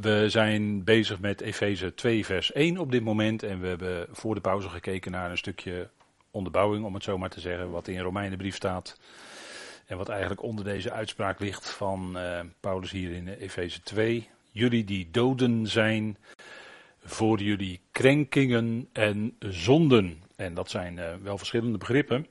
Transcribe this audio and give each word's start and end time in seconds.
We 0.00 0.28
zijn 0.28 0.84
bezig 0.84 1.20
met 1.20 1.40
Efeze 1.40 1.94
2, 1.94 2.24
vers 2.24 2.52
1 2.52 2.78
op 2.78 2.90
dit 2.90 3.02
moment. 3.02 3.42
En 3.42 3.60
we 3.60 3.66
hebben 3.66 4.06
voor 4.10 4.34
de 4.34 4.40
pauze 4.40 4.68
gekeken 4.68 5.10
naar 5.10 5.30
een 5.30 5.38
stukje 5.38 5.90
onderbouwing, 6.30 6.84
om 6.84 6.94
het 6.94 7.02
zo 7.02 7.18
maar 7.18 7.30
te 7.30 7.40
zeggen, 7.40 7.70
wat 7.70 7.88
in 7.88 8.00
Romeinenbrief 8.00 8.54
staat. 8.54 9.00
En 9.86 9.96
wat 9.96 10.08
eigenlijk 10.08 10.42
onder 10.42 10.64
deze 10.64 10.92
uitspraak 10.92 11.40
ligt 11.40 11.70
van 11.70 12.12
uh, 12.16 12.40
Paulus 12.60 12.90
hier 12.90 13.10
in 13.10 13.28
Efeze 13.28 13.82
2. 13.82 14.28
Jullie 14.50 14.84
die 14.84 15.08
doden 15.10 15.66
zijn 15.66 16.16
voor 17.04 17.40
jullie 17.40 17.80
krenkingen 17.90 18.88
en 18.92 19.36
zonden. 19.38 20.22
En 20.36 20.54
dat 20.54 20.70
zijn 20.70 20.96
uh, 20.96 21.14
wel 21.22 21.38
verschillende 21.38 21.78
begrippen. 21.78 22.26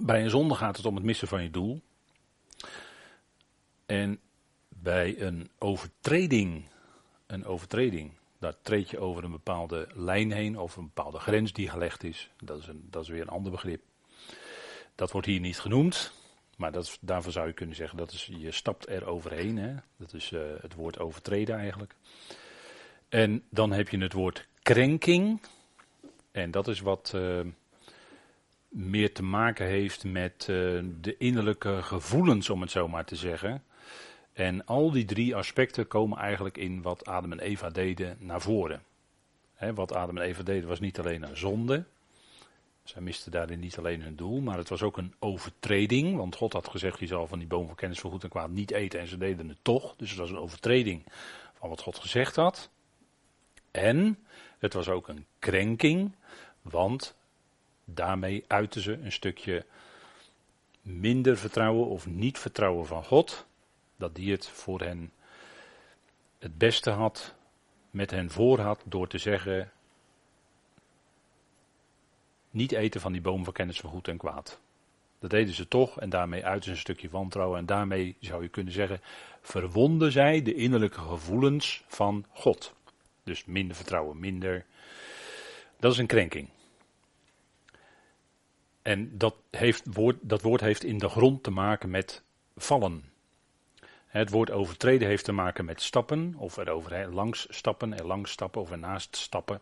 Bij 0.00 0.22
een 0.22 0.30
zonde 0.30 0.54
gaat 0.54 0.76
het 0.76 0.86
om 0.86 0.94
het 0.94 1.04
missen 1.04 1.28
van 1.28 1.42
je 1.42 1.50
doel. 1.50 1.82
En 3.92 4.20
bij 4.68 5.20
een 5.20 5.50
overtreding, 5.58 6.64
een 7.26 7.44
overtreding, 7.44 8.12
daar 8.38 8.54
treed 8.62 8.90
je 8.90 8.98
over 8.98 9.24
een 9.24 9.30
bepaalde 9.30 9.88
lijn 9.94 10.32
heen 10.32 10.58
of 10.58 10.76
een 10.76 10.90
bepaalde 10.94 11.18
grens 11.18 11.52
die 11.52 11.68
gelegd 11.68 12.04
is. 12.04 12.30
Dat 12.38 12.58
is, 12.58 12.66
een, 12.66 12.86
dat 12.90 13.02
is 13.02 13.08
weer 13.08 13.20
een 13.20 13.28
ander 13.28 13.52
begrip. 13.52 13.82
Dat 14.94 15.10
wordt 15.10 15.26
hier 15.26 15.40
niet 15.40 15.60
genoemd, 15.60 16.12
maar 16.56 16.72
dat 16.72 16.98
daarvoor 17.00 17.32
zou 17.32 17.46
je 17.46 17.52
kunnen 17.52 17.76
zeggen 17.76 17.98
dat 17.98 18.12
is, 18.12 18.30
je 18.36 18.50
stapt 18.50 18.88
er 18.88 19.06
overheen. 19.06 19.58
Hè? 19.58 19.74
Dat 19.96 20.14
is 20.14 20.30
uh, 20.30 20.40
het 20.60 20.74
woord 20.74 20.98
overtreden 20.98 21.56
eigenlijk. 21.56 21.94
En 23.08 23.42
dan 23.50 23.72
heb 23.72 23.88
je 23.88 23.98
het 23.98 24.12
woord 24.12 24.46
krenking. 24.62 25.40
En 26.30 26.50
dat 26.50 26.68
is 26.68 26.80
wat 26.80 27.12
uh, 27.14 27.40
meer 28.68 29.14
te 29.14 29.22
maken 29.22 29.66
heeft 29.66 30.04
met 30.04 30.46
uh, 30.50 30.82
de 31.00 31.16
innerlijke 31.18 31.82
gevoelens, 31.82 32.50
om 32.50 32.60
het 32.60 32.70
zo 32.70 32.88
maar 32.88 33.04
te 33.04 33.16
zeggen. 33.16 33.62
En 34.32 34.66
al 34.66 34.90
die 34.90 35.04
drie 35.04 35.36
aspecten 35.36 35.86
komen 35.86 36.18
eigenlijk 36.18 36.58
in 36.58 36.82
wat 36.82 37.06
Adam 37.06 37.32
en 37.32 37.40
Eva 37.40 37.70
deden 37.70 38.16
naar 38.20 38.40
voren. 38.40 38.82
Wat 39.74 39.94
Adam 39.94 40.18
en 40.18 40.22
Eva 40.22 40.42
deden 40.42 40.68
was 40.68 40.80
niet 40.80 40.98
alleen 40.98 41.22
een 41.22 41.36
zonde. 41.36 41.84
Zij 42.84 43.02
misten 43.02 43.32
daarin 43.32 43.60
niet 43.60 43.78
alleen 43.78 44.02
hun 44.02 44.16
doel, 44.16 44.40
maar 44.40 44.56
het 44.56 44.68
was 44.68 44.82
ook 44.82 44.96
een 44.96 45.14
overtreding. 45.18 46.16
Want 46.16 46.36
God 46.36 46.52
had 46.52 46.68
gezegd, 46.68 46.98
je 46.98 47.06
zal 47.06 47.26
van 47.26 47.38
die 47.38 47.48
boom 47.48 47.66
van 47.66 47.74
kennis 47.74 48.00
van 48.00 48.10
goed 48.10 48.22
en 48.22 48.28
kwaad 48.28 48.50
niet 48.50 48.70
eten. 48.70 49.00
En 49.00 49.06
ze 49.06 49.18
deden 49.18 49.48
het 49.48 49.58
toch. 49.62 49.94
Dus 49.96 50.10
het 50.10 50.18
was 50.18 50.30
een 50.30 50.38
overtreding 50.38 51.04
van 51.54 51.68
wat 51.68 51.80
God 51.80 51.98
gezegd 51.98 52.36
had. 52.36 52.70
En 53.70 54.18
het 54.58 54.72
was 54.72 54.88
ook 54.88 55.08
een 55.08 55.26
krenking, 55.38 56.12
want 56.62 57.14
daarmee 57.84 58.44
uiten 58.46 58.80
ze 58.80 58.92
een 58.92 59.12
stukje 59.12 59.64
minder 60.82 61.36
vertrouwen 61.36 61.86
of 61.86 62.06
niet 62.06 62.38
vertrouwen 62.38 62.86
van 62.86 63.04
God 63.04 63.46
dat 63.96 64.14
die 64.14 64.32
het 64.32 64.48
voor 64.48 64.80
hen 64.80 65.12
het 66.38 66.58
beste 66.58 66.90
had, 66.90 67.34
met 67.90 68.10
hen 68.10 68.30
voor 68.30 68.60
had, 68.60 68.82
door 68.84 69.08
te 69.08 69.18
zeggen: 69.18 69.72
niet 72.50 72.72
eten 72.72 73.00
van 73.00 73.12
die 73.12 73.20
boom 73.20 73.44
van 73.44 73.52
kennis 73.52 73.80
van 73.80 73.90
goed 73.90 74.08
en 74.08 74.16
kwaad. 74.16 74.60
Dat 75.18 75.30
deden 75.30 75.54
ze 75.54 75.68
toch 75.68 76.00
en 76.00 76.10
daarmee 76.10 76.44
uit 76.44 76.66
een 76.66 76.76
stukje 76.76 77.08
wantrouwen. 77.08 77.58
En 77.58 77.66
daarmee 77.66 78.16
zou 78.20 78.42
je 78.42 78.48
kunnen 78.48 78.72
zeggen: 78.72 79.00
verwonden 79.40 80.12
zij 80.12 80.42
de 80.42 80.54
innerlijke 80.54 81.00
gevoelens 81.00 81.84
van 81.86 82.24
God. 82.32 82.74
Dus 83.24 83.44
minder 83.44 83.76
vertrouwen, 83.76 84.20
minder. 84.20 84.64
Dat 85.78 85.92
is 85.92 85.98
een 85.98 86.06
krenking. 86.06 86.48
En 88.82 89.18
dat, 89.18 89.34
heeft, 89.50 89.94
woord, 89.94 90.16
dat 90.20 90.42
woord 90.42 90.60
heeft 90.60 90.84
in 90.84 90.98
de 90.98 91.08
grond 91.08 91.42
te 91.42 91.50
maken 91.50 91.90
met 91.90 92.22
vallen. 92.56 93.11
Het 94.12 94.30
woord 94.30 94.50
overtreden 94.50 95.08
heeft 95.08 95.24
te 95.24 95.32
maken 95.32 95.64
met 95.64 95.82
stappen, 95.82 96.34
of 96.36 96.56
er 96.56 96.70
over 96.70 97.08
langs 97.12 97.46
stappen, 97.48 97.98
er 97.98 98.06
langs 98.06 98.30
stappen 98.30 98.60
of 98.60 98.70
ernaast 98.70 99.16
stappen. 99.16 99.60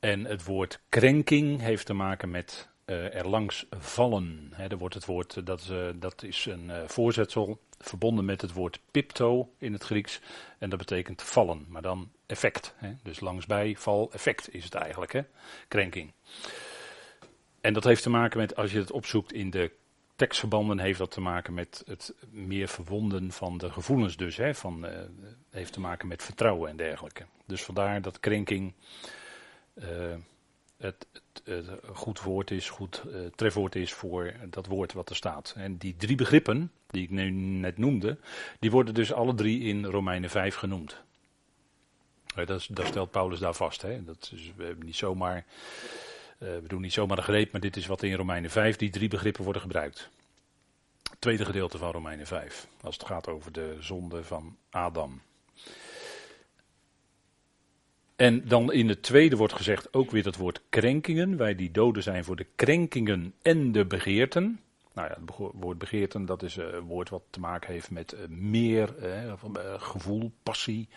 En 0.00 0.24
het 0.24 0.44
woord 0.44 0.80
krenking 0.88 1.60
heeft 1.60 1.86
te 1.86 1.92
maken 1.92 2.30
met 2.30 2.68
uh, 2.86 3.14
er 3.14 3.28
langs 3.28 3.66
vallen. 3.70 4.52
He, 4.54 4.76
wordt 4.76 4.94
het 4.94 5.04
woord, 5.04 5.46
dat 5.46 5.60
is, 5.60 5.70
uh, 5.70 5.88
dat 5.94 6.22
is 6.22 6.46
een 6.46 6.70
voorzetsel, 6.86 7.60
verbonden 7.78 8.24
met 8.24 8.40
het 8.40 8.52
woord 8.52 8.80
pipto 8.90 9.52
in 9.58 9.72
het 9.72 9.82
Grieks. 9.82 10.20
En 10.58 10.70
dat 10.70 10.78
betekent 10.78 11.22
vallen, 11.22 11.64
maar 11.68 11.82
dan 11.82 12.10
effect. 12.26 12.74
He. 12.76 12.92
Dus 13.02 13.20
langsbij, 13.20 13.76
val, 13.78 14.12
effect 14.12 14.54
is 14.54 14.64
het 14.64 14.74
eigenlijk, 14.74 15.12
hè? 15.12 15.20
krenking. 15.68 16.12
En 17.60 17.72
dat 17.72 17.84
heeft 17.84 18.02
te 18.02 18.10
maken 18.10 18.38
met, 18.38 18.56
als 18.56 18.72
je 18.72 18.78
het 18.78 18.92
opzoekt 18.92 19.32
in 19.32 19.50
de 19.50 19.70
tekstverbanden 20.22 20.78
heeft 20.78 20.98
dat 20.98 21.10
te 21.10 21.20
maken 21.20 21.54
met 21.54 21.82
het 21.86 22.14
meer 22.30 22.68
verwonden 22.68 23.32
van 23.32 23.58
de 23.58 23.70
gevoelens 23.70 24.16
dus. 24.16 24.36
Hè, 24.36 24.54
van, 24.54 24.86
uh, 24.86 24.90
heeft 25.50 25.72
te 25.72 25.80
maken 25.80 26.08
met 26.08 26.22
vertrouwen 26.22 26.70
en 26.70 26.76
dergelijke. 26.76 27.24
Dus 27.46 27.62
vandaar 27.62 28.02
dat 28.02 28.20
krenking 28.20 28.72
uh, 29.74 29.86
het, 30.76 31.06
het, 31.44 31.70
goed 31.92 32.20
woord 32.20 32.50
is, 32.50 32.70
goed 32.70 33.02
uh, 33.06 33.26
trefwoord 33.34 33.74
is 33.74 33.92
voor 33.92 34.32
dat 34.50 34.66
woord 34.66 34.92
wat 34.92 35.10
er 35.10 35.16
staat. 35.16 35.54
En 35.56 35.76
die 35.76 35.96
drie 35.96 36.16
begrippen, 36.16 36.72
die 36.86 37.02
ik 37.02 37.10
nu 37.10 37.30
net 37.30 37.78
noemde, 37.78 38.18
die 38.58 38.70
worden 38.70 38.94
dus 38.94 39.12
alle 39.12 39.34
drie 39.34 39.60
in 39.60 39.84
Romeinen 39.84 40.30
5 40.30 40.54
genoemd. 40.54 41.02
Dat, 42.34 42.68
dat 42.70 42.86
stelt 42.86 43.10
Paulus 43.10 43.38
daar 43.38 43.54
vast. 43.54 43.82
Hè. 43.82 44.04
Dat 44.04 44.30
is, 44.34 44.52
we 44.56 44.64
hebben 44.64 44.86
niet 44.86 44.96
zomaar 44.96 45.44
we 46.42 46.64
doen 46.66 46.80
niet 46.80 46.92
zomaar 46.92 47.16
de 47.16 47.22
greep, 47.22 47.52
maar 47.52 47.60
dit 47.60 47.76
is 47.76 47.86
wat 47.86 48.02
in 48.02 48.14
Romeinen 48.14 48.50
5, 48.50 48.76
die 48.76 48.90
drie 48.90 49.08
begrippen 49.08 49.44
worden 49.44 49.62
gebruikt. 49.62 50.10
Tweede 51.18 51.44
gedeelte 51.44 51.78
van 51.78 51.90
Romeinen 51.90 52.26
5, 52.26 52.66
als 52.80 52.96
het 52.96 53.06
gaat 53.06 53.28
over 53.28 53.52
de 53.52 53.76
zonde 53.80 54.24
van 54.24 54.56
Adam. 54.70 55.20
En 58.16 58.48
dan 58.48 58.72
in 58.72 58.88
het 58.88 59.02
tweede 59.02 59.36
wordt 59.36 59.52
gezegd 59.52 59.94
ook 59.94 60.10
weer 60.10 60.24
het 60.24 60.36
woord 60.36 60.62
krenkingen. 60.68 61.36
Wij 61.36 61.54
die 61.54 61.70
doden 61.70 62.02
zijn 62.02 62.24
voor 62.24 62.36
de 62.36 62.46
krenkingen 62.56 63.34
en 63.42 63.72
de 63.72 63.86
begeerten. 63.86 64.60
Nou 64.94 65.08
ja, 65.08 65.16
het 65.20 65.52
woord 65.54 65.78
begeerten, 65.78 66.24
dat 66.24 66.42
is 66.42 66.56
een 66.56 66.80
woord 66.80 67.08
wat 67.08 67.22
te 67.30 67.40
maken 67.40 67.72
heeft 67.72 67.90
met 67.90 68.12
uh, 68.12 68.20
meer 68.28 68.94
gevoel, 69.78 70.32
passie. 70.42 70.88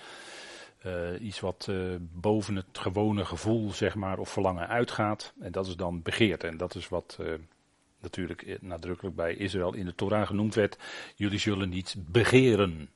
Uh, 0.85 1.21
iets 1.21 1.39
wat 1.39 1.67
uh, 1.69 1.95
boven 1.99 2.55
het 2.55 2.65
gewone 2.71 3.25
gevoel, 3.25 3.71
zeg 3.71 3.95
maar, 3.95 4.19
of 4.19 4.29
verlangen 4.29 4.67
uitgaat. 4.67 5.33
En 5.39 5.51
dat 5.51 5.67
is 5.67 5.75
dan 5.75 6.01
begeerte. 6.01 6.47
En 6.47 6.57
dat 6.57 6.75
is 6.75 6.89
wat 6.89 7.17
uh, 7.21 7.33
natuurlijk 7.99 8.57
nadrukkelijk 8.61 9.15
bij 9.15 9.35
Israël 9.35 9.73
in 9.73 9.85
de 9.85 9.95
Torah 9.95 10.27
genoemd 10.27 10.55
werd. 10.55 10.77
Jullie 11.15 11.39
zullen 11.39 11.69
niet 11.69 11.95
begeren. 11.97 12.89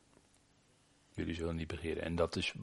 Jullie 1.14 1.34
zullen 1.34 1.56
niet 1.56 1.68
begeren. 1.68 2.04
En 2.04 2.16
dat 2.16 2.36
is, 2.36 2.54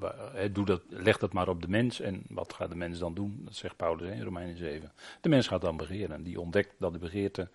doe 0.53 0.65
dat, 0.65 0.83
leg 0.89 1.19
dat 1.19 1.33
maar 1.33 1.49
op 1.49 1.63
de 1.63 1.69
mens. 1.69 2.01
En 2.01 2.23
wat 2.29 2.53
gaat 2.53 2.69
de 2.69 2.77
mens 2.77 2.99
dan 2.99 3.15
doen? 3.15 3.41
Dat 3.45 3.55
zegt 3.55 3.77
Paulus 3.77 4.11
in 4.11 4.23
Romeinen 4.23 4.57
7. 4.57 4.93
De 5.21 5.29
mens 5.29 5.47
gaat 5.47 5.61
dan 5.61 5.77
begeren. 5.77 6.23
Die 6.23 6.41
ontdekt 6.41 6.75
dat 6.79 6.93
de 6.93 6.99
begeerte 6.99 7.49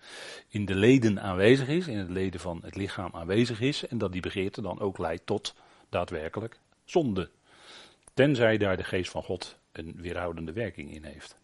in 0.48 0.64
de 0.64 0.74
leden 0.74 1.22
aanwezig 1.22 1.68
is. 1.68 1.86
In 1.86 1.98
het 1.98 2.10
leden 2.10 2.40
van 2.40 2.60
het 2.62 2.76
lichaam 2.76 3.10
aanwezig 3.12 3.60
is. 3.60 3.86
En 3.86 3.98
dat 3.98 4.12
die 4.12 4.22
begeerte 4.22 4.62
dan 4.62 4.80
ook 4.80 4.98
leidt 4.98 5.26
tot 5.26 5.54
daadwerkelijk 5.88 6.60
zonde. 6.84 7.30
Tenzij 8.14 8.58
daar 8.58 8.76
de 8.76 8.84
geest 8.84 9.10
van 9.10 9.22
God 9.22 9.58
een 9.72 9.94
weerhoudende 9.96 10.52
werking 10.52 10.94
in 10.94 11.04
heeft. 11.04 11.36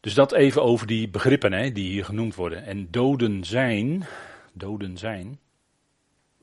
Dus 0.00 0.14
dat 0.14 0.32
even 0.32 0.62
over 0.62 0.86
die 0.86 1.08
begrippen 1.08 1.52
hè, 1.52 1.72
die 1.72 1.90
hier 1.90 2.04
genoemd 2.04 2.34
worden. 2.34 2.64
En 2.64 2.90
doden 2.90 3.44
zijn, 3.44 4.06
doden 4.52 4.98
zijn, 4.98 5.40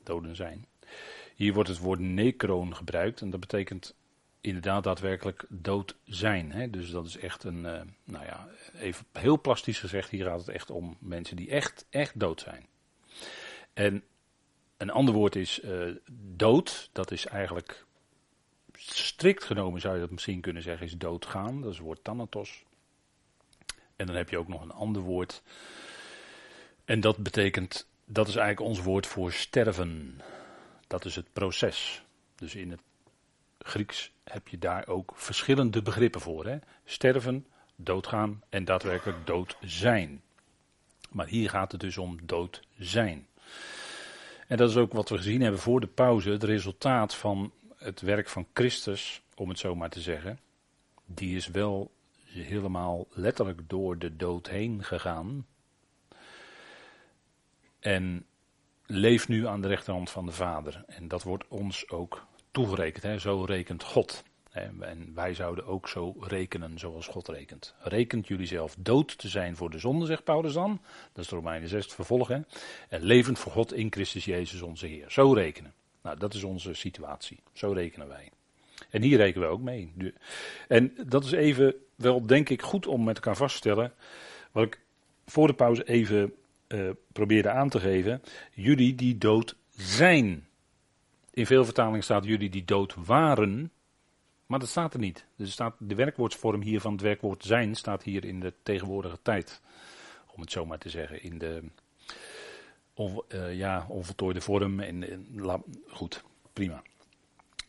doden 0.04 0.36
zijn. 0.36 0.66
Hier 1.34 1.52
wordt 1.52 1.68
het 1.68 1.78
woord 1.78 1.98
necroon 1.98 2.76
gebruikt 2.76 3.20
en 3.20 3.30
dat 3.30 3.40
betekent 3.40 3.94
inderdaad 4.40 4.84
daadwerkelijk 4.84 5.44
dood 5.48 5.96
zijn. 6.04 6.52
Hè. 6.52 6.70
Dus 6.70 6.90
dat 6.90 7.06
is 7.06 7.16
echt 7.16 7.44
een, 7.44 7.64
uh, 7.64 7.80
nou 8.04 8.24
ja, 8.24 8.48
even 8.74 9.06
heel 9.12 9.40
plastisch 9.40 9.78
gezegd, 9.78 10.10
hier 10.10 10.24
gaat 10.24 10.38
het 10.38 10.48
echt 10.48 10.70
om 10.70 10.96
mensen 11.00 11.36
die 11.36 11.50
echt, 11.50 11.86
echt 11.90 12.20
dood 12.20 12.40
zijn. 12.40 12.66
En 13.72 14.04
een 14.80 14.90
ander 14.90 15.14
woord 15.14 15.36
is 15.36 15.60
uh, 15.62 15.94
dood. 16.36 16.90
Dat 16.92 17.10
is 17.10 17.26
eigenlijk 17.26 17.84
strikt 18.76 19.44
genomen 19.44 19.80
zou 19.80 19.94
je 19.94 20.00
dat 20.00 20.10
misschien 20.10 20.40
kunnen 20.40 20.62
zeggen, 20.62 20.86
is 20.86 20.96
doodgaan. 20.96 21.60
Dat 21.60 21.70
is 21.70 21.76
het 21.76 21.86
woord 21.86 22.04
thanatos. 22.04 22.64
En 23.96 24.06
dan 24.06 24.16
heb 24.16 24.30
je 24.30 24.38
ook 24.38 24.48
nog 24.48 24.62
een 24.62 24.72
ander 24.72 25.02
woord. 25.02 25.42
En 26.84 27.00
dat 27.00 27.16
betekent, 27.16 27.88
dat 28.04 28.28
is 28.28 28.36
eigenlijk 28.36 28.68
ons 28.70 28.82
woord 28.82 29.06
voor 29.06 29.32
sterven. 29.32 30.20
Dat 30.86 31.04
is 31.04 31.14
het 31.16 31.32
proces. 31.32 32.02
Dus 32.34 32.54
in 32.54 32.70
het 32.70 32.80
Grieks 33.58 34.12
heb 34.24 34.48
je 34.48 34.58
daar 34.58 34.88
ook 34.88 35.12
verschillende 35.14 35.82
begrippen 35.82 36.20
voor. 36.20 36.46
Hè? 36.46 36.58
Sterven, 36.84 37.46
doodgaan 37.76 38.42
en 38.48 38.64
daadwerkelijk 38.64 39.26
dood 39.26 39.56
zijn. 39.60 40.22
Maar 41.10 41.26
hier 41.26 41.50
gaat 41.50 41.72
het 41.72 41.80
dus 41.80 41.98
om 41.98 42.18
dood 42.26 42.62
zijn. 42.78 43.26
En 44.50 44.56
dat 44.56 44.70
is 44.70 44.76
ook 44.76 44.92
wat 44.92 45.08
we 45.08 45.16
gezien 45.16 45.40
hebben 45.40 45.60
voor 45.60 45.80
de 45.80 45.86
pauze, 45.86 46.30
het 46.30 46.42
resultaat 46.42 47.14
van 47.14 47.52
het 47.76 48.00
werk 48.00 48.28
van 48.28 48.46
Christus, 48.52 49.22
om 49.34 49.48
het 49.48 49.58
zo 49.58 49.74
maar 49.74 49.90
te 49.90 50.00
zeggen. 50.00 50.38
Die 51.04 51.36
is 51.36 51.46
wel 51.46 51.90
helemaal 52.24 53.06
letterlijk 53.10 53.60
door 53.68 53.98
de 53.98 54.16
dood 54.16 54.48
heen 54.48 54.84
gegaan. 54.84 55.46
En 57.80 58.26
leeft 58.86 59.28
nu 59.28 59.46
aan 59.46 59.60
de 59.60 59.68
rechterhand 59.68 60.10
van 60.10 60.26
de 60.26 60.32
Vader. 60.32 60.84
En 60.86 61.08
dat 61.08 61.22
wordt 61.22 61.44
ons 61.48 61.88
ook 61.88 62.26
toegerekend. 62.50 63.02
Hè? 63.02 63.18
Zo 63.18 63.44
rekent 63.44 63.82
God. 63.82 64.22
En 64.80 65.12
wij 65.14 65.34
zouden 65.34 65.66
ook 65.66 65.88
zo 65.88 66.16
rekenen 66.20 66.78
zoals 66.78 67.06
God 67.06 67.28
rekent. 67.28 67.74
Rekent 67.80 68.28
jullie 68.28 68.46
zelf 68.46 68.76
dood 68.78 69.18
te 69.18 69.28
zijn 69.28 69.56
voor 69.56 69.70
de 69.70 69.78
zonde, 69.78 70.06
zegt 70.06 70.24
Paulus 70.24 70.52
dan. 70.52 70.80
Dat 71.12 71.24
is 71.24 71.30
de 71.30 71.36
Romeinen 71.36 71.68
6 71.68 71.86
vervolg. 71.86 72.30
En 72.30 72.46
levend 72.88 73.38
voor 73.38 73.52
God 73.52 73.72
in 73.72 73.92
Christus 73.92 74.24
Jezus 74.24 74.62
onze 74.62 74.86
Heer. 74.86 75.10
Zo 75.10 75.32
rekenen. 75.32 75.72
Nou, 76.02 76.18
dat 76.18 76.34
is 76.34 76.44
onze 76.44 76.74
situatie. 76.74 77.38
Zo 77.52 77.72
rekenen 77.72 78.08
wij. 78.08 78.30
En 78.90 79.02
hier 79.02 79.16
rekenen 79.16 79.48
we 79.48 79.54
ook 79.54 79.60
mee. 79.60 79.92
En 80.68 80.94
dat 81.06 81.24
is 81.24 81.32
even 81.32 81.74
wel, 81.94 82.26
denk 82.26 82.48
ik, 82.48 82.62
goed 82.62 82.86
om 82.86 83.04
met 83.04 83.16
elkaar 83.16 83.36
vast 83.36 83.52
te 83.52 83.58
stellen. 83.58 83.92
Wat 84.52 84.64
ik 84.64 84.80
voor 85.26 85.46
de 85.46 85.54
pauze 85.54 85.84
even 85.84 86.34
uh, 86.68 86.90
probeerde 87.12 87.50
aan 87.50 87.68
te 87.68 87.80
geven. 87.80 88.22
Jullie 88.52 88.94
die 88.94 89.18
dood 89.18 89.56
zijn. 89.70 90.46
In 91.30 91.46
veel 91.46 91.64
vertalingen 91.64 92.02
staat 92.02 92.24
jullie 92.24 92.50
die 92.50 92.64
dood 92.64 92.94
waren. 93.04 93.70
Maar 94.50 94.58
dat 94.58 94.68
staat 94.68 94.94
er 94.94 95.00
niet. 95.00 95.26
Dus 95.36 95.52
staat, 95.52 95.74
de 95.78 95.94
werkwoordsvorm 95.94 96.62
hier 96.62 96.80
van 96.80 96.92
het 96.92 97.00
werkwoord 97.00 97.44
zijn 97.44 97.74
staat 97.74 98.02
hier 98.02 98.24
in 98.24 98.40
de 98.40 98.52
tegenwoordige 98.62 99.18
tijd. 99.22 99.60
Om 100.34 100.40
het 100.40 100.50
zo 100.52 100.66
maar 100.66 100.78
te 100.78 100.90
zeggen. 100.90 101.22
In 101.22 101.38
de 101.38 101.62
uh, 103.28 103.56
ja, 103.56 103.86
onvoltooide 103.88 104.40
vorm. 104.40 104.80
En, 104.80 105.26
goed, 105.88 106.24
prima. 106.52 106.82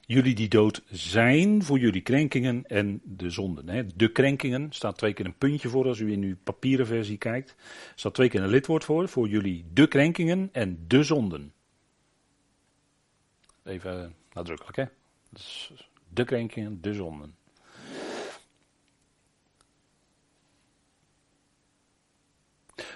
Jullie 0.05 0.35
die 0.35 0.47
dood 0.47 0.83
zijn 0.89 1.63
voor 1.63 1.79
jullie 1.79 2.01
krenkingen 2.01 2.65
en 2.65 3.01
de 3.03 3.29
zonden. 3.29 3.69
Hè. 3.69 3.87
De 3.95 4.11
krenkingen, 4.11 4.71
staat 4.71 4.97
twee 4.97 5.13
keer 5.13 5.25
een 5.25 5.37
puntje 5.37 5.69
voor 5.69 5.85
als 5.85 5.99
u 5.99 6.11
in 6.11 6.23
uw 6.23 6.35
papieren 6.43 6.85
versie 6.87 7.17
kijkt. 7.17 7.55
staat 7.95 8.13
twee 8.13 8.29
keer 8.29 8.43
een 8.43 8.49
lidwoord 8.49 8.83
voor, 8.83 9.09
voor 9.09 9.27
jullie 9.27 9.65
de 9.73 9.87
krenkingen 9.87 10.49
en 10.51 10.85
de 10.87 11.03
zonden. 11.03 11.53
Even 13.63 14.15
nadrukkelijk 14.33 14.77
hè. 14.77 14.85
Dus 15.29 15.71
de 16.13 16.23
krenkingen, 16.23 16.81
de 16.81 16.93
zonden. 16.93 17.35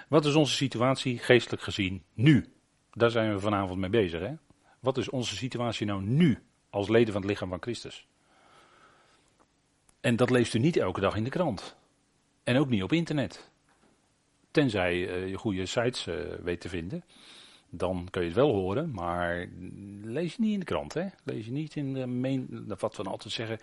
Wat 0.08 0.24
is 0.24 0.34
onze 0.34 0.54
situatie 0.54 1.18
geestelijk 1.18 1.62
gezien 1.62 2.02
nu? 2.14 2.52
Daar 2.90 3.10
zijn 3.10 3.32
we 3.32 3.40
vanavond 3.40 3.80
mee 3.80 3.90
bezig. 3.90 4.20
Hè? 4.20 4.34
Wat 4.80 4.98
is 4.98 5.08
onze 5.08 5.36
situatie 5.36 5.86
nou 5.86 6.02
nu 6.02 6.42
als 6.70 6.88
leden 6.88 7.12
van 7.12 7.22
het 7.22 7.30
lichaam 7.30 7.48
van 7.48 7.62
Christus? 7.62 8.06
En 10.00 10.16
dat 10.16 10.30
leest 10.30 10.54
u 10.54 10.58
niet 10.58 10.76
elke 10.76 11.00
dag 11.00 11.16
in 11.16 11.24
de 11.24 11.30
krant. 11.30 11.76
En 12.44 12.56
ook 12.56 12.68
niet 12.68 12.82
op 12.82 12.92
internet. 12.92 13.50
Tenzij 14.50 14.94
uh, 14.94 15.28
je 15.28 15.38
goede 15.38 15.66
sites 15.66 16.06
uh, 16.06 16.14
weet 16.42 16.60
te 16.60 16.68
vinden 16.68 17.04
dan 17.76 18.08
kun 18.10 18.20
je 18.20 18.26
het 18.26 18.36
wel 18.36 18.52
horen, 18.52 18.90
maar 18.90 19.46
lees 20.02 20.34
je 20.34 20.42
niet 20.42 20.52
in 20.52 20.58
de 20.58 20.64
krant, 20.64 20.94
hè? 20.94 21.06
Lees 21.24 21.44
je 21.44 21.52
niet 21.52 21.76
in 21.76 21.94
de 21.94 22.06
main, 22.06 22.64
wat 22.78 22.96
we 22.96 23.02
altijd 23.02 23.34
zeggen, 23.34 23.58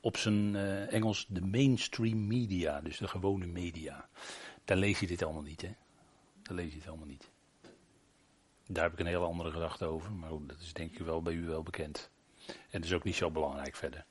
op 0.00 0.16
zijn 0.16 0.54
uh, 0.54 0.92
Engels 0.92 1.26
de 1.28 1.40
mainstream 1.40 2.26
media, 2.26 2.80
dus 2.80 2.98
de 2.98 3.08
gewone 3.08 3.46
media. 3.46 4.08
Daar 4.64 4.76
lees 4.76 5.00
je 5.00 5.06
dit 5.06 5.22
allemaal 5.22 5.42
niet, 5.42 5.62
hè? 5.62 5.70
Daar 6.42 6.56
lees 6.56 6.72
je 6.72 6.78
het 6.78 6.88
allemaal 6.88 7.06
niet. 7.06 7.30
Daar 8.66 8.84
heb 8.84 8.92
ik 8.92 8.98
een 8.98 9.06
hele 9.06 9.24
andere 9.24 9.50
gedachte 9.50 9.84
over, 9.84 10.12
maar 10.12 10.30
dat 10.30 10.60
is 10.60 10.72
denk 10.72 10.92
ik 10.92 10.98
wel 10.98 11.22
bij 11.22 11.32
u 11.32 11.46
wel 11.46 11.62
bekend. 11.62 12.10
En 12.46 12.80
dat 12.80 12.84
is 12.84 12.92
ook 12.92 13.04
niet 13.04 13.14
zo 13.14 13.30
belangrijk 13.30 13.76
verder. 13.76 14.04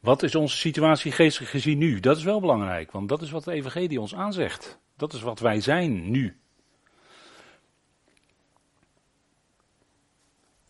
Wat 0.00 0.22
is 0.22 0.34
onze 0.34 0.56
situatie 0.56 1.12
geestelijk 1.12 1.50
gezien 1.50 1.78
nu? 1.78 2.00
Dat 2.00 2.16
is 2.16 2.24
wel 2.24 2.40
belangrijk, 2.40 2.90
want 2.92 3.08
dat 3.08 3.22
is 3.22 3.30
wat 3.30 3.44
de 3.44 3.52
evangelie 3.52 4.00
ons 4.00 4.14
aanzegt. 4.14 4.78
Dat 4.96 5.12
is 5.12 5.22
wat 5.22 5.40
wij 5.40 5.60
zijn 5.60 6.10
nu. 6.10 6.40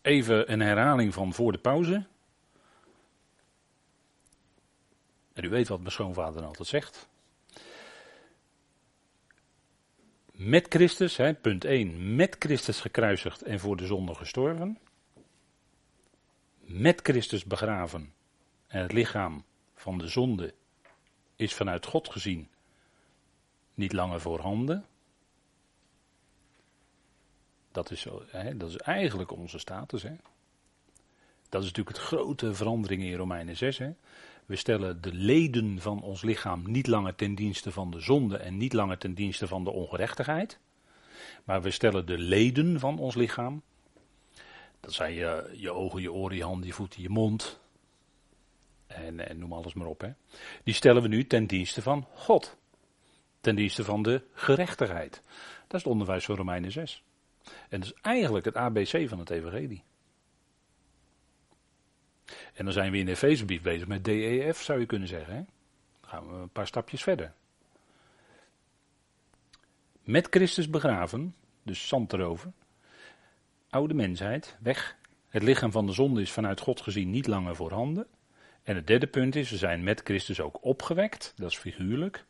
Even 0.06 0.52
een 0.52 0.60
herhaling 0.60 1.14
van 1.14 1.32
voor 1.32 1.52
de 1.52 1.58
pauze. 1.58 2.06
En 5.32 5.44
u 5.44 5.48
weet 5.48 5.68
wat 5.68 5.78
mijn 5.78 5.92
schoonvader 5.92 6.44
altijd 6.44 6.68
zegt. 6.68 7.08
Met 10.32 10.66
Christus, 10.68 11.20
punt 11.40 11.64
1, 11.64 12.16
met 12.16 12.36
Christus 12.38 12.80
gekruisigd 12.80 13.42
en 13.42 13.60
voor 13.60 13.76
de 13.76 13.86
zonde 13.86 14.14
gestorven. 14.14 14.78
Met 16.58 17.00
Christus 17.02 17.44
begraven. 17.44 18.12
En 18.66 18.82
het 18.82 18.92
lichaam 18.92 19.44
van 19.74 19.98
de 19.98 20.08
zonde 20.08 20.54
is 21.36 21.54
vanuit 21.54 21.86
God 21.86 22.10
gezien 22.10 22.48
niet 23.74 23.92
langer 23.92 24.20
voorhanden. 24.20 24.84
Dat 27.76 27.90
is, 27.90 28.06
hè, 28.26 28.56
dat 28.56 28.68
is 28.68 28.76
eigenlijk 28.76 29.30
onze 29.30 29.58
status. 29.58 30.02
Hè. 30.02 30.14
Dat 31.48 31.62
is 31.62 31.68
natuurlijk 31.68 31.96
het 31.96 32.06
grote 32.06 32.54
verandering 32.54 33.02
in 33.02 33.14
Romeinen 33.14 33.56
6. 33.56 33.78
Hè. 33.78 33.90
We 34.46 34.56
stellen 34.56 35.00
de 35.00 35.12
leden 35.12 35.80
van 35.80 36.02
ons 36.02 36.22
lichaam 36.22 36.70
niet 36.70 36.86
langer 36.86 37.14
ten 37.14 37.34
dienste 37.34 37.72
van 37.72 37.90
de 37.90 38.00
zonde 38.00 38.36
en 38.36 38.56
niet 38.56 38.72
langer 38.72 38.98
ten 38.98 39.14
dienste 39.14 39.46
van 39.46 39.64
de 39.64 39.70
ongerechtigheid. 39.70 40.58
Maar 41.44 41.62
we 41.62 41.70
stellen 41.70 42.06
de 42.06 42.18
leden 42.18 42.80
van 42.80 42.98
ons 42.98 43.14
lichaam. 43.14 43.62
Dat 44.80 44.92
zijn 44.92 45.12
je, 45.12 45.54
je 45.56 45.70
ogen, 45.70 46.00
je 46.00 46.12
oren, 46.12 46.36
je 46.36 46.44
handen, 46.44 46.66
je 46.66 46.72
voeten, 46.72 47.02
je 47.02 47.08
mond. 47.08 47.60
En, 48.86 49.28
en 49.28 49.38
noem 49.38 49.52
alles 49.52 49.74
maar 49.74 49.86
op. 49.86 50.00
Hè. 50.00 50.10
Die 50.64 50.74
stellen 50.74 51.02
we 51.02 51.08
nu 51.08 51.26
ten 51.26 51.46
dienste 51.46 51.82
van 51.82 52.06
God. 52.14 52.56
Ten 53.40 53.56
dienste 53.56 53.84
van 53.84 54.02
de 54.02 54.22
gerechtigheid. 54.32 55.12
Dat 55.66 55.76
is 55.76 55.82
het 55.82 55.92
onderwijs 55.92 56.24
van 56.24 56.36
Romeinen 56.36 56.72
6. 56.72 57.04
En 57.68 57.80
dat 57.80 57.88
is 57.88 57.94
eigenlijk 58.02 58.44
het 58.44 58.56
ABC 58.56 59.08
van 59.08 59.18
het 59.18 59.30
evangelie. 59.30 59.84
En 62.54 62.64
dan 62.64 62.72
zijn 62.72 62.92
we 62.92 62.98
in 62.98 63.04
de 63.04 63.10
Efezebrief 63.10 63.62
bezig 63.62 63.86
met 63.86 64.04
DEF, 64.04 64.62
zou 64.62 64.80
je 64.80 64.86
kunnen 64.86 65.08
zeggen. 65.08 65.34
Hè? 65.34 65.42
Dan 66.00 66.10
gaan 66.10 66.28
we 66.28 66.34
een 66.34 66.48
paar 66.48 66.66
stapjes 66.66 67.02
verder. 67.02 67.32
Met 70.02 70.26
Christus 70.30 70.70
begraven, 70.70 71.34
dus 71.62 71.88
zand 71.88 72.12
erover. 72.12 72.52
Oude 73.70 73.94
mensheid, 73.94 74.56
weg. 74.60 74.96
Het 75.28 75.42
lichaam 75.42 75.72
van 75.72 75.86
de 75.86 75.92
zonde 75.92 76.20
is 76.20 76.32
vanuit 76.32 76.60
God 76.60 76.80
gezien 76.80 77.10
niet 77.10 77.26
langer 77.26 77.56
voorhanden. 77.56 78.06
En 78.62 78.76
het 78.76 78.86
derde 78.86 79.06
punt 79.06 79.36
is, 79.36 79.50
we 79.50 79.56
zijn 79.56 79.84
met 79.84 80.00
Christus 80.04 80.40
ook 80.40 80.64
opgewekt, 80.64 81.32
dat 81.36 81.50
is 81.50 81.56
figuurlijk. 81.56 82.24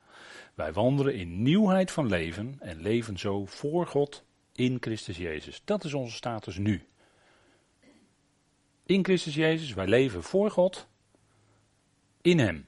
Wij 0.54 0.72
wandelen 0.72 1.14
in 1.14 1.42
nieuwheid 1.42 1.90
van 1.90 2.06
leven 2.06 2.56
en 2.60 2.80
leven 2.80 3.19
zo 3.19 3.44
voor 3.46 3.86
God 3.86 4.24
in 4.56 4.76
Christus 4.81 5.17
Jezus. 5.17 5.62
Dat 5.64 5.85
is 5.85 5.94
onze 5.94 6.17
status 6.17 6.58
nu. 6.58 6.87
In 8.86 9.05
Christus 9.05 9.34
Jezus, 9.34 9.75
wij 9.75 9.86
leven 9.86 10.22
voor 10.22 10.51
God, 10.51 10.89
in 12.20 12.39
Hem. 12.39 12.67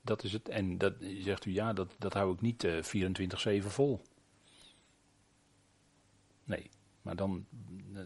Dat 0.00 0.22
is 0.24 0.32
het. 0.32 0.48
En 0.48 0.78
dat 0.78 0.94
zegt 1.00 1.44
u, 1.44 1.52
ja, 1.52 1.72
dat, 1.72 1.94
dat 1.98 2.12
hou 2.12 2.32
ik 2.32 2.40
niet 2.40 2.64
uh, 2.64 2.78
eh, 2.78 3.62
24-7 3.62 3.66
vol. 3.66 4.02
Nee, 6.44 6.70
maar 7.02 7.16
dan, 7.16 7.46
eh, 7.94 8.00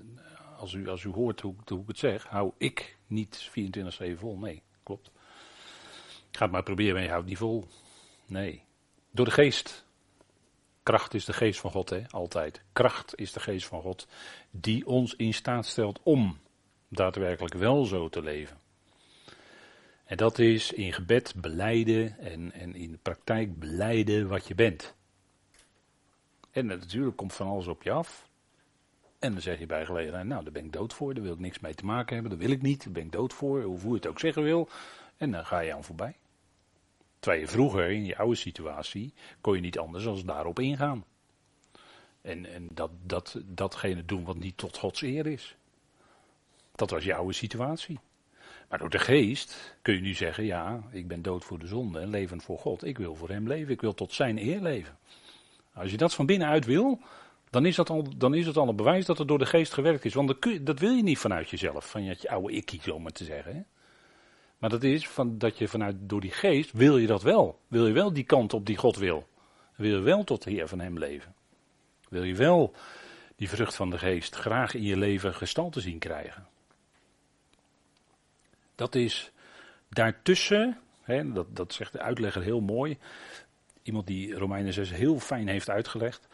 als 0.59 0.73
u, 0.73 0.89
als 0.89 1.03
u 1.03 1.09
hoort 1.09 1.41
hoe, 1.41 1.55
hoe 1.65 1.81
ik 1.81 1.89
het 1.89 1.99
zeg, 1.99 2.25
hou 2.25 2.53
ik 2.59 2.99
niet 3.07 3.51
24-7 3.51 4.19
vol. 4.19 4.39
Nee, 4.39 4.63
klopt. 4.83 5.11
Ga 6.31 6.43
het 6.43 6.53
maar 6.53 6.63
proberen, 6.63 6.95
maar 6.95 7.03
je 7.03 7.09
houdt 7.09 7.27
niet 7.27 7.39
vol. 7.39 7.67
Nee. 8.27 8.63
Door 9.11 9.25
de 9.25 9.31
geest 9.31 9.87
Kracht 10.83 11.15
is 11.15 11.25
de 11.25 11.33
geest 11.33 11.61
van 11.61 11.71
God, 11.71 11.91
hè? 11.91 12.03
altijd. 12.11 12.63
Kracht 12.73 13.17
is 13.17 13.33
de 13.33 13.41
geest 13.41 13.67
van 13.67 13.83
God 13.83 14.07
die 14.51 14.87
ons 14.87 15.15
in 15.15 15.35
staat 15.35 15.67
stelt 15.67 16.01
om 16.03 16.39
daadwerkelijk 16.89 17.55
wel 17.55 17.85
zo 17.85 18.09
te 18.09 18.23
leven. 18.23 18.59
En 20.05 20.17
dat 20.17 20.39
is 20.39 20.73
in 20.73 20.93
gebed 20.93 21.35
beleiden 21.37 22.19
en, 22.19 22.53
en 22.53 22.75
in 22.75 22.91
de 22.91 22.99
praktijk 23.03 23.59
beleiden 23.59 24.29
wat 24.29 24.47
je 24.47 24.55
bent. 24.55 24.95
En 26.51 26.67
natuurlijk 26.67 27.17
komt 27.17 27.33
van 27.33 27.47
alles 27.47 27.67
op 27.67 27.83
je 27.83 27.91
af. 27.91 28.29
En 29.19 29.33
dan 29.33 29.41
zeg 29.41 29.59
je 29.59 29.67
bij 29.67 29.87
gelegenheid, 29.87 30.27
nou 30.27 30.43
daar 30.43 30.53
ben 30.53 30.65
ik 30.65 30.73
dood 30.73 30.93
voor, 30.93 31.15
daar 31.15 31.23
wil 31.23 31.33
ik 31.33 31.39
niks 31.39 31.59
mee 31.59 31.75
te 31.75 31.85
maken 31.85 32.15
hebben, 32.15 32.31
dat 32.33 32.41
wil 32.41 32.51
ik 32.51 32.63
niet, 32.63 32.85
daar 32.85 32.93
ben 32.93 33.05
ik 33.05 33.13
dood 33.13 33.33
voor, 33.33 33.63
hoe 33.63 33.89
je 33.89 33.95
het 33.95 34.07
ook 34.07 34.21
zeggen 34.21 34.43
wil. 34.43 34.69
En 35.17 35.31
dan 35.31 35.47
ga 35.47 35.61
je 35.61 35.75
aan 35.75 35.85
voorbij. 35.85 36.17
Terwijl 37.21 37.43
je 37.43 37.49
vroeger, 37.49 37.91
in 37.91 38.05
je 38.05 38.17
oude 38.17 38.37
situatie, 38.37 39.13
kon 39.41 39.55
je 39.55 39.61
niet 39.61 39.79
anders 39.79 40.05
dan 40.05 40.23
daarop 40.25 40.59
ingaan. 40.59 41.05
En, 42.23 42.47
en 42.47 42.69
dat, 42.73 42.91
dat, 43.03 43.41
datgene 43.45 44.05
doen 44.05 44.25
wat 44.25 44.39
niet 44.39 44.57
tot 44.57 44.77
Gods 44.77 45.03
eer 45.03 45.27
is. 45.27 45.57
Dat 46.75 46.91
was 46.91 47.05
je 47.05 47.15
oude 47.15 47.33
situatie. 47.33 47.99
Maar 48.69 48.79
door 48.79 48.91
de 48.91 48.99
geest 48.99 49.77
kun 49.83 49.95
je 49.95 50.01
nu 50.01 50.15
zeggen, 50.15 50.45
ja, 50.45 50.83
ik 50.91 51.09
ben 51.09 51.23
dood 51.23 51.45
voor 51.45 51.59
de 51.59 51.67
zonde 51.67 52.01
en 52.01 52.11
levend 52.11 52.43
voor 52.43 52.59
God. 52.59 52.85
Ik 52.85 52.99
wil 52.99 53.15
voor 53.15 53.29
hem 53.29 53.47
leven, 53.47 53.73
ik 53.73 53.81
wil 53.81 53.95
tot 53.95 54.13
zijn 54.13 54.39
eer 54.39 54.61
leven. 54.61 54.99
Als 55.75 55.91
je 55.91 55.97
dat 55.97 56.15
van 56.15 56.27
binnenuit 56.27 56.65
wil, 56.65 57.01
dan 57.51 57.67
is, 57.67 57.77
dat 57.77 57.91
al, 57.91 58.07
dan 58.17 58.35
is 58.35 58.47
het 58.47 58.57
al 58.57 58.69
een 58.69 58.77
bewijs 58.77 59.07
dat 59.07 59.19
het 59.19 59.29
door 59.29 59.39
de 59.39 59.47
geest 59.47 59.73
gewerkt 59.73 60.05
is. 60.05 60.15
Want 60.15 60.43
dat, 60.61 60.79
wil 60.79 60.93
je 60.93 61.03
niet 61.03 61.19
vanuit 61.19 61.51
jezelf, 61.51 61.91
van 61.91 62.05
je 62.05 62.31
oude 62.31 62.53
ikkie, 62.53 62.83
zo 62.83 62.99
maar 62.99 63.13
te 63.13 63.25
zeggen. 63.25 63.55
Hè? 63.55 63.63
Maar 64.61 64.71
dat 64.71 64.83
is 64.83 65.09
van, 65.09 65.39
dat 65.39 65.59
je 65.59 65.69
vanuit, 65.69 65.97
door 65.99 66.21
die 66.21 66.31
geest, 66.31 66.73
wil 66.73 66.99
je 66.99 67.07
dat 67.07 67.23
wel. 67.23 67.61
Wil 67.69 67.87
je 67.87 67.93
wel 67.93 68.13
die 68.13 68.25
kant 68.25 68.53
op 68.55 68.67
die 68.67 68.77
God 68.77 68.97
wil. 68.97 69.29
Wil 69.77 69.91
je 69.91 70.01
wel 70.01 70.25
tot 70.25 70.43
de 70.43 70.51
Heer 70.51 70.69
van 70.69 70.81
Hem 70.81 70.99
leven. 70.99 71.35
Wil 72.09 72.23
je 72.23 72.35
wel 72.35 72.75
die 73.37 73.49
vrucht 73.49 73.75
van 73.75 73.91
de 73.91 73.99
geest, 73.99 74.35
graag 74.35 74.75
in 74.75 74.83
je 74.83 74.97
leven 74.97 75.35
gestalte 75.35 75.81
zien 75.81 75.99
krijgen. 75.99 76.47
Dat 78.75 78.95
is 78.95 79.33
daartussen, 79.89 80.79
hè, 81.03 81.33
dat, 81.33 81.57
dat 81.57 81.73
zegt 81.73 81.93
de 81.93 82.01
uitlegger 82.01 82.43
heel 82.43 82.61
mooi, 82.61 82.99
iemand 83.83 84.07
die 84.07 84.35
Romeinen 84.35 84.73
6 84.73 84.91
heel 84.91 85.19
fijn 85.19 85.49
heeft 85.49 85.71
uitgelegd, 85.71 86.29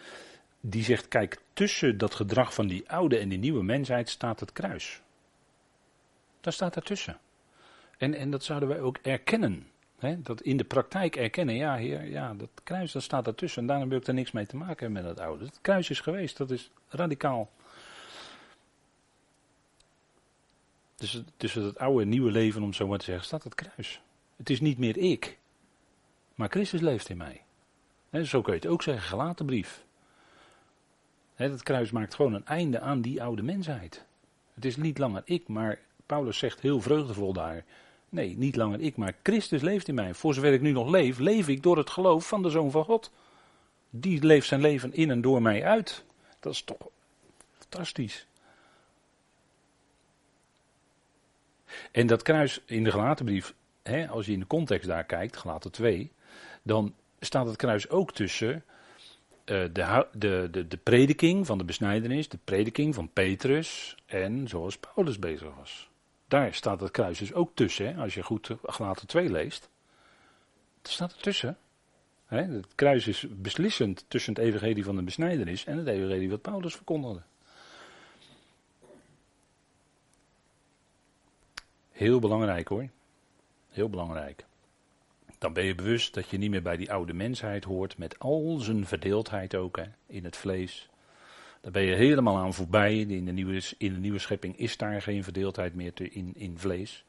die 0.61 0.85
zegt, 0.85 1.09
kijk, 1.09 1.40
tussen 1.52 1.99
dat 1.99 2.14
gedrag 2.14 2.54
van 2.54 2.66
die 2.66 2.90
oude 2.90 3.18
en 3.18 3.28
die 3.28 3.38
nieuwe 3.38 3.62
mensheid 3.62 4.09
staat 4.09 4.40
het 4.40 4.52
kruis. 4.52 5.02
Dat 6.40 6.54
staat 6.54 6.75
daartussen. 6.75 7.18
En, 7.96 8.14
en 8.14 8.30
dat 8.30 8.44
zouden 8.44 8.68
wij 8.68 8.80
ook 8.80 8.98
erkennen. 9.02 9.66
Dat 10.16 10.40
in 10.40 10.56
de 10.56 10.64
praktijk 10.64 11.16
erkennen, 11.16 11.54
ja 11.54 11.76
heer, 11.76 12.04
ja, 12.04 12.34
dat 12.34 12.48
kruis 12.64 12.92
dat 12.92 13.02
staat 13.02 13.24
daartussen. 13.24 13.62
En 13.62 13.68
daarom 13.68 13.88
wil 13.88 13.98
ik 13.98 14.06
er 14.06 14.14
niks 14.14 14.30
mee 14.30 14.46
te 14.46 14.56
maken 14.56 14.92
met 14.92 15.02
dat 15.02 15.20
oude. 15.20 15.44
Het 15.44 15.58
kruis 15.60 15.90
is 15.90 16.00
geweest, 16.00 16.36
dat 16.36 16.50
is 16.50 16.70
radicaal. 16.88 17.50
Dus 20.96 21.22
tussen 21.36 21.62
het 21.62 21.78
oude 21.78 22.02
en 22.02 22.08
nieuwe 22.08 22.30
leven, 22.30 22.62
om 22.62 22.72
zo 22.72 22.86
maar 22.86 22.98
te 22.98 23.04
zeggen, 23.04 23.24
staat 23.24 23.44
het 23.44 23.54
kruis. 23.54 24.00
Het 24.36 24.50
is 24.50 24.60
niet 24.60 24.78
meer 24.78 24.96
ik, 24.96 25.38
maar 26.34 26.48
Christus 26.48 26.80
leeft 26.80 27.08
in 27.08 27.16
mij. 27.16 27.42
Zo 28.24 28.42
kun 28.42 28.52
je 28.52 28.58
het 28.58 28.68
ook 28.68 28.82
zeggen, 28.82 29.08
gelaten 29.08 29.46
brief. 29.46 29.84
het 31.34 31.62
kruis 31.62 31.90
maakt 31.90 32.14
gewoon 32.14 32.34
een 32.34 32.46
einde 32.46 32.80
aan 32.80 33.00
die 33.00 33.22
oude 33.22 33.42
mensheid. 33.42 34.04
Het 34.54 34.64
is 34.64 34.76
niet 34.76 34.98
langer 34.98 35.22
ik, 35.24 35.48
maar 35.48 35.78
Paulus 36.06 36.38
zegt 36.38 36.60
heel 36.60 36.80
vreugdevol 36.80 37.32
daar. 37.32 37.64
Nee, 38.08 38.36
niet 38.36 38.56
langer 38.56 38.80
ik, 38.80 38.96
maar 38.96 39.14
Christus 39.22 39.62
leeft 39.62 39.88
in 39.88 39.94
mij. 39.94 40.14
Voor 40.14 40.34
zover 40.34 40.52
ik 40.52 40.60
nu 40.60 40.72
nog 40.72 40.88
leef, 40.88 41.18
leef 41.18 41.48
ik 41.48 41.62
door 41.62 41.76
het 41.76 41.90
geloof 41.90 42.28
van 42.28 42.42
de 42.42 42.50
Zoon 42.50 42.70
van 42.70 42.84
God. 42.84 43.10
Die 43.90 44.25
leeft 44.25 44.46
zijn 44.46 44.60
leven 44.60 44.94
in 44.94 45.10
en 45.10 45.20
door 45.20 45.42
mij 45.42 45.64
uit. 45.64 46.04
Dat 46.40 46.52
is 46.52 46.62
toch 46.62 46.88
fantastisch. 47.58 48.26
En 51.92 52.06
dat 52.06 52.22
kruis 52.22 52.62
in 52.66 52.84
de 52.84 52.90
gelatenbrief, 52.90 53.54
hè, 53.82 54.08
als 54.08 54.26
je 54.26 54.32
in 54.32 54.40
de 54.40 54.46
context 54.46 54.88
daar 54.88 55.04
kijkt, 55.04 55.36
gelaten 55.36 55.72
2, 55.72 56.10
dan 56.62 56.94
staat 57.20 57.46
het 57.46 57.56
kruis 57.56 57.88
ook 57.88 58.12
tussen 58.12 58.54
uh, 58.54 58.62
de, 59.72 60.06
de, 60.12 60.48
de, 60.50 60.68
de 60.68 60.76
prediking 60.76 61.46
van 61.46 61.58
de 61.58 61.64
besnijdenis, 61.64 62.28
de 62.28 62.38
prediking 62.44 62.94
van 62.94 63.10
Petrus 63.12 63.96
en 64.06 64.48
zoals 64.48 64.78
Paulus 64.78 65.18
bezig 65.18 65.54
was. 65.56 65.90
Daar 66.28 66.54
staat 66.54 66.80
het 66.80 66.90
kruis 66.90 67.18
dus 67.18 67.33
ook 67.33 67.50
tussen, 67.54 67.87
hè, 67.87 68.02
als 68.02 68.14
je 68.14 68.23
goed 68.23 68.50
gelaten 68.62 69.06
2 69.06 69.30
leest. 69.30 69.68
Dat 70.83 70.92
staat 70.92 71.12
er 71.12 71.23
tussen. 71.23 71.59
Hè, 72.26 72.42
het 72.42 72.75
kruis 72.75 73.06
is 73.06 73.26
beslissend 73.30 74.04
tussen 74.09 74.35
het 74.35 74.42
evangelie 74.42 74.85
van 74.85 74.97
de 74.97 75.02
besnijdenis 75.02 75.64
en 75.64 75.78
het 75.78 75.87
evangelie 75.87 76.30
wat 76.30 76.42
Paulus 76.42 76.75
verkondigde. 76.75 77.23
Heel 81.90 82.18
belangrijk 82.18 82.68
hoor. 82.68 82.88
Heel 83.71 83.88
belangrijk. 83.88 84.45
Dan 85.38 85.52
ben 85.52 85.64
je 85.64 85.75
bewust 85.75 86.14
dat 86.14 86.30
je 86.30 86.38
niet 86.38 86.50
meer 86.50 86.62
bij 86.62 86.76
die 86.76 86.92
oude 86.92 87.12
mensheid 87.12 87.64
hoort, 87.64 87.99
met 87.99 88.18
al 88.18 88.59
zijn 88.59 88.87
verdeeldheid 88.87 89.54
ook 89.54 89.76
hè, 89.76 89.85
in 90.06 90.25
het 90.25 90.37
vlees. 90.37 90.88
Daar 91.60 91.72
ben 91.72 91.82
je 91.82 91.94
helemaal 91.94 92.36
aan 92.36 92.54
voorbij. 92.54 92.98
In 92.98 93.25
de 93.25 93.32
nieuwe, 93.32 93.62
in 93.78 93.92
de 93.92 94.00
nieuwe 94.00 94.18
schepping 94.18 94.58
is 94.58 94.76
daar 94.76 95.02
geen 95.02 95.25
verdeeldheid 95.25 95.75
meer 95.75 95.92
te, 95.92 96.08
in, 96.08 96.32
in 96.34 96.58
vlees. 96.58 97.04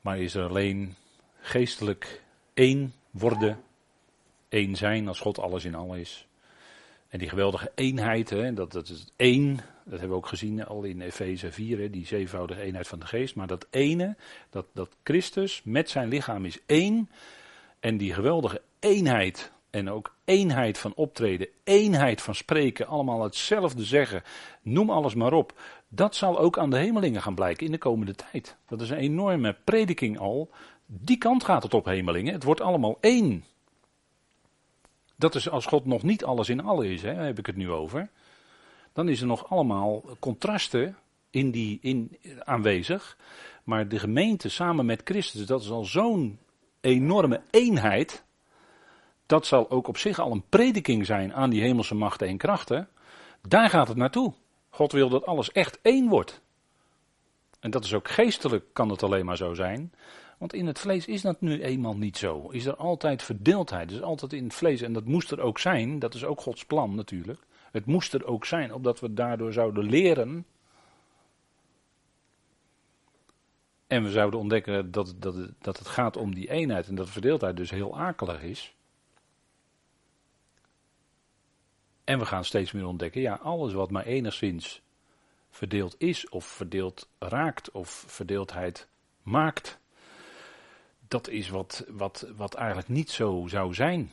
Maar 0.00 0.18
is 0.18 0.34
er 0.34 0.48
alleen 0.48 0.94
geestelijk 1.40 2.22
één 2.54 2.94
worden, 3.10 3.62
één 4.48 4.76
zijn 4.76 5.08
als 5.08 5.20
God 5.20 5.38
alles 5.38 5.64
in 5.64 5.74
alles 5.74 5.98
is. 5.98 6.26
En 7.08 7.18
die 7.18 7.28
geweldige 7.28 7.72
eenheid, 7.74 8.30
hè, 8.30 8.52
dat, 8.52 8.72
dat 8.72 8.88
is 8.88 9.06
één, 9.16 9.56
dat 9.56 9.90
hebben 9.98 10.08
we 10.08 10.14
ook 10.14 10.26
gezien 10.26 10.64
al 10.64 10.82
in 10.82 11.00
Efeze 11.00 11.52
4, 11.52 11.78
hè, 11.78 11.90
die 11.90 12.06
zevenvoudige 12.06 12.60
eenheid 12.60 12.88
van 12.88 12.98
de 12.98 13.06
geest. 13.06 13.34
Maar 13.34 13.46
dat 13.46 13.66
ene, 13.70 14.16
dat, 14.50 14.66
dat 14.72 14.96
Christus 15.02 15.62
met 15.64 15.90
zijn 15.90 16.08
lichaam 16.08 16.44
is 16.44 16.58
één. 16.66 17.10
En 17.80 17.96
die 17.96 18.14
geweldige 18.14 18.62
eenheid 18.80 19.52
en 19.74 19.90
ook 19.90 20.14
eenheid 20.24 20.78
van 20.78 20.92
optreden, 20.94 21.48
eenheid 21.64 22.22
van 22.22 22.34
spreken, 22.34 22.86
allemaal 22.86 23.22
hetzelfde 23.22 23.84
zeggen, 23.84 24.22
noem 24.62 24.90
alles 24.90 25.14
maar 25.14 25.32
op. 25.32 25.60
Dat 25.88 26.14
zal 26.14 26.38
ook 26.38 26.58
aan 26.58 26.70
de 26.70 26.76
hemelingen 26.76 27.22
gaan 27.22 27.34
blijken 27.34 27.66
in 27.66 27.72
de 27.72 27.78
komende 27.78 28.14
tijd. 28.14 28.56
Dat 28.68 28.80
is 28.80 28.90
een 28.90 28.96
enorme 28.96 29.56
prediking 29.64 30.18
al. 30.18 30.50
Die 30.86 31.18
kant 31.18 31.44
gaat 31.44 31.62
het 31.62 31.74
op 31.74 31.84
hemelingen. 31.84 32.32
Het 32.32 32.44
wordt 32.44 32.60
allemaal 32.60 32.98
één. 33.00 33.44
Dat 35.16 35.34
is 35.34 35.48
als 35.50 35.66
God 35.66 35.84
nog 35.84 36.02
niet 36.02 36.24
alles 36.24 36.48
in 36.48 36.60
alle 36.60 36.92
is, 36.92 37.02
hè, 37.02 37.14
heb 37.14 37.38
ik 37.38 37.46
het 37.46 37.56
nu 37.56 37.70
over. 37.70 38.10
Dan 38.92 39.08
is 39.08 39.20
er 39.20 39.26
nog 39.26 39.50
allemaal 39.50 40.02
contrasten 40.18 40.96
in 41.30 41.50
die, 41.50 41.78
in, 41.82 42.18
aanwezig. 42.38 43.16
Maar 43.64 43.88
de 43.88 43.98
gemeente 43.98 44.48
samen 44.48 44.86
met 44.86 45.00
Christus, 45.04 45.46
dat 45.46 45.62
is 45.62 45.70
al 45.70 45.84
zo'n 45.84 46.38
enorme 46.80 47.40
eenheid. 47.50 48.24
Dat 49.34 49.46
zal 49.46 49.70
ook 49.70 49.88
op 49.88 49.96
zich 49.96 50.18
al 50.18 50.32
een 50.32 50.44
prediking 50.48 51.06
zijn 51.06 51.34
aan 51.34 51.50
die 51.50 51.60
hemelse 51.60 51.94
machten 51.94 52.28
en 52.28 52.36
krachten. 52.36 52.88
Daar 53.48 53.70
gaat 53.70 53.88
het 53.88 53.96
naartoe. 53.96 54.32
God 54.70 54.92
wil 54.92 55.08
dat 55.08 55.26
alles 55.26 55.52
echt 55.52 55.78
één 55.82 56.08
wordt. 56.08 56.40
En 57.60 57.70
dat 57.70 57.84
is 57.84 57.94
ook 57.94 58.08
geestelijk, 58.08 58.64
kan 58.72 58.88
het 58.88 59.02
alleen 59.02 59.24
maar 59.24 59.36
zo 59.36 59.54
zijn. 59.54 59.92
Want 60.38 60.52
in 60.52 60.66
het 60.66 60.78
vlees 60.78 61.06
is 61.06 61.22
dat 61.22 61.40
nu 61.40 61.62
eenmaal 61.62 61.96
niet 61.96 62.16
zo. 62.16 62.48
Is 62.50 62.66
er 62.66 62.76
altijd 62.76 63.22
verdeeldheid. 63.22 63.88
Dus 63.88 64.02
altijd 64.02 64.32
in 64.32 64.44
het 64.44 64.54
vlees. 64.54 64.80
En 64.80 64.92
dat 64.92 65.04
moest 65.04 65.30
er 65.30 65.40
ook 65.40 65.58
zijn. 65.58 65.98
Dat 65.98 66.14
is 66.14 66.24
ook 66.24 66.40
Gods 66.40 66.64
plan 66.64 66.94
natuurlijk. 66.94 67.40
Het 67.72 67.86
moest 67.86 68.14
er 68.14 68.26
ook 68.26 68.44
zijn, 68.44 68.74
opdat 68.74 69.00
we 69.00 69.14
daardoor 69.14 69.52
zouden 69.52 69.84
leren. 69.84 70.46
En 73.86 74.02
we 74.02 74.10
zouden 74.10 74.40
ontdekken 74.40 74.90
dat, 74.90 75.14
dat, 75.18 75.36
dat 75.58 75.78
het 75.78 75.88
gaat 75.88 76.16
om 76.16 76.34
die 76.34 76.50
eenheid. 76.50 76.88
En 76.88 76.94
dat 76.94 77.10
verdeeldheid 77.10 77.56
dus 77.56 77.70
heel 77.70 77.98
akelig 77.98 78.42
is. 78.42 78.74
En 82.04 82.18
we 82.18 82.26
gaan 82.26 82.44
steeds 82.44 82.72
meer 82.72 82.86
ontdekken, 82.86 83.20
ja, 83.20 83.34
alles 83.34 83.72
wat 83.72 83.90
maar 83.90 84.04
enigszins 84.04 84.82
verdeeld 85.50 85.94
is, 85.98 86.28
of 86.28 86.44
verdeeld 86.44 87.08
raakt, 87.18 87.70
of 87.70 88.04
verdeeldheid 88.06 88.88
maakt, 89.22 89.78
dat 91.08 91.28
is 91.28 91.48
wat, 91.48 91.84
wat, 91.88 92.26
wat 92.36 92.54
eigenlijk 92.54 92.88
niet 92.88 93.10
zo 93.10 93.44
zou 93.48 93.74
zijn. 93.74 94.12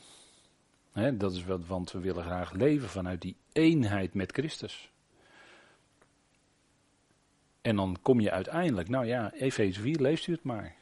dat 1.13 1.33
is 1.33 1.43
wat, 1.43 1.65
want 1.67 1.91
we 1.91 1.99
willen 1.99 2.23
graag 2.23 2.51
leven 2.51 2.89
vanuit 2.89 3.21
die 3.21 3.35
eenheid 3.51 4.13
met 4.13 4.31
Christus. 4.31 4.89
En 7.61 7.75
dan 7.75 7.97
kom 8.01 8.19
je 8.19 8.31
uiteindelijk, 8.31 8.89
nou 8.89 9.05
ja, 9.05 9.31
Efeze 9.33 9.81
4, 9.81 9.99
leest 9.99 10.27
u 10.27 10.31
het 10.31 10.43
maar. 10.43 10.75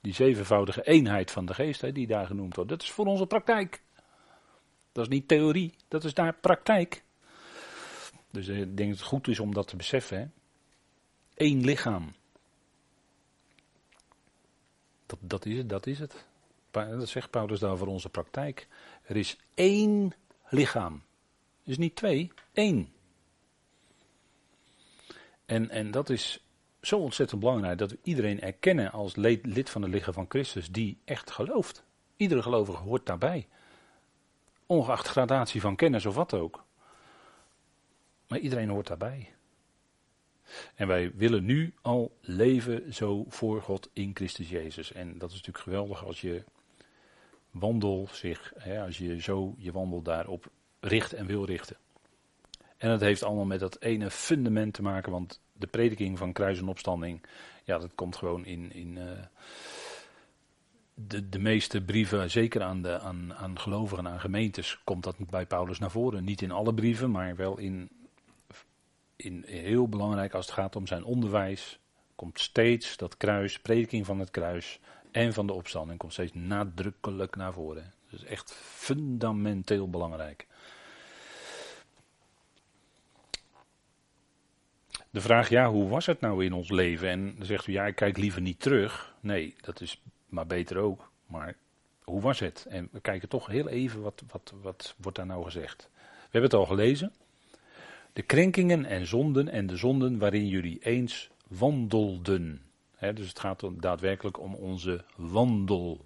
Die 0.00 0.14
zevenvoudige 0.14 0.82
eenheid 0.82 1.30
van 1.30 1.46
de 1.46 1.54
geest, 1.54 1.94
die 1.94 2.06
daar 2.06 2.26
genoemd 2.26 2.54
wordt, 2.54 2.70
dat 2.70 2.82
is 2.82 2.90
voor 2.90 3.06
onze 3.06 3.26
praktijk. 3.26 3.82
Dat 4.94 5.04
is 5.04 5.10
niet 5.10 5.28
theorie, 5.28 5.74
dat 5.88 6.04
is 6.04 6.14
daar 6.14 6.34
praktijk. 6.34 7.02
Dus 8.30 8.48
ik 8.48 8.76
denk 8.76 8.90
dat 8.90 8.98
het 8.98 9.08
goed 9.08 9.28
is 9.28 9.40
om 9.40 9.54
dat 9.54 9.68
te 9.68 9.76
beseffen. 9.76 10.18
Hè? 10.18 10.26
Eén 11.34 11.64
lichaam. 11.64 12.12
Dat, 15.06 15.18
dat, 15.20 15.46
is 15.46 15.56
het, 15.56 15.68
dat 15.68 15.86
is 15.86 15.98
het. 15.98 16.26
Dat 16.70 17.08
zegt 17.08 17.30
Paulus 17.30 17.58
daar 17.58 17.76
voor 17.76 17.86
onze 17.86 18.08
praktijk. 18.08 18.68
Er 19.02 19.16
is 19.16 19.36
één 19.54 20.12
lichaam. 20.48 21.02
Dus 21.64 21.78
niet 21.78 21.96
twee, 21.96 22.32
één. 22.52 22.92
En, 25.46 25.70
en 25.70 25.90
dat 25.90 26.10
is 26.10 26.44
zo 26.80 26.98
ontzettend 26.98 27.40
belangrijk 27.40 27.78
dat 27.78 27.90
we 27.90 27.98
iedereen 28.02 28.40
erkennen 28.40 28.92
als 28.92 29.16
lid 29.16 29.70
van 29.70 29.82
het 29.82 29.90
lichaam 29.90 30.14
van 30.14 30.26
Christus 30.28 30.70
die 30.70 30.98
echt 31.04 31.30
gelooft. 31.30 31.84
Iedere 32.16 32.42
gelovige 32.42 32.82
hoort 32.82 33.06
daarbij. 33.06 33.48
Ongeacht 34.66 35.08
gradatie 35.08 35.60
van 35.60 35.76
kennis 35.76 36.06
of 36.06 36.14
wat 36.14 36.34
ook. 36.34 36.64
Maar 38.28 38.38
iedereen 38.38 38.68
hoort 38.68 38.86
daarbij. 38.86 39.32
En 40.74 40.86
wij 40.86 41.12
willen 41.14 41.44
nu 41.44 41.74
al 41.82 42.16
leven 42.20 42.94
zo 42.94 43.24
voor 43.28 43.62
God 43.62 43.90
in 43.92 44.10
Christus 44.14 44.48
Jezus. 44.48 44.92
En 44.92 45.18
dat 45.18 45.30
is 45.30 45.36
natuurlijk 45.36 45.64
geweldig 45.64 46.04
als 46.04 46.20
je 46.20 46.44
wandel 47.50 48.08
zich, 48.12 48.52
hè, 48.58 48.82
als 48.82 48.98
je 48.98 49.20
zo 49.20 49.54
je 49.58 49.72
wandel 49.72 50.02
daarop 50.02 50.50
richt 50.80 51.12
en 51.12 51.26
wil 51.26 51.44
richten. 51.44 51.76
En 52.76 52.88
dat 52.88 53.00
heeft 53.00 53.22
allemaal 53.22 53.44
met 53.44 53.60
dat 53.60 53.80
ene 53.80 54.10
fundament 54.10 54.74
te 54.74 54.82
maken, 54.82 55.12
want 55.12 55.40
de 55.52 55.66
prediking 55.66 56.18
van 56.18 56.32
kruis 56.32 56.58
en 56.58 56.68
opstanding, 56.68 57.26
ja, 57.64 57.78
dat 57.78 57.94
komt 57.94 58.16
gewoon 58.16 58.44
in, 58.44 58.72
in 58.72 58.96
uh, 58.96 59.10
de, 60.94 61.28
de 61.28 61.38
meeste 61.38 61.84
brieven, 61.84 62.30
zeker 62.30 62.62
aan, 62.62 62.82
de, 62.82 63.00
aan, 63.00 63.34
aan 63.34 63.58
gelovigen, 63.58 64.08
aan 64.08 64.20
gemeentes, 64.20 64.80
komt 64.84 65.04
dat 65.04 65.16
bij 65.18 65.46
Paulus 65.46 65.78
naar 65.78 65.90
voren. 65.90 66.24
Niet 66.24 66.42
in 66.42 66.50
alle 66.50 66.74
brieven, 66.74 67.10
maar 67.10 67.36
wel 67.36 67.58
in, 67.58 67.90
in 69.16 69.44
heel 69.46 69.88
belangrijk 69.88 70.34
als 70.34 70.46
het 70.46 70.54
gaat 70.54 70.76
om 70.76 70.86
zijn 70.86 71.04
onderwijs. 71.04 71.78
Komt 72.14 72.40
steeds 72.40 72.96
dat 72.96 73.16
kruis, 73.16 73.60
prediking 73.60 74.06
van 74.06 74.18
het 74.18 74.30
kruis 74.30 74.80
en 75.10 75.32
van 75.32 75.46
de 75.46 75.52
opstanding, 75.52 75.98
komt 75.98 76.12
steeds 76.12 76.32
nadrukkelijk 76.34 77.36
naar 77.36 77.52
voren. 77.52 77.92
Dat 78.10 78.20
is 78.20 78.26
echt 78.26 78.52
fundamenteel 78.52 79.90
belangrijk. 79.90 80.46
De 85.10 85.20
vraag, 85.20 85.48
ja, 85.48 85.70
hoe 85.70 85.88
was 85.88 86.06
het 86.06 86.20
nou 86.20 86.44
in 86.44 86.52
ons 86.52 86.70
leven? 86.70 87.08
En 87.08 87.34
dan 87.36 87.46
zegt 87.46 87.66
u, 87.66 87.72
ja, 87.72 87.86
ik 87.86 87.94
kijk 87.94 88.16
liever 88.16 88.40
niet 88.40 88.60
terug. 88.60 89.14
Nee, 89.20 89.54
dat 89.60 89.80
is 89.80 90.00
maar 90.34 90.46
beter 90.46 90.76
ook. 90.76 91.10
Maar 91.26 91.56
hoe 92.04 92.20
was 92.20 92.40
het? 92.40 92.66
En 92.68 92.88
we 92.92 93.00
kijken 93.00 93.28
toch 93.28 93.46
heel 93.46 93.68
even, 93.68 94.00
wat, 94.00 94.22
wat, 94.30 94.54
wat 94.62 94.94
wordt 94.98 95.16
daar 95.16 95.26
nou 95.26 95.44
gezegd? 95.44 95.88
We 95.94 96.30
hebben 96.30 96.50
het 96.50 96.60
al 96.60 96.66
gelezen. 96.66 97.12
De 98.12 98.22
krenkingen 98.22 98.84
en 98.84 99.06
zonden 99.06 99.48
en 99.48 99.66
de 99.66 99.76
zonden 99.76 100.18
waarin 100.18 100.46
jullie 100.46 100.78
eens 100.82 101.30
wandelden. 101.48 102.62
dus 102.98 103.28
het 103.28 103.38
gaat 103.38 103.62
daadwerkelijk 103.80 104.40
om 104.40 104.54
onze 104.54 105.04
wandel. 105.16 106.04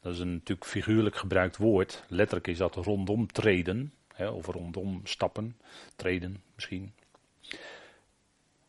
Dat 0.00 0.12
is 0.12 0.18
een 0.18 0.32
natuurlijk 0.32 0.68
figuurlijk 0.68 1.16
gebruikt 1.16 1.56
woord. 1.56 2.04
Letterlijk 2.08 2.46
is 2.46 2.58
dat 2.58 2.74
rondom 2.74 3.26
treden. 3.26 3.92
of 4.18 4.46
rondom 4.46 5.00
stappen, 5.04 5.56
treden 5.96 6.42
misschien. 6.54 6.92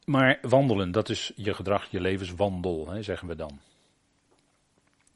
Maar 0.05 0.39
wandelen, 0.41 0.91
dat 0.91 1.09
is 1.09 1.31
je 1.35 1.53
gedrag, 1.53 1.91
je 1.91 2.01
levenswandel, 2.01 2.89
zeggen 2.99 3.27
we 3.27 3.35
dan. 3.35 3.59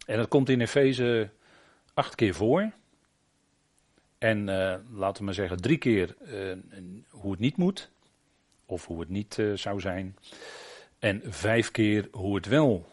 En 0.10 0.18
dat 0.18 0.28
komt 0.28 0.50
in 0.50 0.62
Efeze 0.62 1.30
acht 1.94 2.16
keer 2.16 2.34
voor. 2.34 2.72
En 4.18 4.40
uh, 4.40 4.76
laten 4.92 5.18
we 5.18 5.24
maar 5.24 5.34
zeggen, 5.34 5.62
drie 5.62 5.78
keer 5.78 6.16
uh, 6.22 6.58
hoe 7.10 7.32
het 7.32 7.40
niet 7.40 7.58
moet. 7.58 7.92
Of 8.66 8.86
hoe 8.86 9.00
het 9.00 9.10
niet 9.10 9.38
uh, 9.38 9.54
zou 9.54 9.80
zijn. 9.80 10.18
En 11.00 11.22
vijf 11.26 11.72
keer 11.72 12.08
hoe 12.12 12.36
het 12.36 12.46
wel 12.46 12.88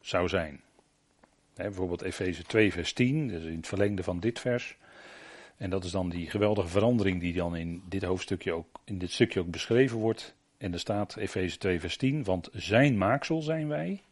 zou 0.00 0.28
zijn. 0.28 0.60
Hè, 1.54 1.64
bijvoorbeeld 1.64 2.02
Efeze 2.02 2.42
2, 2.42 2.72
vers 2.72 2.92
10, 2.92 3.28
dus 3.28 3.44
in 3.44 3.56
het 3.56 3.68
verlengde 3.68 4.02
van 4.02 4.20
dit 4.20 4.38
vers. 4.38 4.76
En 5.56 5.70
dat 5.70 5.84
is 5.84 5.90
dan 5.90 6.08
die 6.08 6.30
geweldige 6.30 6.68
verandering 6.68 7.20
die 7.20 7.32
dan 7.32 7.56
in 7.56 7.82
dit 7.88 8.02
hoofdstukje 8.02 8.52
ook, 8.52 8.80
in 8.84 8.98
dit 8.98 9.10
stukje 9.10 9.40
ook 9.40 9.50
beschreven 9.50 9.98
wordt. 9.98 10.34
En 10.58 10.72
er 10.72 10.80
staat 10.80 11.16
Efeze 11.16 11.58
2, 11.58 11.80
vers 11.80 11.96
10, 11.96 12.24
want 12.24 12.48
zijn 12.52 12.98
maaksel 12.98 13.42
zijn 13.42 13.68
wij, 13.68 14.02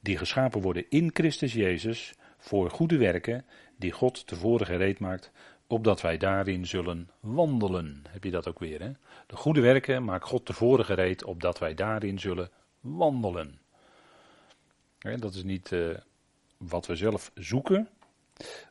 die 0.00 0.16
geschapen 0.16 0.60
worden 0.60 0.84
in 0.88 1.10
Christus 1.12 1.52
Jezus 1.52 2.14
voor 2.38 2.70
goede 2.70 2.96
werken, 2.96 3.44
die 3.76 3.92
God 3.92 4.26
tevoren 4.26 4.66
gereed 4.66 4.98
maakt, 4.98 5.30
opdat 5.66 6.00
wij 6.00 6.16
daarin 6.16 6.66
zullen 6.66 7.10
wandelen. 7.20 8.04
Heb 8.08 8.24
je 8.24 8.30
dat 8.30 8.48
ook 8.48 8.58
weer, 8.58 8.80
hè? 8.80 8.92
De 9.26 9.36
goede 9.36 9.60
werken 9.60 10.04
maakt 10.04 10.24
God 10.24 10.46
tevoren 10.46 10.84
gereed, 10.84 11.24
opdat 11.24 11.58
wij 11.58 11.74
daarin 11.74 12.18
zullen 12.18 12.50
wandelen. 12.80 13.60
dat 14.98 15.34
is 15.34 15.42
niet 15.42 15.70
uh, 15.70 15.96
wat 16.56 16.86
we 16.86 16.96
zelf 16.96 17.30
zoeken, 17.34 17.88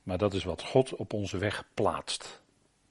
maar 0.04 0.18
dat 0.18 0.34
is 0.34 0.44
wat 0.44 0.64
God 0.64 0.96
op 0.96 1.14
onze 1.14 1.38
weg 1.38 1.64
plaatst. 1.74 2.42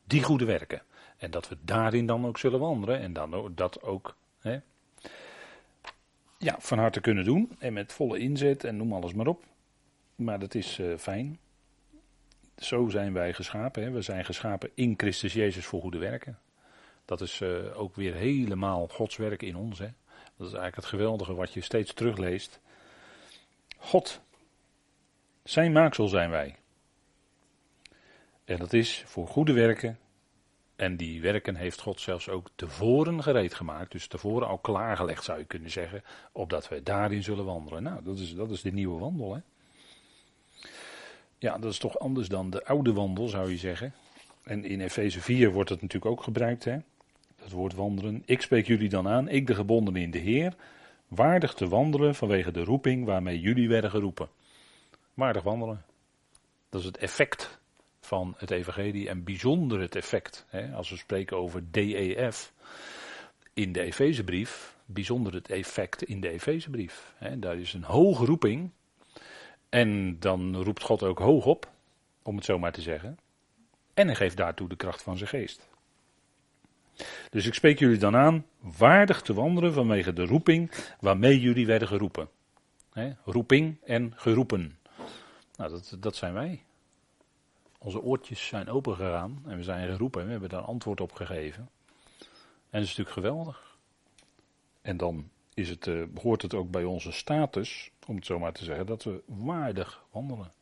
Die 0.04 0.22
goede 0.22 0.44
werken. 0.44 0.82
En 1.16 1.30
dat 1.30 1.48
we 1.48 1.56
daarin 1.62 2.06
dan 2.06 2.26
ook 2.26 2.38
zullen 2.38 2.60
wandelen 2.60 3.00
en 3.00 3.12
dan 3.12 3.52
dat 3.54 3.82
ook 3.82 4.16
hè, 4.38 4.58
ja, 6.38 6.56
van 6.58 6.78
harte 6.78 7.00
kunnen 7.00 7.24
doen. 7.24 7.56
En 7.58 7.72
met 7.72 7.92
volle 7.92 8.18
inzet 8.18 8.64
en 8.64 8.76
noem 8.76 8.92
alles 8.92 9.12
maar 9.12 9.26
op. 9.26 9.44
Maar 10.14 10.38
dat 10.38 10.54
is 10.54 10.78
uh, 10.78 10.96
fijn. 10.96 11.38
Zo 12.56 12.88
zijn 12.88 13.12
wij 13.12 13.32
geschapen. 13.32 13.82
Hè. 13.82 13.90
We 13.90 14.02
zijn 14.02 14.24
geschapen 14.24 14.70
in 14.74 14.94
Christus 14.96 15.32
Jezus 15.32 15.66
voor 15.66 15.80
goede 15.80 15.98
werken. 15.98 16.38
Dat 17.04 17.20
is 17.20 17.40
uh, 17.40 17.80
ook 17.80 17.94
weer 17.94 18.14
helemaal 18.14 18.88
Gods 18.88 19.16
werk 19.16 19.42
in 19.42 19.56
ons. 19.56 19.78
Hè. 19.78 19.88
Dat 20.36 20.46
is 20.46 20.52
eigenlijk 20.52 20.76
het 20.76 20.84
geweldige 20.84 21.34
wat 21.34 21.52
je 21.52 21.60
steeds 21.60 21.92
terugleest. 21.92 22.60
God, 23.76 24.20
zijn 25.42 25.72
maaksel 25.72 26.08
zijn 26.08 26.30
wij. 26.30 26.56
En 28.44 28.56
dat 28.56 28.72
is 28.72 29.02
voor 29.06 29.28
goede 29.28 29.52
werken 29.52 29.98
en 30.76 30.96
die 30.96 31.20
werken 31.20 31.54
heeft 31.54 31.80
God 31.80 32.00
zelfs 32.00 32.28
ook 32.28 32.50
tevoren 32.54 33.22
gereed 33.22 33.54
gemaakt. 33.54 33.92
Dus 33.92 34.06
tevoren 34.06 34.48
al 34.48 34.58
klaargelegd 34.58 35.24
zou 35.24 35.38
je 35.38 35.44
kunnen 35.44 35.70
zeggen. 35.70 36.02
Opdat 36.32 36.68
we 36.68 36.82
daarin 36.82 37.22
zullen 37.22 37.44
wandelen. 37.44 37.82
Nou, 37.82 38.04
dat 38.04 38.18
is, 38.18 38.34
dat 38.34 38.50
is 38.50 38.62
de 38.62 38.72
nieuwe 38.72 38.98
wandel. 38.98 39.34
Hè? 39.34 39.40
Ja, 41.38 41.58
dat 41.58 41.72
is 41.72 41.78
toch 41.78 41.98
anders 41.98 42.28
dan 42.28 42.50
de 42.50 42.64
oude 42.64 42.92
wandel 42.92 43.28
zou 43.28 43.50
je 43.50 43.56
zeggen. 43.56 43.94
En 44.42 44.64
in 44.64 44.80
Efeze 44.80 45.20
4 45.20 45.52
wordt 45.52 45.70
het 45.70 45.82
natuurlijk 45.82 46.12
ook 46.12 46.22
gebruikt. 46.22 46.64
Hè? 46.64 46.78
Dat 47.36 47.50
woord 47.50 47.74
wandelen. 47.74 48.22
Ik 48.24 48.42
spreek 48.42 48.66
jullie 48.66 48.88
dan 48.88 49.08
aan, 49.08 49.28
ik 49.28 49.46
de 49.46 49.54
gebonden 49.54 49.96
in 49.96 50.10
de 50.10 50.18
Heer. 50.18 50.54
Waardig 51.08 51.54
te 51.54 51.68
wandelen 51.68 52.14
vanwege 52.14 52.50
de 52.50 52.64
roeping 52.64 53.04
waarmee 53.04 53.40
jullie 53.40 53.68
werden 53.68 53.90
geroepen. 53.90 54.28
Waardig 55.14 55.42
wandelen. 55.42 55.84
Dat 56.68 56.80
is 56.80 56.86
het 56.86 56.96
effect 56.96 57.58
van 58.06 58.34
het 58.36 58.50
evangelie 58.50 59.08
en 59.08 59.24
bijzonder 59.24 59.80
het 59.80 59.96
effect. 59.96 60.46
Hè, 60.48 60.72
als 60.74 60.90
we 60.90 60.96
spreken 60.96 61.36
over 61.36 61.62
DEF 61.70 62.52
in 63.54 63.72
de 63.72 63.80
Efezebrief, 63.80 64.76
bijzonder 64.84 65.34
het 65.34 65.50
effect 65.50 66.02
in 66.02 66.20
de 66.20 66.28
Efezebrief. 66.28 67.14
Daar 67.36 67.58
is 67.58 67.72
een 67.72 67.84
hoge 67.84 68.24
roeping 68.24 68.70
en 69.68 70.20
dan 70.20 70.56
roept 70.56 70.82
God 70.82 71.02
ook 71.02 71.18
hoog 71.18 71.46
op, 71.46 71.70
om 72.22 72.36
het 72.36 72.44
zo 72.44 72.58
maar 72.58 72.72
te 72.72 72.80
zeggen. 72.80 73.18
En 73.94 74.06
hij 74.06 74.16
geeft 74.16 74.36
daartoe 74.36 74.68
de 74.68 74.76
kracht 74.76 75.02
van 75.02 75.16
zijn 75.16 75.28
geest. 75.28 75.68
Dus 77.30 77.46
ik 77.46 77.54
spreek 77.54 77.78
jullie 77.78 77.98
dan 77.98 78.16
aan 78.16 78.46
waardig 78.60 79.22
te 79.22 79.34
wandelen 79.34 79.72
vanwege 79.72 80.12
de 80.12 80.24
roeping 80.24 80.70
waarmee 81.00 81.40
jullie 81.40 81.66
werden 81.66 81.88
geroepen. 81.88 82.28
roeping 83.24 83.76
en 83.84 84.12
geroepen. 84.16 84.78
Nou, 85.56 85.70
dat, 85.70 85.96
dat 86.00 86.16
zijn 86.16 86.32
wij. 86.32 86.62
Onze 87.78 88.02
oortjes 88.02 88.46
zijn 88.46 88.68
open 88.68 88.94
gegaan 88.94 89.42
en 89.46 89.56
we 89.56 89.62
zijn 89.62 89.88
geroepen 89.88 90.20
en 90.20 90.26
we 90.26 90.32
hebben 90.32 90.50
daar 90.50 90.60
antwoord 90.60 91.00
op 91.00 91.12
gegeven. 91.12 91.68
En 92.70 92.80
dat 92.80 92.82
is 92.82 92.96
natuurlijk 92.96 93.16
geweldig. 93.16 93.78
En 94.82 94.96
dan 94.96 95.30
is 95.54 95.68
het, 95.68 95.86
uh, 95.86 96.04
hoort 96.14 96.42
het 96.42 96.54
ook 96.54 96.70
bij 96.70 96.84
onze 96.84 97.12
status, 97.12 97.90
om 98.06 98.16
het 98.16 98.26
zo 98.26 98.38
maar 98.38 98.52
te 98.52 98.64
zeggen, 98.64 98.86
dat 98.86 99.04
we 99.04 99.22
waardig 99.26 100.04
wandelen. 100.10 100.52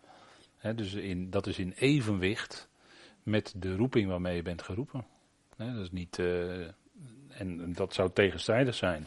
dus 0.75 0.95
in, 0.95 1.31
dat 1.31 1.47
is 1.47 1.59
in 1.59 1.73
evenwicht 1.73 2.69
met 3.23 3.55
de 3.57 3.77
roeping 3.77 4.09
waarmee 4.09 4.37
je 4.37 4.43
bent 4.43 4.63
geroepen. 4.63 5.07
dat 5.57 5.77
is 5.77 5.91
niet, 5.91 6.19
uh, 6.19 6.67
en 7.29 7.73
dat 7.73 7.95
zou 7.95 8.11
tegenstrijdig 8.13 8.75
zijn. 8.75 9.07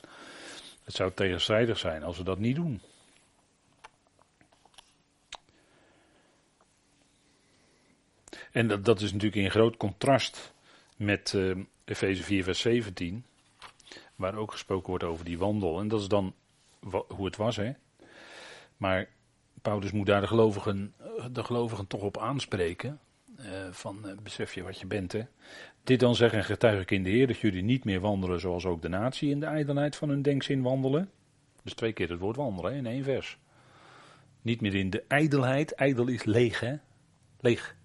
Het 0.83 0.95
zou 0.95 1.11
tegenstrijdig 1.13 1.77
zijn 1.77 2.03
als 2.03 2.17
we 2.17 2.23
dat 2.23 2.39
niet 2.39 2.55
doen. 2.55 2.81
En 8.51 8.67
dat, 8.67 9.01
is 9.01 9.11
natuurlijk 9.11 9.41
in 9.41 9.51
groot 9.51 9.77
contrast 9.77 10.53
met 10.95 11.33
uh, 11.35 11.57
Efeze 11.85 12.23
4, 12.23 12.43
vers 12.43 12.59
17, 12.59 13.25
waar 14.15 14.35
ook 14.35 14.51
gesproken 14.51 14.89
wordt 14.89 15.03
over 15.03 15.25
die 15.25 15.37
wandel. 15.37 15.79
En 15.79 15.87
dat 15.87 16.01
is 16.01 16.07
dan 16.07 16.33
hoe 17.07 17.25
het 17.25 17.35
was, 17.35 17.55
hè. 17.55 17.71
Maar 18.77 19.09
Paulus 19.61 19.91
moet 19.91 20.05
daar 20.05 20.21
de 20.21 20.27
gelovigen, 20.27 20.93
de 21.31 21.43
gelovigen 21.43 21.87
toch 21.87 22.01
op 22.01 22.17
aanspreken. 22.17 22.99
Uh, 23.39 23.45
van 23.71 24.19
besef 24.23 24.53
je 24.53 24.63
wat 24.63 24.79
je 24.79 24.85
bent, 24.85 25.11
hè. 25.11 25.21
Dit 25.83 25.99
dan 25.99 26.15
zeggen 26.15 26.43
getuig 26.43 26.81
ik 26.81 26.91
in 26.91 27.03
de 27.03 27.09
Heer 27.09 27.27
dat 27.27 27.39
jullie 27.39 27.63
niet 27.63 27.83
meer 27.83 27.99
wandelen 27.99 28.39
zoals 28.39 28.65
ook 28.65 28.81
de 28.81 28.89
natie 28.89 29.29
in 29.29 29.39
de 29.39 29.45
ijdelheid 29.45 29.95
van 29.95 30.09
hun 30.09 30.21
denkzin 30.21 30.61
wandelen. 30.61 31.09
Dus 31.63 31.73
twee 31.73 31.93
keer 31.93 32.09
het 32.09 32.19
woord 32.19 32.35
wandelen 32.35 32.73
in 32.73 32.85
één 32.85 33.03
vers. 33.03 33.37
Niet 34.41 34.61
meer 34.61 34.75
in 34.75 34.89
de 34.89 35.03
ijdelheid. 35.07 35.71
Ijdel 35.71 36.07
is 36.07 36.23
leeg, 36.23 36.59
hè. 36.59 36.75
Leeg 37.39 37.75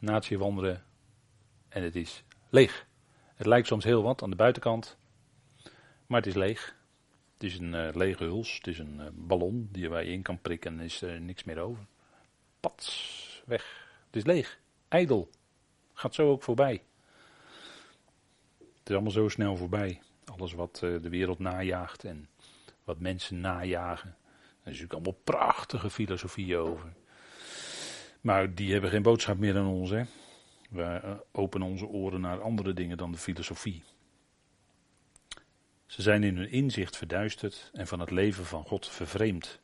natie 0.00 0.38
wandelen 0.38 0.84
en 1.68 1.82
het 1.82 1.96
is 1.96 2.24
leeg. 2.48 2.86
Het 3.34 3.46
lijkt 3.46 3.66
soms 3.66 3.84
heel 3.84 4.02
wat 4.02 4.22
aan 4.22 4.30
de 4.30 4.36
buitenkant, 4.36 4.98
maar 6.06 6.18
het 6.18 6.26
is 6.26 6.34
leeg. 6.34 6.78
Het 7.34 7.42
is 7.42 7.58
een 7.58 7.74
uh, 7.74 7.88
lege 7.92 8.24
huls, 8.24 8.54
het 8.54 8.66
is 8.66 8.78
een 8.78 9.00
uh, 9.00 9.06
ballon 9.12 9.68
die 9.72 9.88
waar 9.88 10.04
je 10.04 10.12
in 10.12 10.22
kan 10.22 10.40
prikken 10.40 10.78
en 10.78 10.84
is 10.84 11.02
er 11.02 11.20
niks 11.20 11.44
meer 11.44 11.58
over. 11.58 11.86
Pats, 12.60 13.42
weg. 13.46 13.88
Het 14.06 14.16
is 14.16 14.24
leeg, 14.24 14.60
ijdel. 14.88 15.30
Gaat 15.92 16.14
zo 16.14 16.30
ook 16.30 16.42
voorbij. 16.42 16.82
Het 18.58 18.88
is 18.88 18.94
allemaal 18.94 19.10
zo 19.10 19.28
snel 19.28 19.56
voorbij. 19.56 20.02
Alles 20.24 20.52
wat 20.52 20.80
uh, 20.84 21.02
de 21.02 21.08
wereld 21.08 21.38
najaagt 21.38 22.04
en 22.04 22.28
wat 22.84 22.98
mensen 22.98 23.40
najagen. 23.40 24.08
Er 24.08 24.70
is 24.70 24.80
natuurlijk 24.80 24.92
allemaal 24.92 25.20
prachtige 25.24 25.90
filosofieën 25.90 26.58
over. 26.58 26.92
Maar 28.20 28.54
die 28.54 28.72
hebben 28.72 28.90
geen 28.90 29.02
boodschap 29.02 29.38
meer 29.38 29.52
dan 29.52 29.66
ons. 29.66 29.90
Hè? 29.90 30.02
Wij 30.70 31.00
eh, 31.00 31.14
openen 31.32 31.66
onze 31.66 31.86
oren 31.86 32.20
naar 32.20 32.42
andere 32.42 32.72
dingen 32.72 32.96
dan 32.96 33.12
de 33.12 33.18
filosofie. 33.18 33.82
Ze 35.86 36.02
zijn 36.02 36.22
in 36.22 36.36
hun 36.36 36.50
inzicht 36.50 36.96
verduisterd 36.96 37.70
en 37.72 37.86
van 37.86 38.00
het 38.00 38.10
leven 38.10 38.44
van 38.44 38.64
God 38.64 38.88
vervreemd. 38.88 39.60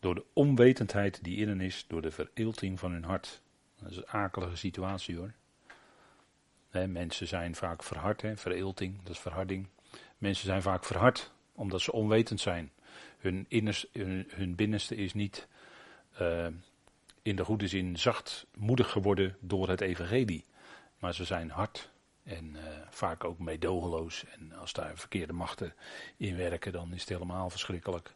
Door 0.00 0.14
de 0.14 0.24
onwetendheid 0.32 1.24
die 1.24 1.36
in 1.36 1.48
hen 1.48 1.60
is, 1.60 1.84
door 1.88 2.02
de 2.02 2.10
vereelting 2.10 2.78
van 2.78 2.92
hun 2.92 3.04
hart. 3.04 3.40
Dat 3.78 3.90
is 3.90 3.96
een 3.96 4.08
akelige 4.08 4.56
situatie 4.56 5.16
hoor. 5.16 5.32
mensen 6.88 7.26
zijn 7.26 7.54
vaak 7.54 7.82
verhard, 7.82 8.22
hè? 8.22 8.36
vereelting, 8.36 9.02
dat 9.02 9.12
is 9.12 9.18
verharding. 9.18 9.68
Mensen 10.18 10.46
zijn 10.46 10.62
vaak 10.62 10.84
verhard 10.84 11.32
omdat 11.52 11.80
ze 11.80 11.92
onwetend 11.92 12.40
zijn. 12.40 12.72
Hun, 13.18 13.46
hun, 14.28 14.54
binnenste 14.54 14.96
is 14.96 15.14
niet 15.14 15.48
uh, 16.20 16.46
in 17.22 17.36
de 17.36 17.44
goede 17.44 17.68
zin 17.68 17.98
zachtmoedig 17.98 18.90
geworden 18.90 19.36
door 19.40 19.68
het 19.68 19.80
evangelie. 19.80 20.44
Maar 20.98 21.14
ze 21.14 21.24
zijn 21.24 21.50
hard 21.50 21.90
En 22.22 22.54
uh, 22.54 22.60
vaak 22.90 23.24
ook 23.24 23.38
meedogenloos. 23.38 24.24
En 24.24 24.52
als 24.52 24.72
daar 24.72 24.96
verkeerde 24.96 25.32
machten 25.32 25.74
in 26.16 26.36
werken, 26.36 26.72
dan 26.72 26.92
is 26.92 27.00
het 27.00 27.08
helemaal 27.08 27.50
verschrikkelijk. 27.50 28.14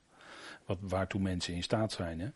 Wat, 0.67 0.79
waartoe 0.81 1.21
mensen 1.21 1.55
in 1.55 1.63
staat 1.63 1.93
zijn. 1.93 2.21
Hè? 2.21 2.29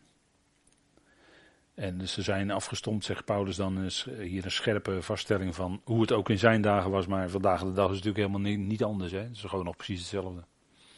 En 1.73 1.97
dus 1.97 2.13
ze 2.13 2.21
zijn 2.21 2.51
afgestompt, 2.51 3.05
zegt 3.05 3.25
Paulus 3.25 3.55
dan 3.55 3.83
is 3.83 4.07
hier 4.19 4.45
een 4.45 4.51
scherpe 4.51 5.01
vaststelling 5.01 5.55
van 5.55 5.81
hoe 5.83 6.01
het 6.01 6.11
ook 6.11 6.29
in 6.29 6.39
zijn 6.39 6.61
dagen 6.61 6.91
was. 6.91 7.07
Maar 7.07 7.29
vandaag 7.29 7.59
de 7.59 7.73
dag 7.73 7.89
is 7.89 7.95
het 7.95 8.05
natuurlijk 8.05 8.17
helemaal 8.17 8.51
niet, 8.51 8.59
niet 8.59 8.83
anders. 8.83 9.11
Hè? 9.11 9.19
Het 9.19 9.35
is 9.35 9.41
gewoon 9.41 9.65
nog 9.65 9.75
precies 9.75 9.99
hetzelfde. 9.99 10.43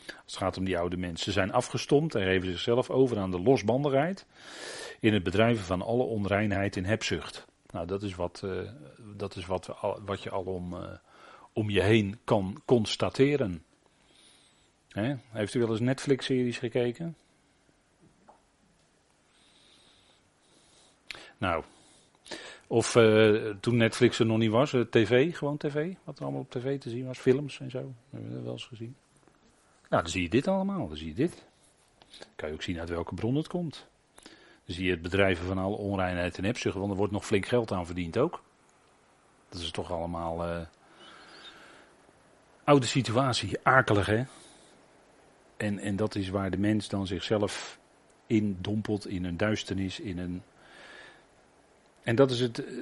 Als 0.07 0.15
het 0.25 0.35
gaat 0.35 0.57
om 0.57 0.65
die 0.65 0.77
oude 0.77 0.97
mensen. 0.97 1.25
Ze 1.25 1.31
zijn 1.31 1.51
afgestompt 1.51 2.15
en 2.15 2.23
geven 2.23 2.51
zichzelf 2.51 2.89
over 2.89 3.19
aan 3.19 3.31
de 3.31 3.41
losbandigheid. 3.41 4.25
In 4.99 5.13
het 5.13 5.23
bedrijven 5.23 5.65
van 5.65 5.81
alle 5.81 6.03
onreinheid 6.03 6.77
en 6.77 6.85
hebzucht. 6.85 7.45
Nou, 7.71 7.87
dat 7.87 8.03
is 8.03 8.15
wat, 8.15 8.41
uh, 8.45 8.69
dat 9.15 9.35
is 9.35 9.45
wat, 9.45 9.75
wat 10.05 10.23
je 10.23 10.29
al 10.29 10.43
om, 10.43 10.73
uh, 10.73 10.79
om 11.53 11.69
je 11.69 11.81
heen 11.81 12.19
kan 12.23 12.61
constateren. 12.65 13.63
Heeft 15.29 15.53
u 15.53 15.59
wel 15.59 15.69
eens 15.69 15.79
Netflix-series 15.79 16.57
gekeken? 16.57 17.15
Nou, 21.37 21.63
of 22.67 22.95
uh, 22.95 23.49
toen 23.59 23.77
Netflix 23.77 24.19
er 24.19 24.25
nog 24.25 24.37
niet 24.37 24.51
was, 24.51 24.75
tv, 24.89 25.35
gewoon 25.37 25.57
tv, 25.57 25.93
wat 26.03 26.17
er 26.17 26.23
allemaal 26.23 26.41
op 26.41 26.51
tv 26.51 26.79
te 26.79 26.89
zien 26.89 27.05
was, 27.05 27.19
films 27.19 27.59
en 27.59 27.69
zo, 27.69 27.93
hebben 28.09 28.33
we 28.33 28.41
wel 28.41 28.51
eens 28.51 28.65
gezien. 28.65 28.95
Nou, 29.93 30.05
dan 30.05 30.13
zie 30.13 30.23
je 30.23 30.29
dit 30.29 30.47
allemaal, 30.47 30.87
dan 30.87 30.97
zie 30.97 31.07
je 31.07 31.13
dit. 31.13 31.43
Dan 32.19 32.27
kan 32.35 32.47
je 32.49 32.53
ook 32.53 32.61
zien 32.61 32.79
uit 32.79 32.89
welke 32.89 33.15
bron 33.15 33.35
het 33.35 33.47
komt. 33.47 33.87
Dan 34.65 34.75
zie 34.75 34.85
je 34.85 34.91
het 34.91 35.01
bedrijven 35.01 35.45
van 35.45 35.57
alle 35.57 35.75
onreinheid 35.75 36.37
en 36.37 36.43
hebzucht, 36.43 36.77
want 36.77 36.91
er 36.91 36.97
wordt 36.97 37.13
nog 37.13 37.25
flink 37.25 37.45
geld 37.45 37.71
aan 37.71 37.85
verdiend 37.85 38.17
ook. 38.17 38.43
Dat 39.49 39.61
is 39.61 39.71
toch 39.71 39.91
allemaal 39.91 40.49
uh, 40.49 40.61
oude 42.63 42.85
situatie, 42.85 43.59
akelig 43.63 44.05
hè. 44.05 44.23
En, 45.57 45.79
en 45.79 45.95
dat 45.95 46.15
is 46.15 46.29
waar 46.29 46.51
de 46.51 46.57
mens 46.57 46.89
dan 46.89 47.07
zichzelf 47.07 47.79
in 48.27 48.57
dompelt, 48.61 49.07
in 49.07 49.25
een 49.25 49.37
duisternis, 49.37 49.99
in 49.99 50.17
een... 50.17 50.41
En 52.03 52.15
dat 52.15 52.31
is 52.31 52.39
het, 52.39 52.65
eh, 52.65 52.73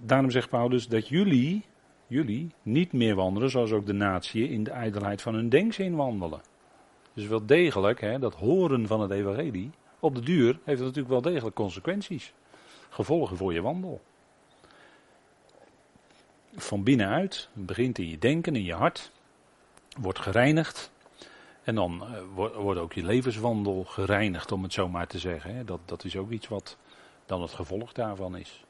daarom 0.00 0.30
zegt 0.30 0.48
Paulus 0.48 0.88
dat 0.88 1.08
jullie, 1.08 1.64
jullie 2.06 2.50
niet 2.62 2.92
meer 2.92 3.14
wandelen 3.14 3.50
zoals 3.50 3.72
ook 3.72 3.86
de 3.86 3.92
natie 3.92 4.48
in 4.48 4.64
de 4.64 4.70
ijdelheid 4.70 5.22
van 5.22 5.34
hun 5.34 5.48
denkzin 5.48 5.96
wandelen. 5.96 6.49
Dus 7.14 7.26
wel 7.26 7.46
degelijk, 7.46 8.00
hè, 8.00 8.18
dat 8.18 8.34
horen 8.34 8.86
van 8.86 9.00
het 9.00 9.10
evangelie, 9.10 9.70
op 10.00 10.14
de 10.14 10.20
duur 10.20 10.58
heeft 10.64 10.78
het 10.78 10.88
natuurlijk 10.94 11.08
wel 11.08 11.32
degelijk 11.32 11.56
consequenties. 11.56 12.32
Gevolgen 12.88 13.36
voor 13.36 13.52
je 13.52 13.62
wandel. 13.62 14.00
Van 16.56 16.82
binnenuit, 16.82 17.48
begint 17.52 17.98
in 17.98 18.08
je 18.08 18.18
denken, 18.18 18.56
in 18.56 18.64
je 18.64 18.74
hart, 18.74 19.10
wordt 20.00 20.18
gereinigd. 20.18 20.90
En 21.62 21.74
dan 21.74 22.02
uh, 22.02 22.48
wordt 22.56 22.80
ook 22.80 22.92
je 22.92 23.04
levenswandel 23.04 23.84
gereinigd, 23.84 24.52
om 24.52 24.62
het 24.62 24.72
zo 24.72 24.88
maar 24.88 25.06
te 25.06 25.18
zeggen. 25.18 25.54
Hè. 25.54 25.64
Dat, 25.64 25.80
dat 25.84 26.04
is 26.04 26.16
ook 26.16 26.30
iets 26.30 26.48
wat 26.48 26.76
dan 27.26 27.42
het 27.42 27.52
gevolg 27.52 27.92
daarvan 27.92 28.36
is. 28.36 28.64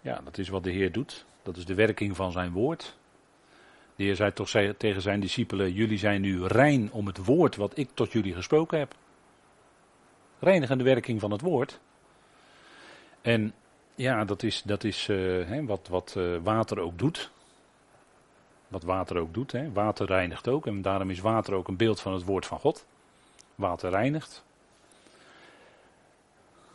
Ja, 0.00 0.20
dat 0.24 0.38
is 0.38 0.48
wat 0.48 0.64
de 0.64 0.70
Heer 0.70 0.92
doet. 0.92 1.24
Dat 1.42 1.56
is 1.56 1.64
de 1.64 1.74
werking 1.74 2.16
van 2.16 2.32
zijn 2.32 2.52
woord. 2.52 2.96
De 3.96 4.04
Heer 4.04 4.16
zei 4.16 4.32
toch 4.32 4.48
tegen 4.76 5.02
zijn 5.02 5.20
discipelen: 5.20 5.72
Jullie 5.72 5.98
zijn 5.98 6.20
nu 6.20 6.44
rein 6.44 6.92
om 6.92 7.06
het 7.06 7.24
woord 7.24 7.56
wat 7.56 7.78
ik 7.78 7.88
tot 7.94 8.12
jullie 8.12 8.34
gesproken 8.34 8.78
heb. 8.78 8.94
Reinigende 10.38 10.84
werking 10.84 11.20
van 11.20 11.30
het 11.30 11.40
woord. 11.40 11.80
En 13.20 13.54
ja, 13.94 14.24
dat 14.24 14.42
is, 14.42 14.62
dat 14.62 14.84
is 14.84 15.06
hè, 15.06 15.64
wat, 15.64 15.88
wat 15.88 16.14
uh, 16.18 16.38
water 16.42 16.78
ook 16.78 16.98
doet. 16.98 17.30
Wat 18.68 18.82
water 18.82 19.16
ook 19.16 19.34
doet. 19.34 19.54
Water 19.72 20.06
reinigt 20.06 20.48
ook. 20.48 20.66
En 20.66 20.82
daarom 20.82 21.10
is 21.10 21.20
water 21.20 21.54
ook 21.54 21.68
een 21.68 21.76
beeld 21.76 22.00
van 22.00 22.12
het 22.12 22.24
woord 22.24 22.46
van 22.46 22.58
God. 22.58 22.86
Water 23.54 23.90
reinigt. 23.90 24.44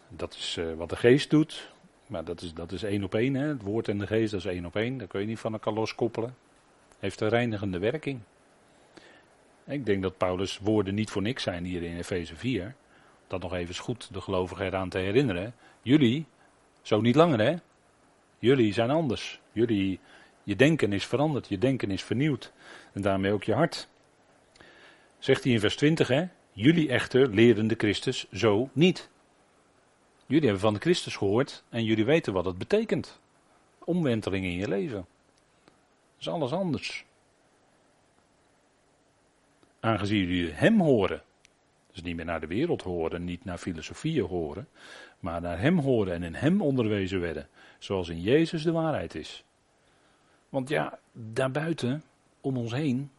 Dat 0.07 0.33
is 0.33 0.57
uh, 0.59 0.73
wat 0.73 0.89
de 0.89 0.95
geest 0.95 1.29
doet. 1.29 1.71
Maar 2.07 2.23
dat 2.23 2.41
is, 2.41 2.53
dat 2.53 2.71
is 2.71 2.83
één 2.83 3.03
op 3.03 3.15
één. 3.15 3.33
Het 3.33 3.61
woord 3.61 3.87
en 3.87 3.97
de 3.97 4.07
geest, 4.07 4.31
dat 4.31 4.39
is 4.39 4.45
één 4.45 4.65
op 4.65 4.75
één. 4.75 4.97
Dat 4.97 5.07
kun 5.07 5.21
je 5.21 5.27
niet 5.27 5.39
van 5.39 5.53
elkaar 5.53 5.73
loskoppelen. 5.73 6.35
Heeft 7.01 7.21
een 7.21 7.29
reinigende 7.29 7.79
werking. 7.79 8.19
Ik 9.65 9.85
denk 9.85 10.01
dat 10.01 10.17
Paulus' 10.17 10.59
woorden 10.59 10.93
niet 10.93 11.09
voor 11.09 11.21
niks 11.21 11.43
zijn 11.43 11.63
hier 11.63 11.83
in 11.83 11.97
Efeze 11.97 12.35
4. 12.35 12.75
Dat 13.27 13.41
nog 13.41 13.53
even 13.53 13.75
goed 13.75 14.13
de 14.13 14.21
gelovigen 14.21 14.65
eraan 14.65 14.89
te 14.89 14.97
herinneren. 14.97 15.55
Jullie, 15.81 16.25
zo 16.81 17.01
niet 17.01 17.15
langer 17.15 17.39
hè. 17.39 17.55
Jullie 18.39 18.73
zijn 18.73 18.89
anders. 18.89 19.39
Jullie, 19.51 19.99
je 20.43 20.55
denken 20.55 20.93
is 20.93 21.05
veranderd. 21.05 21.47
Je 21.47 21.57
denken 21.57 21.91
is 21.91 22.03
vernieuwd. 22.03 22.51
En 22.93 23.01
daarmee 23.01 23.31
ook 23.31 23.43
je 23.43 23.53
hart. 23.53 23.87
Zegt 25.19 25.43
hij 25.43 25.53
in 25.53 25.59
vers 25.59 25.75
20 25.75 26.07
hè. 26.07 26.25
Jullie 26.51 26.89
echter 26.89 27.29
leren 27.29 27.67
de 27.67 27.75
Christus 27.77 28.27
zo 28.31 28.69
niet. 28.73 29.09
Jullie 30.25 30.43
hebben 30.45 30.61
van 30.61 30.73
de 30.73 30.79
Christus 30.79 31.15
gehoord 31.15 31.63
en 31.69 31.83
jullie 31.83 32.05
weten 32.05 32.33
wat 32.33 32.45
het 32.45 32.57
betekent. 32.57 33.19
Omwenteling 33.79 34.45
in 34.45 34.55
je 34.55 34.67
leven 34.67 35.05
is 36.21 36.27
alles 36.27 36.51
anders. 36.51 37.05
Aangezien 39.79 40.27
jullie 40.27 40.51
hem 40.51 40.81
horen, 40.81 41.23
dus 41.91 42.01
niet 42.01 42.15
meer 42.15 42.25
naar 42.25 42.39
de 42.39 42.47
wereld 42.47 42.81
horen, 42.81 43.23
niet 43.23 43.45
naar 43.45 43.57
filosofieën 43.57 44.25
horen, 44.25 44.67
maar 45.19 45.41
naar 45.41 45.59
hem 45.59 45.79
horen 45.79 46.13
en 46.13 46.23
in 46.23 46.35
hem 46.35 46.61
onderwezen 46.61 47.19
werden, 47.19 47.47
zoals 47.79 48.09
in 48.09 48.21
Jezus 48.21 48.63
de 48.63 48.71
waarheid 48.71 49.15
is. 49.15 49.43
Want 50.49 50.69
ja, 50.69 50.99
daarbuiten, 51.11 52.03
om 52.41 52.57
ons 52.57 52.71
heen, 52.71 53.11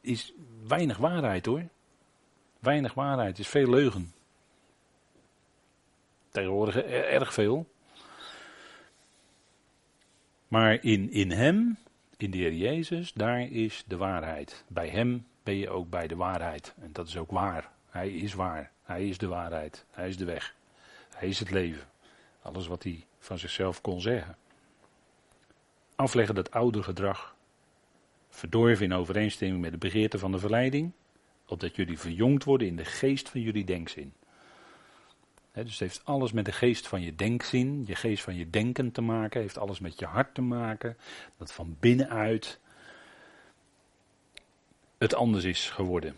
is 0.00 0.32
weinig 0.66 0.96
waarheid 0.96 1.46
hoor. 1.46 1.68
Weinig 2.58 2.94
waarheid, 2.94 3.38
is 3.38 3.48
veel 3.48 3.70
leugen. 3.70 4.12
Tegenwoordig 6.28 6.76
erg 6.86 7.32
veel. 7.32 7.66
Maar 10.48 10.84
in, 10.84 11.10
in 11.10 11.30
hem 11.30 11.78
in 12.22 12.30
de 12.30 12.38
Heer 12.38 12.54
Jezus, 12.54 13.12
daar 13.12 13.40
is 13.40 13.84
de 13.86 13.96
waarheid. 13.96 14.64
Bij 14.68 14.88
Hem 14.88 15.26
ben 15.42 15.54
je 15.54 15.70
ook 15.70 15.90
bij 15.90 16.06
de 16.06 16.16
waarheid. 16.16 16.74
En 16.80 16.90
dat 16.92 17.08
is 17.08 17.16
ook 17.16 17.30
waar. 17.30 17.70
Hij 17.90 18.10
is 18.10 18.34
waar. 18.34 18.70
Hij 18.82 19.08
is 19.08 19.18
de 19.18 19.26
waarheid. 19.26 19.84
Hij 19.90 20.08
is 20.08 20.16
de 20.16 20.24
weg. 20.24 20.54
Hij 21.14 21.28
is 21.28 21.38
het 21.38 21.50
leven. 21.50 21.88
Alles 22.42 22.66
wat 22.66 22.82
hij 22.82 23.06
van 23.18 23.38
zichzelf 23.38 23.80
kon 23.80 24.00
zeggen. 24.00 24.36
Afleggen 25.94 26.34
dat 26.34 26.50
oude 26.50 26.82
gedrag. 26.82 27.34
Verdorven 28.28 28.84
in 28.84 28.92
overeenstemming 28.92 29.60
met 29.60 29.72
de 29.72 29.78
begeerte 29.78 30.18
van 30.18 30.32
de 30.32 30.38
verleiding. 30.38 30.92
Opdat 31.46 31.76
jullie 31.76 31.98
verjongd 31.98 32.44
worden 32.44 32.66
in 32.66 32.76
de 32.76 32.84
geest 32.84 33.28
van 33.28 33.40
jullie 33.40 33.64
denkzin 33.64 34.12
dus 35.52 35.70
het 35.70 35.78
heeft 35.78 36.04
alles 36.04 36.32
met 36.32 36.44
de 36.44 36.52
geest 36.52 36.88
van 36.88 37.02
je 37.02 37.14
denkzin, 37.14 37.84
je 37.86 37.94
geest 37.94 38.24
van 38.24 38.34
je 38.34 38.50
denken 38.50 38.92
te 38.92 39.00
maken, 39.00 39.40
heeft 39.40 39.58
alles 39.58 39.80
met 39.80 39.98
je 39.98 40.06
hart 40.06 40.34
te 40.34 40.40
maken, 40.40 40.96
dat 41.36 41.52
van 41.52 41.76
binnenuit 41.80 42.60
het 44.98 45.14
anders 45.14 45.44
is 45.44 45.70
geworden. 45.70 46.16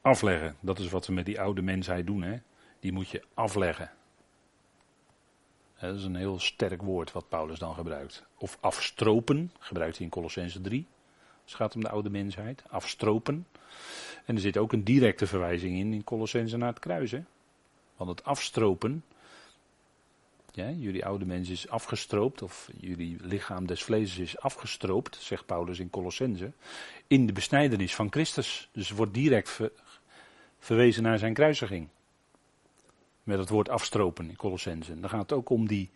Afleggen, 0.00 0.56
dat 0.60 0.78
is 0.78 0.88
wat 0.88 1.06
we 1.06 1.12
met 1.12 1.26
die 1.26 1.40
oude 1.40 1.62
mensheid 1.62 2.06
doen, 2.06 2.22
hè? 2.22 2.38
die 2.80 2.92
moet 2.92 3.08
je 3.08 3.22
afleggen. 3.34 3.90
Dat 5.80 5.96
is 5.96 6.04
een 6.04 6.16
heel 6.16 6.38
sterk 6.38 6.82
woord 6.82 7.12
wat 7.12 7.28
Paulus 7.28 7.58
dan 7.58 7.74
gebruikt. 7.74 8.24
Of 8.38 8.58
afstropen, 8.60 9.52
gebruikt 9.58 9.96
hij 9.96 10.04
in 10.04 10.12
Colossense 10.12 10.60
3. 10.60 10.86
Als 11.42 11.52
het 11.52 11.60
gaat 11.60 11.74
om 11.74 11.80
de 11.80 11.88
oude 11.88 12.10
mensheid. 12.10 12.62
Afstropen. 12.68 13.46
En 14.24 14.34
er 14.34 14.40
zit 14.40 14.56
ook 14.56 14.72
een 14.72 14.84
directe 14.84 15.26
verwijzing 15.26 15.78
in, 15.78 15.92
in 15.92 16.04
Colossense 16.04 16.56
naar 16.56 16.68
het 16.68 16.78
kruis. 16.78 17.14
Van 18.02 18.10
het 18.10 18.24
afstropen. 18.24 19.04
Ja, 20.52 20.70
jullie 20.70 21.04
oude 21.04 21.24
mens 21.24 21.48
is 21.48 21.68
afgestroopt, 21.68 22.42
of 22.42 22.68
jullie 22.80 23.16
lichaam 23.20 23.66
des 23.66 23.82
vlees 23.82 24.18
is 24.18 24.38
afgestroopt, 24.38 25.16
zegt 25.20 25.46
Paulus 25.46 25.78
in 25.78 25.90
Colossense, 25.90 26.52
in 27.06 27.26
de 27.26 27.32
besnijdenis 27.32 27.94
van 27.94 28.10
Christus. 28.10 28.68
Dus 28.72 28.90
wordt 28.90 29.14
direct 29.14 29.60
verwezen 30.58 31.02
naar 31.02 31.18
zijn 31.18 31.34
kruisiging. 31.34 31.88
Met 33.22 33.38
het 33.38 33.48
woord 33.48 33.68
afstropen 33.68 34.28
in 34.28 34.36
Colossense. 34.36 35.00
Dan 35.00 35.10
gaat 35.10 35.20
het 35.20 35.32
ook 35.32 35.50
om 35.50 35.66
die, 35.66 35.90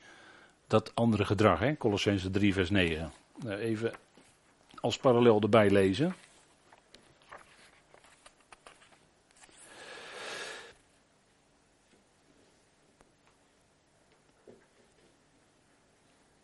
dat 0.67 0.95
andere 0.95 1.25
gedrag, 1.25 1.59
hè? 1.59 1.77
Colossense 1.77 2.31
3 2.31 2.53
vers 2.53 2.71
9. 2.71 3.13
Nou, 3.43 3.59
even 3.59 3.93
als 4.81 4.97
parallel 4.97 5.41
erbij 5.41 5.71
lezen. 5.71 6.15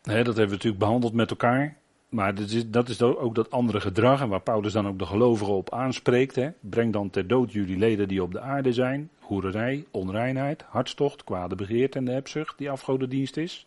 Dat 0.03 0.25
hebben 0.25 0.45
we 0.45 0.51
natuurlijk 0.51 0.79
behandeld 0.79 1.13
met 1.13 1.29
elkaar. 1.29 1.77
Maar 2.09 2.35
dat 2.35 2.49
is, 2.49 2.69
dat 2.69 2.89
is 2.89 3.01
ook 3.01 3.35
dat 3.35 3.51
andere 3.51 3.81
gedrag, 3.81 4.21
en 4.21 4.29
waar 4.29 4.41
Paulus 4.41 4.73
dan 4.73 4.87
ook 4.87 4.99
de 4.99 5.05
gelovigen 5.05 5.53
op 5.53 5.73
aanspreekt. 5.73 6.39
Breng 6.59 6.93
dan 6.93 7.09
ter 7.09 7.27
dood 7.27 7.51
jullie 7.51 7.77
leden 7.77 8.07
die 8.07 8.23
op 8.23 8.31
de 8.31 8.39
aarde 8.39 8.73
zijn. 8.73 9.09
Hoererij, 9.19 9.85
onreinheid, 9.91 10.63
hartstocht, 10.69 11.23
kwade 11.23 11.55
begeerte 11.55 11.97
en 11.97 12.05
de 12.05 12.11
hebzucht, 12.11 12.57
die 12.57 12.69
afgodendienst 12.69 13.37
is. 13.37 13.65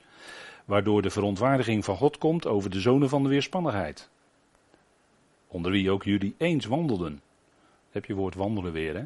waardoor 0.65 1.03
de 1.03 1.11
verontwaardiging 1.11 1.85
van 1.85 1.97
God 1.97 2.19
komt 2.19 2.47
over 2.47 2.71
de 2.71 2.81
zonen 2.81 3.09
van 3.09 3.23
de 3.23 3.29
weerspannigheid. 3.29 4.09
Onder 5.47 5.73
wie 5.73 5.91
ook 5.91 6.05
jullie 6.05 6.35
eens 6.39 6.67
wandelden. 6.67 7.21
Heb 7.91 8.05
je 8.05 8.15
woord 8.15 8.35
wandelen 8.35 8.73
weer, 8.73 8.95
hè? 8.97 9.05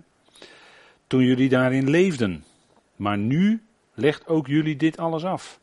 Toen 1.06 1.22
jullie 1.22 1.48
daarin 1.48 1.90
leefden. 1.90 2.44
Maar 2.96 3.18
nu 3.18 3.62
legt 3.94 4.26
ook 4.26 4.46
jullie 4.46 4.76
dit 4.76 4.96
alles 4.96 5.24
af. 5.24 5.60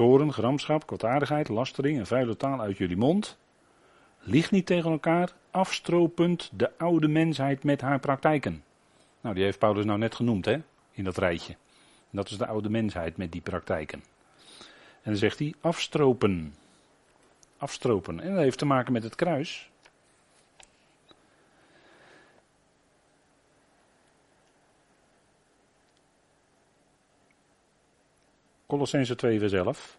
Toren, 0.00 0.32
gramschap, 0.32 0.86
kwaadaardigheid, 0.86 1.48
lastering 1.48 1.98
en 1.98 2.06
vuile 2.06 2.36
taal 2.36 2.60
uit 2.60 2.76
jullie 2.76 2.96
mond. 2.96 3.38
Ligt 4.20 4.50
niet 4.50 4.66
tegen 4.66 4.90
elkaar, 4.90 5.32
afstropend 5.50 6.50
de 6.52 6.78
oude 6.78 7.08
mensheid 7.08 7.64
met 7.64 7.80
haar 7.80 7.98
praktijken. 7.98 8.64
Nou, 9.20 9.34
die 9.34 9.44
heeft 9.44 9.58
Paulus 9.58 9.84
nou 9.84 9.98
net 9.98 10.14
genoemd, 10.14 10.44
hè, 10.44 10.56
in 10.90 11.04
dat 11.04 11.16
rijtje. 11.16 11.56
dat 12.10 12.30
is 12.30 12.36
de 12.36 12.46
oude 12.46 12.70
mensheid 12.70 13.16
met 13.16 13.32
die 13.32 13.40
praktijken. 13.40 14.02
En 15.02 15.10
dan 15.10 15.16
zegt 15.16 15.38
hij 15.38 15.54
afstropen. 15.60 16.54
Afstropen. 17.56 18.20
En 18.20 18.34
dat 18.34 18.42
heeft 18.42 18.58
te 18.58 18.66
maken 18.66 18.92
met 18.92 19.02
het 19.02 19.14
kruis. 19.14 19.69
Colossense 28.70 29.14
2 29.14 29.38
vers 29.38 29.52
11. 29.52 29.98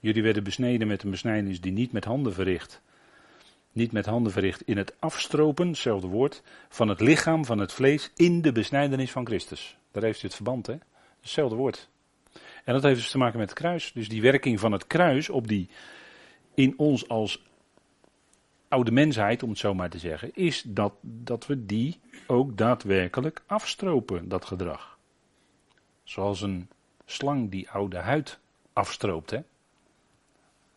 Jullie 0.00 0.22
werden 0.22 0.44
besneden 0.44 0.86
met 0.86 1.02
een 1.02 1.10
besnijdenis 1.10 1.60
die 1.60 1.72
niet 1.72 1.92
met 1.92 2.04
handen 2.04 2.32
verricht. 2.32 2.82
Niet 3.72 3.92
met 3.92 4.06
handen 4.06 4.32
verricht 4.32 4.62
in 4.62 4.76
het 4.76 4.94
afstropen, 4.98 5.68
hetzelfde 5.68 6.06
woord, 6.06 6.42
van 6.68 6.88
het 6.88 7.00
lichaam, 7.00 7.44
van 7.44 7.58
het 7.58 7.72
vlees, 7.72 8.10
in 8.16 8.42
de 8.42 8.52
besnijdenis 8.52 9.10
van 9.10 9.26
Christus. 9.26 9.76
Daar 9.90 10.02
heeft 10.02 10.22
u 10.22 10.26
het 10.26 10.34
verband, 10.34 10.66
hè? 10.66 10.74
Hetzelfde 11.20 11.56
woord. 11.56 11.88
En 12.64 12.74
dat 12.74 12.82
heeft 12.82 13.00
dus 13.00 13.10
te 13.10 13.18
maken 13.18 13.38
met 13.38 13.48
het 13.48 13.58
kruis. 13.58 13.92
Dus 13.92 14.08
die 14.08 14.22
werking 14.22 14.60
van 14.60 14.72
het 14.72 14.86
kruis 14.86 15.28
op 15.28 15.48
die, 15.48 15.68
in 16.54 16.74
ons 16.76 17.08
als 17.08 17.42
oude 18.68 18.90
mensheid, 18.90 19.42
om 19.42 19.48
het 19.48 19.58
zo 19.58 19.74
maar 19.74 19.90
te 19.90 19.98
zeggen, 19.98 20.34
is 20.34 20.62
dat, 20.66 20.92
dat 21.00 21.46
we 21.46 21.66
die 21.66 22.00
ook 22.26 22.56
daadwerkelijk 22.56 23.42
afstropen, 23.46 24.28
dat 24.28 24.44
gedrag. 24.44 24.98
Zoals 26.04 26.40
een 26.40 26.68
slang 27.06 27.50
die 27.50 27.70
oude 27.70 27.96
huid 27.96 28.38
afstroopt, 28.72 29.30
hè? 29.30 29.36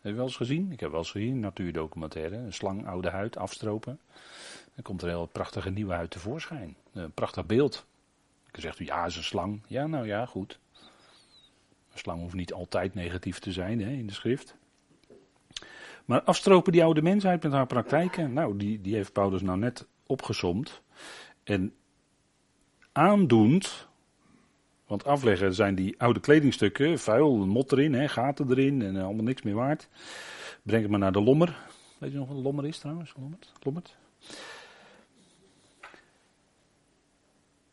Heb 0.00 0.10
je 0.12 0.12
wel 0.12 0.26
eens 0.26 0.36
gezien? 0.36 0.72
Ik 0.72 0.80
heb 0.80 0.90
wel 0.90 0.98
eens 0.98 1.10
gezien, 1.10 1.40
natuurdocumentaire. 1.40 2.36
Een 2.36 2.52
slang, 2.52 2.86
oude 2.86 3.10
huid, 3.10 3.36
afstropen. 3.36 4.00
Dan 4.74 4.82
komt 4.82 5.02
er 5.02 5.08
een 5.08 5.14
heel 5.14 5.26
prachtige 5.26 5.70
nieuwe 5.70 5.92
huid 5.92 6.10
tevoorschijn. 6.10 6.76
Een 6.92 7.12
prachtig 7.12 7.46
beeld. 7.46 7.86
Je 8.52 8.60
zegt 8.60 8.78
u, 8.78 8.84
ja, 8.84 9.06
is 9.06 9.16
een 9.16 9.22
slang. 9.22 9.62
Ja, 9.66 9.86
nou 9.86 10.06
ja, 10.06 10.26
goed. 10.26 10.58
Een 11.92 11.98
slang 11.98 12.20
hoeft 12.20 12.34
niet 12.34 12.52
altijd 12.52 12.94
negatief 12.94 13.38
te 13.38 13.52
zijn 13.52 13.80
hè, 13.80 13.90
in 13.90 14.06
de 14.06 14.12
schrift. 14.12 14.56
Maar 16.04 16.22
afstropen 16.22 16.72
die 16.72 16.84
oude 16.84 17.02
mensheid 17.02 17.42
met 17.42 17.52
haar 17.52 17.66
praktijken, 17.66 18.32
nou, 18.32 18.56
die, 18.56 18.80
die 18.80 18.94
heeft 18.94 19.12
Paulus 19.12 19.42
nou 19.42 19.58
net 19.58 19.86
opgesomd. 20.06 20.82
En 21.44 21.74
aandoend, 22.92 23.88
want 24.90 25.04
afleggen 25.04 25.54
zijn 25.54 25.74
die 25.74 25.94
oude 25.98 26.20
kledingstukken, 26.20 26.98
vuil, 26.98 27.46
mot 27.46 27.72
erin, 27.72 27.94
hè, 27.94 28.08
gaten 28.08 28.50
erin 28.50 28.82
en 28.82 28.96
allemaal 28.96 29.24
niks 29.24 29.42
meer 29.42 29.54
waard. 29.54 29.88
Breng 30.62 30.82
het 30.82 30.90
maar 30.90 31.00
naar 31.00 31.12
de 31.12 31.22
lommer. 31.22 31.58
Weet 31.98 32.12
je 32.12 32.18
nog 32.18 32.28
wat 32.28 32.36
een 32.36 32.42
lommer 32.42 32.66
is 32.66 32.78
trouwens? 32.78 33.14
Lommert? 33.16 33.52
Lommert? 33.62 33.96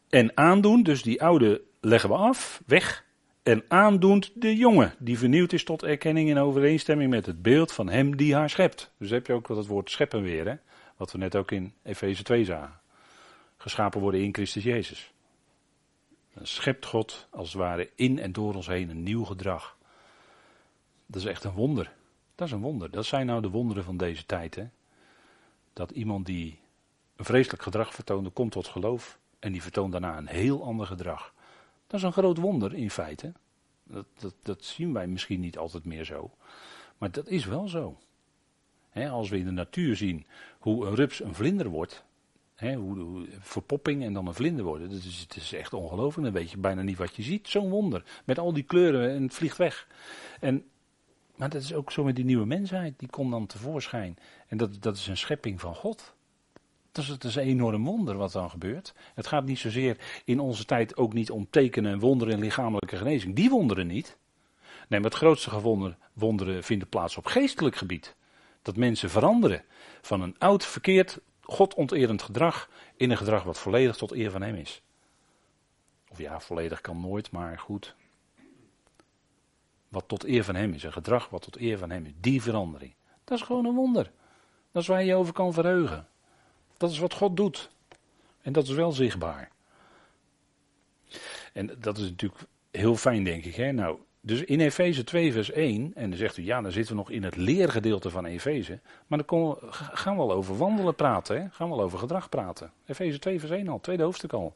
En 0.09 0.37
aandoen, 0.37 0.83
dus 0.83 1.03
die 1.03 1.21
oude 1.21 1.61
leggen 1.81 2.09
we 2.09 2.15
af, 2.15 2.61
weg. 2.65 3.05
En 3.43 3.63
aandoend 3.67 4.31
de 4.41 4.55
jonge, 4.55 4.91
die 4.99 5.17
vernieuwd 5.17 5.53
is 5.53 5.63
tot 5.63 5.83
erkenning 5.83 6.29
in 6.29 6.37
overeenstemming 6.37 7.09
met 7.09 7.25
het 7.25 7.41
beeld 7.41 7.71
van 7.71 7.89
hem 7.89 8.17
die 8.17 8.35
haar 8.35 8.49
schept. 8.49 8.91
Dus 8.97 9.09
heb 9.09 9.27
je 9.27 9.33
ook 9.33 9.47
het 9.47 9.67
woord 9.67 9.91
scheppen 9.91 10.21
weer, 10.21 10.47
hè? 10.47 10.55
wat 10.97 11.11
we 11.11 11.17
net 11.17 11.35
ook 11.35 11.51
in 11.51 11.73
Efeze 11.83 12.23
2 12.23 12.45
zagen. 12.45 12.79
Geschapen 13.57 14.01
worden 14.01 14.21
in 14.21 14.33
Christus 14.33 14.63
Jezus. 14.63 15.11
Dan 16.37 16.47
schept 16.47 16.85
God 16.85 17.27
als 17.29 17.47
het 17.47 17.61
ware 17.61 17.89
in 17.95 18.19
en 18.19 18.31
door 18.31 18.55
ons 18.55 18.67
heen 18.67 18.89
een 18.89 19.03
nieuw 19.03 19.23
gedrag. 19.23 19.77
Dat 21.05 21.21
is 21.21 21.27
echt 21.27 21.43
een 21.43 21.51
wonder. 21.51 21.93
Dat 22.35 22.47
is 22.47 22.53
een 22.53 22.61
wonder. 22.61 22.91
Dat 22.91 23.05
zijn 23.05 23.25
nou 23.25 23.41
de 23.41 23.49
wonderen 23.49 23.83
van 23.83 23.97
deze 23.97 24.25
tijd. 24.25 24.55
Hè? 24.55 24.67
Dat 25.73 25.91
iemand 25.91 26.25
die 26.25 26.59
een 27.15 27.25
vreselijk 27.25 27.63
gedrag 27.63 27.93
vertoonde, 27.93 28.29
komt 28.29 28.51
tot 28.51 28.67
geloof. 28.67 29.19
En 29.39 29.51
die 29.51 29.61
vertoont 29.61 29.91
daarna 29.91 30.17
een 30.17 30.27
heel 30.27 30.63
ander 30.63 30.87
gedrag. 30.87 31.33
Dat 31.87 31.99
is 31.99 32.05
een 32.05 32.11
groot 32.11 32.37
wonder 32.37 32.73
in 32.73 32.91
feite. 32.91 33.33
Dat, 33.83 34.05
dat, 34.19 34.33
dat 34.41 34.63
zien 34.63 34.93
wij 34.93 35.07
misschien 35.07 35.39
niet 35.39 35.57
altijd 35.57 35.85
meer 35.85 36.03
zo. 36.03 36.31
Maar 36.97 37.11
dat 37.11 37.27
is 37.27 37.45
wel 37.45 37.67
zo. 37.67 37.97
als 38.93 39.29
we 39.29 39.37
in 39.37 39.45
de 39.45 39.51
natuur 39.51 39.95
zien 39.95 40.25
hoe 40.59 40.87
een 40.87 40.95
rups 40.95 41.19
een 41.19 41.35
vlinder 41.35 41.67
wordt, 41.67 42.03
hoe, 42.57 43.27
verpopping 43.39 44.03
en 44.03 44.13
dan 44.13 44.27
een 44.27 44.33
vlinder 44.33 44.65
worden. 44.65 44.89
Dat 44.89 45.03
is, 45.03 45.19
het 45.19 45.35
is 45.35 45.53
echt 45.53 45.73
ongelooflijk. 45.73 46.25
Dan 46.25 46.41
weet 46.41 46.51
je 46.51 46.57
bijna 46.57 46.81
niet 46.81 46.97
wat 46.97 47.15
je 47.15 47.23
ziet. 47.23 47.47
Zo'n 47.47 47.69
wonder. 47.69 48.03
Met 48.25 48.39
al 48.39 48.53
die 48.53 48.63
kleuren 48.63 49.09
en 49.09 49.23
het 49.23 49.33
vliegt 49.33 49.57
weg. 49.57 49.87
En, 50.39 50.65
maar 51.35 51.49
dat 51.49 51.61
is 51.61 51.73
ook 51.73 51.91
zo 51.91 52.03
met 52.03 52.15
die 52.15 52.25
nieuwe 52.25 52.45
mensheid. 52.45 52.99
Die 52.99 53.09
komt 53.09 53.31
dan 53.31 53.45
tevoorschijn. 53.45 54.17
En 54.47 54.57
dat, 54.57 54.81
dat 54.81 54.95
is 54.95 55.07
een 55.07 55.17
schepping 55.17 55.59
van 55.59 55.75
God. 55.75 56.15
Dat 56.91 57.23
is 57.23 57.35
een 57.35 57.43
enorm 57.43 57.83
wonder 57.83 58.17
wat 58.17 58.31
dan 58.31 58.49
gebeurt. 58.49 58.93
Het 59.13 59.27
gaat 59.27 59.45
niet 59.45 59.59
zozeer 59.59 59.97
in 60.25 60.39
onze 60.39 60.65
tijd 60.65 60.97
ook 60.97 61.13
niet 61.13 61.31
om 61.31 61.47
tekenen 61.49 61.91
en 61.91 61.99
wonderen 61.99 62.33
en 62.33 62.39
lichamelijke 62.39 62.97
genezing. 62.97 63.35
Die 63.35 63.49
wonderen 63.49 63.87
niet. 63.87 64.17
Nee, 64.87 64.99
maar 64.99 65.09
het 65.09 65.19
grootste 65.19 65.49
gewonder, 65.49 65.97
wonderen 66.13 66.63
vinden 66.63 66.87
plaats 66.87 67.17
op 67.17 67.25
geestelijk 67.25 67.75
gebied. 67.75 68.15
Dat 68.61 68.75
mensen 68.75 69.09
veranderen 69.09 69.63
van 70.01 70.21
een 70.21 70.35
oud, 70.37 70.65
verkeerd, 70.65 71.19
godonterend 71.47 72.21
gedrag 72.21 72.69
in 72.95 73.11
een 73.11 73.17
gedrag 73.17 73.43
wat 73.43 73.59
volledig 73.59 73.95
tot 73.95 74.11
eer 74.11 74.31
van 74.31 74.41
hem 74.41 74.55
is. 74.55 74.81
Of 76.09 76.17
ja, 76.17 76.39
volledig 76.39 76.81
kan 76.81 77.01
nooit, 77.01 77.31
maar 77.31 77.59
goed. 77.59 77.95
Wat 79.87 80.03
tot 80.07 80.23
eer 80.23 80.43
van 80.43 80.55
hem 80.55 80.73
is, 80.73 80.83
een 80.83 80.93
gedrag 80.93 81.29
wat 81.29 81.41
tot 81.41 81.57
eer 81.57 81.77
van 81.77 81.89
hem 81.89 82.05
is, 82.05 82.11
die 82.19 82.41
verandering. 82.41 82.93
Dat 83.23 83.37
is 83.37 83.43
gewoon 83.43 83.65
een 83.65 83.75
wonder. 83.75 84.11
Dat 84.71 84.81
is 84.81 84.87
waar 84.87 84.99
je 84.99 85.07
je 85.07 85.15
over 85.15 85.33
kan 85.33 85.53
verheugen. 85.53 86.07
Dat 86.77 86.91
is 86.91 86.99
wat 86.99 87.13
God 87.13 87.37
doet. 87.37 87.69
En 88.41 88.53
dat 88.53 88.63
is 88.63 88.73
wel 88.73 88.91
zichtbaar. 88.91 89.51
En 91.53 91.75
dat 91.79 91.97
is 91.97 92.09
natuurlijk 92.09 92.41
heel 92.71 92.95
fijn, 92.95 93.23
denk 93.23 93.45
ik. 93.45 93.55
Hè? 93.55 93.71
Nou, 93.71 93.99
dus 94.27 94.43
in 94.43 94.59
Efeze 94.59 95.03
2, 95.03 95.31
vers 95.31 95.51
1, 95.51 95.91
en 95.95 96.09
dan 96.09 96.19
zegt 96.19 96.37
u, 96.37 96.43
ja, 96.43 96.61
dan 96.61 96.71
zitten 96.71 96.95
we 96.95 97.01
nog 97.01 97.09
in 97.09 97.23
het 97.23 97.35
leergedeelte 97.35 98.09
van 98.09 98.25
Efeze. 98.25 98.79
Maar 99.07 99.19
dan 99.25 99.57
gaan 99.71 100.15
we 100.15 100.21
al 100.21 100.31
over 100.31 100.57
wandelen 100.57 100.95
praten, 100.95 101.51
gaan 101.53 101.67
we 101.67 101.73
al 101.73 101.81
over 101.81 101.99
gedrag 101.99 102.29
praten. 102.29 102.71
Efeze 102.85 103.19
2, 103.19 103.39
vers 103.39 103.51
1 103.51 103.67
al, 103.67 103.79
tweede 103.79 104.03
hoofdstuk 104.03 104.33
al. 104.33 104.55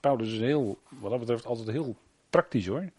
Paulus 0.00 0.32
is 0.32 0.38
heel, 0.38 0.78
wat 0.88 1.10
dat 1.10 1.20
betreft, 1.20 1.46
altijd 1.46 1.68
heel 1.68 1.96
praktisch 2.30 2.66
hoor. 2.66 2.90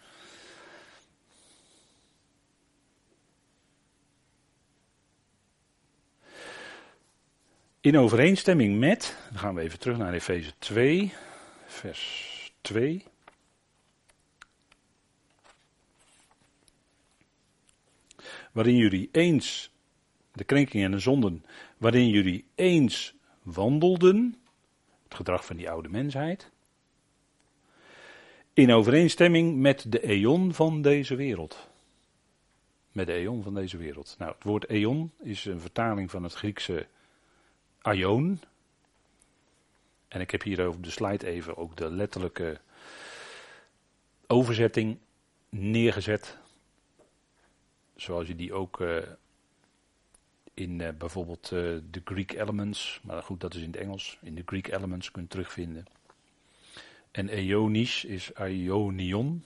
In 7.82 7.98
overeenstemming 7.98 8.80
met, 8.80 9.18
dan 9.30 9.40
gaan 9.40 9.56
we 9.56 9.62
even 9.62 9.80
terug 9.80 9.98
naar 9.98 10.14
Efeze 10.14 10.52
2, 10.60 11.14
vers 11.66 12.54
2. 12.62 13.04
Waarin 18.52 18.76
jullie 18.76 19.10
eens, 19.12 19.72
de 20.34 20.44
krenkingen 20.44 20.86
en 20.86 20.92
de 20.92 21.00
zonden, 21.00 21.46
waarin 21.78 22.10
jullie 22.10 22.46
eens 22.56 23.16
wandelden, 23.44 24.36
het 25.04 25.16
gedrag 25.16 25.46
van 25.46 25.56
die 25.56 25.70
oude 25.70 25.90
mensheid, 25.90 26.52
in 28.54 28.72
overeenstemming 28.72 29.58
met 29.58 29.86
de 29.92 30.02
eon 30.02 30.54
van 30.54 30.82
deze 30.82 31.16
wereld. 31.16 31.70
Met 32.92 33.06
de 33.06 33.14
eon 33.14 33.44
van 33.44 33.54
deze 33.54 33.78
wereld. 33.78 34.16
Nou, 34.18 34.32
het 34.32 34.44
woord 34.44 34.70
eon 34.70 35.12
is 35.20 35.46
een 35.46 35.62
vertaling 35.62 36.12
van 36.12 36.24
het 36.24 36.34
Griekse 36.34 36.88
aion. 37.82 38.42
En 40.08 40.22
ik 40.22 40.32
heb 40.32 40.44
hier 40.44 40.66
over 40.68 40.82
de 40.82 40.90
slide 40.90 41.28
even 41.28 41.58
ook 41.58 41.78
de 41.78 41.92
letterlijke 41.92 42.60
overzetting 44.28 44.98
neergezet 45.50 46.38
zoals 48.02 48.28
je 48.28 48.36
die 48.36 48.54
ook 48.54 48.80
uh, 48.80 48.98
in 50.54 50.80
uh, 50.80 50.90
bijvoorbeeld 50.98 51.52
uh, 51.54 51.60
de 51.92 52.02
Greek 52.04 52.32
Elements, 52.32 53.00
maar 53.04 53.24
goed, 53.24 53.40
dat 53.40 53.54
is 53.54 53.62
in 53.62 53.72
het 53.72 53.80
Engels, 53.80 54.18
in 54.22 54.36
de 54.36 54.44
Greek 54.46 54.68
Elements 54.68 55.12
kunt 55.12 55.30
terugvinden. 55.30 55.86
En 57.12 57.30
eonisch 57.30 58.04
is 58.04 58.34
aionion. 58.34 59.44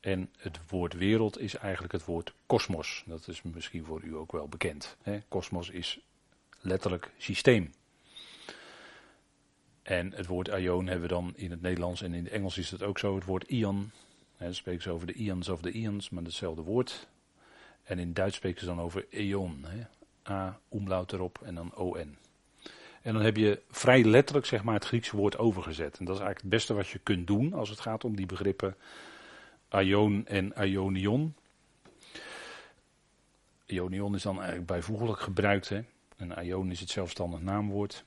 En 0.00 0.30
het 0.38 0.60
woord 0.68 0.92
wereld 0.92 1.38
is 1.40 1.54
eigenlijk 1.54 1.92
het 1.92 2.04
woord 2.04 2.34
kosmos. 2.46 3.02
Dat 3.06 3.28
is 3.28 3.42
misschien 3.42 3.84
voor 3.84 4.02
u 4.02 4.16
ook 4.16 4.32
wel 4.32 4.48
bekend. 4.48 4.96
Kosmos 5.28 5.70
is 5.70 6.00
letterlijk 6.60 7.12
systeem. 7.18 7.72
En 9.82 10.12
het 10.12 10.26
woord 10.26 10.50
aion 10.50 10.86
hebben 10.86 11.08
we 11.08 11.14
dan 11.14 11.32
in 11.36 11.50
het 11.50 11.62
Nederlands 11.62 12.02
en 12.02 12.14
in 12.14 12.24
het 12.24 12.32
Engels 12.32 12.58
is 12.58 12.70
het 12.70 12.82
ook 12.82 12.98
zo, 12.98 13.14
het 13.14 13.24
woord 13.24 13.44
ion. 13.48 13.90
dan 14.38 14.54
spreken 14.54 14.82
ze 14.82 14.90
over 14.90 15.06
de 15.06 15.12
ions 15.12 15.48
of 15.48 15.60
de 15.60 15.72
ions, 15.72 16.10
maar 16.10 16.22
hetzelfde 16.22 16.62
woord. 16.62 17.08
En 17.84 17.98
in 17.98 18.12
Duits 18.12 18.36
spreken 18.36 18.60
ze 18.60 18.66
dan 18.66 18.80
over 18.80 19.06
eon. 19.10 19.64
Hè? 19.66 19.82
A, 20.32 20.60
umlaut 20.72 21.12
erop 21.12 21.38
en 21.44 21.54
dan 21.54 21.74
on. 21.74 22.16
En 23.02 23.12
dan 23.12 23.22
heb 23.22 23.36
je 23.36 23.62
vrij 23.70 24.04
letterlijk 24.04 24.46
zeg 24.46 24.62
maar, 24.62 24.74
het 24.74 24.84
Griekse 24.84 25.16
woord 25.16 25.38
overgezet. 25.38 25.98
En 25.98 26.04
dat 26.04 26.14
is 26.14 26.20
eigenlijk 26.20 26.40
het 26.40 26.50
beste 26.50 26.74
wat 26.74 26.88
je 26.88 26.98
kunt 26.98 27.26
doen 27.26 27.52
als 27.52 27.68
het 27.68 27.80
gaat 27.80 28.04
om 28.04 28.16
die 28.16 28.26
begrippen 28.26 28.76
aion 29.68 30.26
en 30.26 30.54
aionion. 30.54 31.34
Ionion 33.66 34.14
is 34.14 34.22
dan 34.22 34.36
eigenlijk 34.36 34.66
bijvoeglijk 34.66 35.20
gebruikt. 35.20 35.68
Hè? 35.68 35.80
En 36.16 36.36
aion 36.36 36.70
is 36.70 36.80
het 36.80 36.90
zelfstandig 36.90 37.40
naamwoord. 37.40 38.04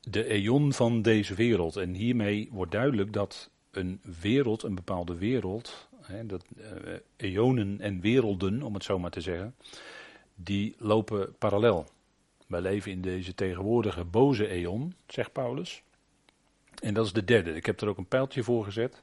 De 0.00 0.24
eon 0.24 0.72
van 0.72 1.02
deze 1.02 1.34
wereld. 1.34 1.76
En 1.76 1.94
hiermee 1.94 2.48
wordt 2.52 2.72
duidelijk 2.72 3.12
dat 3.12 3.50
een 3.70 4.00
wereld, 4.20 4.62
een 4.62 4.74
bepaalde 4.74 5.16
wereld, 5.16 5.88
dat, 6.24 6.44
uh, 6.56 6.96
eonen 7.16 7.80
en 7.80 8.00
werelden, 8.00 8.62
om 8.62 8.74
het 8.74 8.84
zo 8.84 8.98
maar 8.98 9.10
te 9.10 9.20
zeggen, 9.20 9.54
die 10.34 10.74
lopen 10.78 11.34
parallel. 11.38 11.86
Wij 12.46 12.60
leven 12.60 12.90
in 12.90 13.00
deze 13.00 13.34
tegenwoordige 13.34 14.04
boze 14.04 14.48
eon, 14.48 14.94
zegt 15.06 15.32
Paulus. 15.32 15.82
En 16.82 16.94
dat 16.94 17.06
is 17.06 17.12
de 17.12 17.24
derde. 17.24 17.54
Ik 17.54 17.66
heb 17.66 17.80
er 17.80 17.88
ook 17.88 17.98
een 17.98 18.08
pijltje 18.08 18.42
voor 18.42 18.64
gezet. 18.64 19.02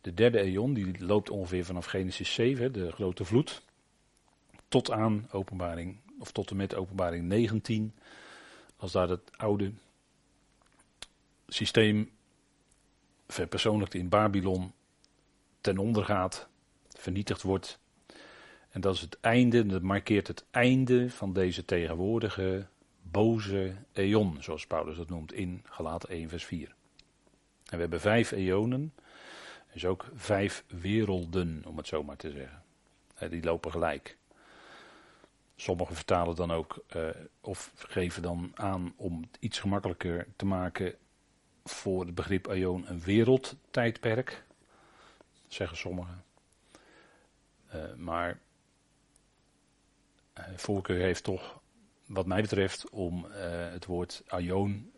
De 0.00 0.14
derde 0.14 0.38
eon, 0.40 0.74
die 0.74 1.04
loopt 1.04 1.30
ongeveer 1.30 1.64
vanaf 1.64 1.86
Genesis 1.86 2.34
7, 2.34 2.72
de 2.72 2.92
grote 2.92 3.24
vloed, 3.24 3.62
tot 4.68 4.90
aan 4.90 5.28
openbaring, 5.30 5.96
of 6.18 6.32
tot 6.32 6.50
en 6.50 6.56
met 6.56 6.74
openbaring 6.74 7.24
19. 7.24 7.94
Als 8.76 8.92
daar 8.92 9.08
het 9.08 9.30
oude 9.36 9.72
systeem 11.48 12.10
verpersoonlijkt 13.26 13.94
in 13.94 14.08
Babylon 14.08 14.72
ten 15.62 15.78
onder 15.78 16.04
gaat, 16.04 16.48
vernietigd 16.88 17.42
wordt. 17.42 17.78
En 18.70 18.80
dat 18.80 18.94
is 18.94 19.00
het 19.00 19.20
einde, 19.20 19.66
dat 19.66 19.82
markeert 19.82 20.26
het 20.26 20.44
einde 20.50 21.10
van 21.10 21.32
deze 21.32 21.64
tegenwoordige 21.64 22.66
boze 23.02 23.74
eon, 23.92 24.36
zoals 24.40 24.66
Paulus 24.66 24.96
dat 24.96 25.08
noemt 25.08 25.32
in 25.32 25.62
Galaten 25.64 26.08
1 26.08 26.28
vers 26.28 26.44
4. 26.44 26.68
En 26.68 26.74
we 27.78 27.80
hebben 27.80 28.00
vijf 28.00 28.30
eonen, 28.30 28.94
dus 29.72 29.84
ook 29.84 30.08
vijf 30.14 30.64
werelden, 30.66 31.62
om 31.66 31.76
het 31.76 31.86
zo 31.86 32.02
maar 32.02 32.16
te 32.16 32.30
zeggen. 32.30 32.62
Die 33.30 33.44
lopen 33.44 33.70
gelijk. 33.70 34.16
Sommigen 35.56 35.94
vertalen 35.94 36.36
dan 36.36 36.50
ook, 36.50 36.84
uh, 36.96 37.08
of 37.40 37.72
geven 37.76 38.22
dan 38.22 38.50
aan 38.54 38.92
om 38.96 39.20
het 39.20 39.36
iets 39.40 39.58
gemakkelijker 39.58 40.26
te 40.36 40.44
maken 40.44 40.94
voor 41.64 42.04
het 42.04 42.14
begrip 42.14 42.48
Aion 42.48 42.84
een 42.88 43.00
wereldtijdperk, 43.00 44.44
zeggen 45.54 45.76
sommigen. 45.76 46.24
Uh, 47.74 47.94
maar 47.94 48.38
uh, 50.38 50.44
voorkeur 50.56 51.00
heeft 51.00 51.24
toch, 51.24 51.60
wat 52.06 52.26
mij 52.26 52.42
betreft, 52.42 52.90
om 52.90 53.26
uh, 53.26 53.34
het 53.70 53.84
woord 53.84 54.22
Aion 54.26 54.92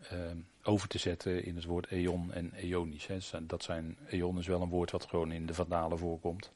over 0.62 0.88
te 0.88 0.98
zetten 0.98 1.44
in 1.44 1.54
het 1.54 1.64
woord 1.64 1.86
eon 1.86 2.32
en 2.32 2.52
eonisch. 2.52 3.06
Hè. 3.06 3.46
Dat 3.46 3.62
zijn, 3.62 3.98
eon 4.08 4.38
is 4.38 4.46
wel 4.46 4.62
een 4.62 4.68
woord 4.68 4.90
wat 4.90 5.04
gewoon 5.04 5.32
in 5.32 5.46
de 5.46 5.54
vandalen 5.54 5.98
voorkomt. 5.98 6.52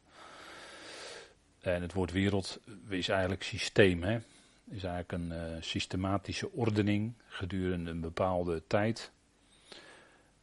En 1.61 1.82
het 1.82 1.92
woord 1.92 2.12
wereld 2.12 2.61
is 2.88 3.08
eigenlijk 3.08 3.42
systeem. 3.42 4.02
Hè. 4.02 4.18
Is 4.64 4.84
eigenlijk 4.84 5.12
een 5.12 5.62
systematische 5.62 6.52
ordening 6.52 7.14
gedurende 7.26 7.90
een 7.90 8.00
bepaalde 8.00 8.62
tijd. 8.66 9.11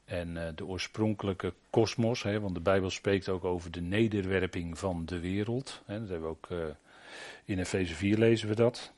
En 0.06 0.36
uh, 0.36 0.48
de 0.56 0.66
oorspronkelijke 0.66 1.54
kosmos, 1.70 2.22
want 2.22 2.56
de 2.56 2.62
Bijbel 2.62 2.90
spreekt 2.90 3.30
ook 3.30 3.44
over 3.44 3.72
de 3.72 3.82
nederwerping 3.82 4.78
van 4.78 5.06
de 5.06 5.20
wereld. 5.20 5.82
Hè, 5.86 6.00
dat 6.00 6.10
hebben 6.10 6.30
we 6.30 6.36
ook 6.36 6.50
uh, 6.50 6.66
in 7.46 7.60
Efeze 7.60 7.96
4 7.96 8.18
lezen 8.18 8.48
we 8.48 8.56
dat. 8.56 8.94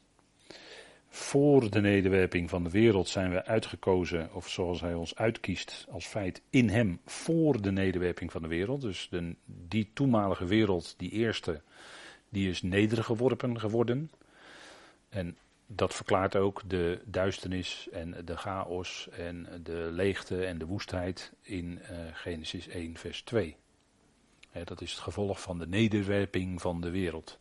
Voor 1.10 1.70
de 1.70 1.82
nederwerping 1.82 2.50
van 2.50 2.64
de 2.64 2.70
wereld 2.70 3.08
zijn 3.08 3.32
we 3.32 3.46
uitgekozen, 3.46 4.34
of 4.34 4.50
zoals 4.50 4.82
hij 4.82 4.94
ons 4.94 5.16
uitkiest 5.16 5.86
als 5.90 6.06
feit, 6.06 6.42
in 6.50 6.70
hem 6.70 7.00
voor 7.06 7.62
de 7.62 7.72
nederwerping 7.72 8.32
van 8.32 8.42
de 8.42 8.48
wereld. 8.48 8.82
Dus 8.82 9.08
de, 9.12 9.36
die 9.46 9.90
toenmalige 9.94 10.46
wereld, 10.46 10.94
die 10.98 11.12
eerste, 11.12 11.62
die 12.30 12.50
is 12.50 12.62
nedergeworpen 12.62 13.60
geworden. 13.60 14.12
En 15.10 15.38
dat 15.68 15.94
verklaart 15.94 16.36
ook 16.36 16.62
de 16.66 17.02
duisternis 17.06 17.88
en 17.92 18.26
de 18.26 18.38
chaos 18.38 19.10
en 19.10 19.48
de 19.64 19.90
leegte 19.92 20.46
en 20.46 20.58
de 20.58 20.66
woestheid 20.66 21.32
in 21.42 21.80
uh, 21.82 21.98
Genesis 22.14 22.68
1, 22.68 22.98
vers 22.98 23.22
2. 23.22 23.56
dat 24.64 24.82
is 24.82 24.92
het 24.92 25.00
gevolg 25.00 25.42
van 25.42 25.60
de 25.60 25.68
nederwerping 25.68 26.62
van 26.62 26.82
de 26.82 26.90
wereld. 26.90 27.40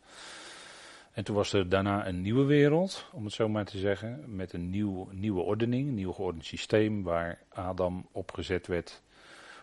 En 1.11 1.23
toen 1.23 1.35
was 1.35 1.53
er 1.53 1.69
daarna 1.69 2.07
een 2.07 2.21
nieuwe 2.21 2.43
wereld, 2.43 3.09
om 3.11 3.23
het 3.25 3.33
zo 3.33 3.49
maar 3.49 3.65
te 3.65 3.77
zeggen, 3.77 4.35
met 4.35 4.53
een 4.53 4.69
nieuw, 4.69 5.09
nieuwe 5.11 5.41
ordening, 5.41 5.87
een 5.87 5.93
nieuw 5.93 6.11
geordend 6.11 6.45
systeem 6.45 7.03
waar 7.03 7.41
Adam 7.49 8.07
opgezet 8.11 8.67
werd 8.67 9.01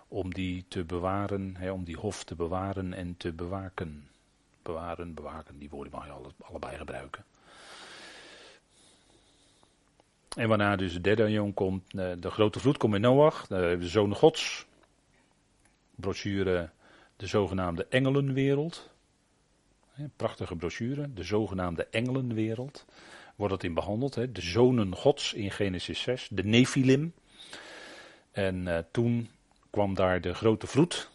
om 0.09 0.35
die 0.35 0.65
te 0.69 0.85
bewaren, 0.85 1.57
om 1.73 1.85
die 1.85 1.97
hof 1.97 2.25
te 2.25 2.35
bewaren 2.35 2.93
en 2.93 3.17
te 3.17 3.33
bewaken. 3.33 4.09
Bewaren, 4.63 5.15
bewaken, 5.15 5.59
die 5.59 5.71
woorden 5.71 5.93
mag 5.93 6.07
je 6.07 6.45
allebei 6.45 6.77
gebruiken. 6.77 7.25
En 10.35 10.49
waarna 10.49 10.77
dus 10.77 10.93
de 10.93 11.01
derde 11.01 11.31
jong 11.31 11.55
komt, 11.55 11.83
eh, 11.95 12.13
de 12.19 12.31
grote 12.31 12.61
vloed 12.61 12.77
komt 12.77 12.95
in 12.95 13.01
Noach, 13.01 13.47
de 13.47 13.79
zoon 13.81 14.15
gods. 14.15 14.67
Brochure, 15.95 16.71
de 17.17 17.27
zogenaamde 17.27 17.87
engelenwereld. 17.87 18.91
Prachtige 20.17 20.57
brochure, 20.57 21.13
de 21.15 21.23
zogenaamde 21.23 21.87
engelenwereld. 21.91 22.85
Wordt 23.37 23.53
het 23.53 23.65
in 23.65 23.75
behandeld, 23.75 24.15
de 24.15 24.41
zonen 24.41 24.95
gods 24.95 25.33
in 25.33 25.51
Genesis 25.51 26.01
6, 26.01 26.29
de 26.31 26.45
Nephilim. 26.45 27.15
En 28.31 28.87
toen 28.91 29.31
kwam 29.71 29.95
daar 29.95 30.21
de 30.21 30.35
grote 30.35 30.67
vloed, 30.67 31.11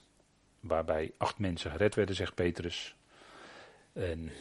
waarbij 0.60 1.12
acht 1.18 1.40
mensen 1.40 1.72
gered 1.72 1.96
werden, 1.96 2.16
zegt 2.16 2.36
Petrus. 2.36 2.96
En 3.94 4.32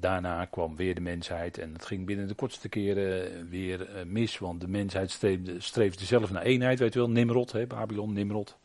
daarna 0.00 0.44
kwam 0.44 0.76
weer 0.76 0.94
de 0.94 1.00
mensheid 1.00 1.58
en 1.58 1.72
het 1.72 1.84
ging 1.84 2.06
binnen 2.06 2.28
de 2.28 2.34
kortste 2.34 2.68
keren 2.68 3.48
weer 3.48 3.80
uh, 3.80 4.02
mis, 4.02 4.38
want 4.38 4.60
de 4.60 4.68
mensheid 4.68 5.10
streefde, 5.58 6.04
zelf 6.04 6.30
naar 6.30 6.42
eenheid, 6.42 6.78
weet 6.78 6.92
je 6.92 6.98
wel, 6.98 7.10
Nimrod, 7.10 7.52
hè, 7.52 7.66
Babylon, 7.66 8.12
Nimrod. 8.12 8.56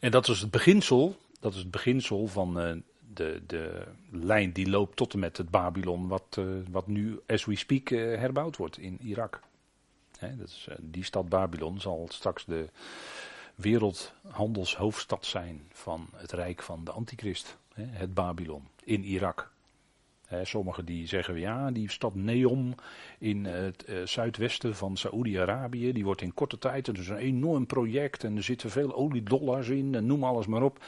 En 0.00 0.10
dat 0.10 0.28
is 0.28 0.40
het 0.40 0.50
beginsel, 0.50 1.16
dat 1.40 1.52
is 1.52 1.58
het 1.58 1.70
beginsel 1.70 2.26
van 2.26 2.60
uh, 2.60 2.76
de, 3.14 3.42
de 3.46 3.86
lijn 4.10 4.52
die 4.52 4.70
loopt 4.70 4.96
tot 4.96 5.12
en 5.12 5.18
met 5.18 5.36
het 5.36 5.50
Babylon, 5.50 6.08
wat, 6.08 6.36
uh, 6.38 6.46
wat 6.70 6.86
nu, 6.86 7.20
as 7.26 7.44
we 7.44 7.56
speak, 7.56 7.88
herbouwd 7.88 8.56
wordt 8.56 8.78
in 8.78 8.98
Irak. 9.00 9.40
Hè, 10.18 10.36
dat 10.36 10.48
is, 10.48 10.68
die 10.80 11.04
stad 11.04 11.28
Babylon 11.28 11.80
zal 11.80 12.06
straks 12.10 12.44
de 12.44 12.68
wereldhandelshoofdstad 13.54 15.26
zijn 15.26 15.62
van 15.72 16.08
het 16.14 16.32
rijk 16.32 16.62
van 16.62 16.84
de 16.84 16.90
antichrist 16.90 17.56
het 17.80 18.14
Babylon 18.14 18.68
in 18.84 19.04
Irak. 19.04 19.50
sommigen 20.42 20.84
die 20.84 21.06
zeggen, 21.06 21.38
ja, 21.38 21.70
die 21.70 21.90
stad 21.90 22.14
Neom 22.14 22.74
in 23.18 23.44
het 23.44 23.84
uh, 23.88 24.06
zuidwesten 24.06 24.76
van 24.76 24.96
Saoedi-Arabië, 24.96 25.92
die 25.92 26.04
wordt 26.04 26.22
in 26.22 26.34
korte 26.34 26.58
tijd, 26.58 26.86
het 26.86 26.98
is 26.98 27.08
een 27.08 27.16
enorm 27.16 27.66
project 27.66 28.24
en 28.24 28.36
er 28.36 28.42
zitten 28.42 28.70
veel 28.70 28.94
oliedollars 28.94 29.68
in, 29.68 29.94
en 29.94 30.06
noem 30.06 30.24
alles 30.24 30.46
maar 30.46 30.62
op. 30.62 30.84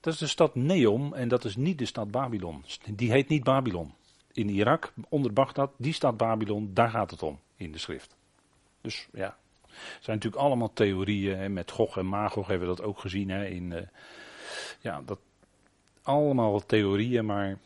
Dat 0.00 0.12
is 0.12 0.18
de 0.18 0.26
stad 0.26 0.54
Neom 0.54 1.14
en 1.14 1.28
dat 1.28 1.44
is 1.44 1.56
niet 1.56 1.78
de 1.78 1.86
stad 1.86 2.10
Babylon. 2.10 2.64
Die 2.94 3.10
heet 3.10 3.28
niet 3.28 3.44
Babylon. 3.44 3.94
In 4.32 4.48
Irak, 4.48 4.92
onder 5.08 5.32
Bagdad, 5.32 5.70
die 5.76 5.92
stad 5.92 6.16
Babylon, 6.16 6.70
daar 6.74 6.90
gaat 6.90 7.10
het 7.10 7.22
om 7.22 7.38
in 7.56 7.72
de 7.72 7.78
schrift. 7.78 8.16
Dus 8.80 9.08
ja, 9.12 9.36
het 9.76 10.04
zijn 10.04 10.16
natuurlijk 10.16 10.42
allemaal 10.42 10.72
theorieën. 10.72 11.38
Hè. 11.38 11.48
Met 11.48 11.70
Gog 11.70 11.96
en 11.96 12.06
Magog 12.06 12.46
hebben 12.46 12.68
we 12.68 12.74
dat 12.76 12.84
ook 12.84 12.98
gezien. 12.98 13.30
Hè, 13.30 13.46
in, 13.46 13.70
uh, 13.70 13.78
ja, 14.80 15.02
dat, 15.04 15.18
allemaal 16.06 16.66
theorieën, 16.66 17.26
maar 17.26 17.58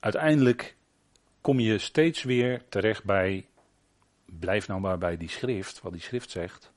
uiteindelijk 0.00 0.76
kom 1.40 1.60
je 1.60 1.78
steeds 1.78 2.22
weer 2.22 2.68
terecht 2.68 3.04
bij, 3.04 3.46
blijf 4.24 4.68
nou 4.68 4.80
maar 4.80 4.98
bij 4.98 5.16
die 5.16 5.28
schrift, 5.28 5.80
wat 5.80 5.92
die 5.92 6.00
schrift 6.00 6.30
zegt. 6.30 6.72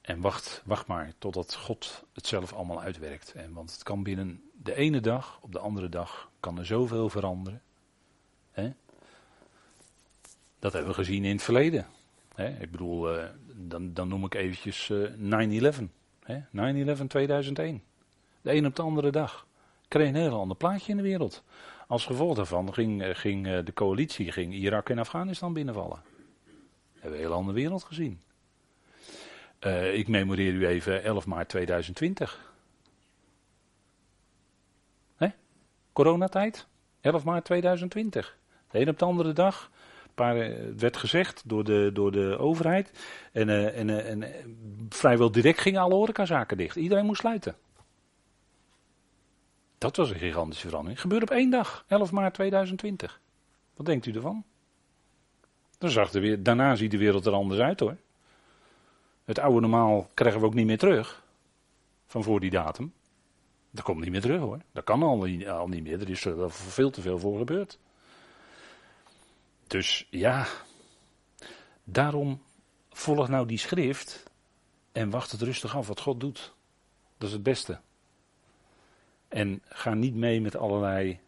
En 0.00 0.20
wacht, 0.20 0.62
wacht 0.64 0.86
maar 0.86 1.12
totdat 1.18 1.54
God 1.54 2.04
het 2.12 2.26
zelf 2.26 2.52
allemaal 2.52 2.82
uitwerkt. 2.82 3.32
En, 3.32 3.52
want 3.52 3.72
het 3.72 3.82
kan 3.82 4.02
binnen 4.02 4.42
de 4.52 4.74
ene 4.74 5.00
dag, 5.00 5.38
op 5.42 5.52
de 5.52 5.58
andere 5.58 5.88
dag, 5.88 6.30
kan 6.40 6.58
er 6.58 6.66
zoveel 6.66 7.08
veranderen. 7.08 7.62
Dat 10.58 10.72
hebben 10.72 10.90
we 10.90 10.96
gezien 10.96 11.24
in 11.24 11.32
het 11.32 11.42
verleden. 11.42 11.86
Ik 12.36 12.70
bedoel, 12.70 13.16
eh, 13.16 13.28
dan, 13.54 13.94
dan 13.94 14.08
noem 14.08 14.24
ik 14.24 14.34
eventjes 14.34 14.92
9-11. 15.16 15.90
Eh, 16.32 16.96
9-11 16.96 17.06
2001. 17.06 17.82
De 18.42 18.52
een 18.52 18.66
op 18.66 18.76
de 18.76 18.82
andere 18.82 19.10
dag. 19.10 19.46
Kreeg 19.88 20.08
een 20.08 20.14
heel 20.14 20.38
ander 20.38 20.56
plaatje 20.56 20.90
in 20.90 20.96
de 20.96 21.02
wereld. 21.02 21.42
Als 21.86 22.06
gevolg 22.06 22.36
daarvan 22.36 22.74
ging, 22.74 23.02
eh, 23.02 23.14
ging 23.14 23.46
eh, 23.46 23.58
de 23.64 23.72
coalitie 23.72 24.32
ging 24.32 24.54
Irak 24.54 24.88
en 24.88 24.98
Afghanistan 24.98 25.52
binnenvallen. 25.52 26.02
Hebben 26.92 27.10
we 27.10 27.16
een 27.16 27.22
hele 27.22 27.34
andere 27.34 27.56
wereld 27.56 27.82
gezien. 27.82 28.20
Uh, 29.60 29.94
ik 29.94 30.08
memoreer 30.08 30.52
u 30.52 30.66
even 30.66 31.02
11 31.02 31.26
maart 31.26 31.48
2020. 31.48 32.52
Hè? 35.16 35.28
Coronatijd? 35.92 36.66
11 37.00 37.24
maart 37.24 37.44
2020. 37.44 38.36
De 38.70 38.80
een 38.80 38.88
op 38.88 38.98
de 38.98 39.04
andere 39.04 39.32
dag. 39.32 39.70
Paar, 40.14 40.36
het 40.36 40.80
werd 40.80 40.96
gezegd 40.96 41.42
door 41.46 41.64
de, 41.64 41.90
door 41.92 42.12
de 42.12 42.38
overheid. 42.38 42.90
En, 43.32 43.48
uh, 43.48 43.78
en, 43.78 44.06
en 44.06 44.24
vrijwel 44.88 45.30
direct 45.30 45.60
gingen 45.60 45.80
alle 45.80 45.94
horecazaken 45.94 46.56
dicht. 46.56 46.76
Iedereen 46.76 47.06
moest 47.06 47.20
sluiten. 47.20 47.56
Dat 49.78 49.96
was 49.96 50.10
een 50.10 50.18
gigantische 50.18 50.68
verandering. 50.68 51.00
Gebeurde 51.00 51.24
op 51.24 51.30
één 51.30 51.50
dag, 51.50 51.84
11 51.88 52.12
maart 52.12 52.34
2020. 52.34 53.20
Wat 53.76 53.86
denkt 53.86 54.06
u 54.06 54.12
ervan? 54.12 54.44
Dan 55.78 55.90
zag 55.90 56.10
weer, 56.10 56.42
daarna 56.42 56.74
ziet 56.74 56.90
de 56.90 56.98
wereld 56.98 57.26
er 57.26 57.32
anders 57.32 57.60
uit 57.60 57.80
hoor. 57.80 57.96
Het 59.24 59.38
oude 59.38 59.60
normaal 59.60 60.08
krijgen 60.14 60.40
we 60.40 60.46
ook 60.46 60.54
niet 60.54 60.66
meer 60.66 60.78
terug. 60.78 61.24
Van 62.06 62.22
voor 62.22 62.40
die 62.40 62.50
datum. 62.50 62.92
Dat 63.70 63.84
komt 63.84 64.00
niet 64.00 64.10
meer 64.10 64.20
terug 64.20 64.40
hoor. 64.40 64.58
Dat 64.72 64.84
kan 64.84 65.02
al, 65.02 65.26
al 65.46 65.68
niet 65.68 65.82
meer. 65.82 66.00
Er 66.00 66.10
is 66.10 66.24
er 66.24 66.50
veel 66.50 66.90
te 66.90 67.00
veel 67.00 67.18
voor 67.18 67.38
gebeurd. 67.38 67.78
Dus 69.72 70.06
ja. 70.10 70.46
Daarom 71.84 72.42
volg 72.90 73.28
nou 73.28 73.46
die 73.46 73.58
schrift. 73.58 74.22
En 74.92 75.10
wacht 75.10 75.30
het 75.30 75.42
rustig 75.42 75.76
af 75.76 75.86
wat 75.88 76.00
God 76.00 76.20
doet. 76.20 76.52
Dat 77.18 77.28
is 77.28 77.34
het 77.34 77.42
beste. 77.42 77.78
En 79.28 79.62
ga 79.68 79.94
niet 79.94 80.14
mee 80.14 80.40
met 80.40 80.56
allerlei 80.56 81.18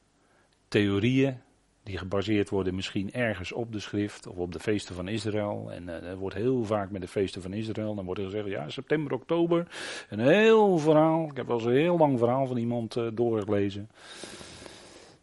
theorieën 0.68 1.40
die 1.82 1.98
gebaseerd 1.98 2.48
worden 2.48 2.74
misschien 2.74 3.12
ergens 3.12 3.52
op 3.52 3.72
de 3.72 3.80
schrift 3.80 4.26
of 4.26 4.36
op 4.36 4.52
de 4.52 4.60
feesten 4.60 4.94
van 4.94 5.08
Israël. 5.08 5.72
En 5.72 5.82
uh, 5.82 6.02
er 6.02 6.16
wordt 6.16 6.36
heel 6.36 6.64
vaak 6.64 6.90
met 6.90 7.00
de 7.00 7.08
feesten 7.08 7.42
van 7.42 7.52
Israël, 7.52 7.94
dan 7.94 8.04
wordt 8.04 8.20
er 8.20 8.26
gezegd, 8.26 8.48
ja, 8.48 8.68
september, 8.68 9.12
oktober. 9.12 9.66
Een 10.08 10.20
heel 10.20 10.78
verhaal, 10.78 11.28
ik 11.30 11.36
heb 11.36 11.46
wel 11.46 11.56
eens 11.56 11.66
een 11.66 11.72
heel 11.72 11.98
lang 11.98 12.18
verhaal 12.18 12.46
van 12.46 12.56
iemand 12.56 12.96
uh, 12.96 13.08
doorgelezen. 13.14 13.90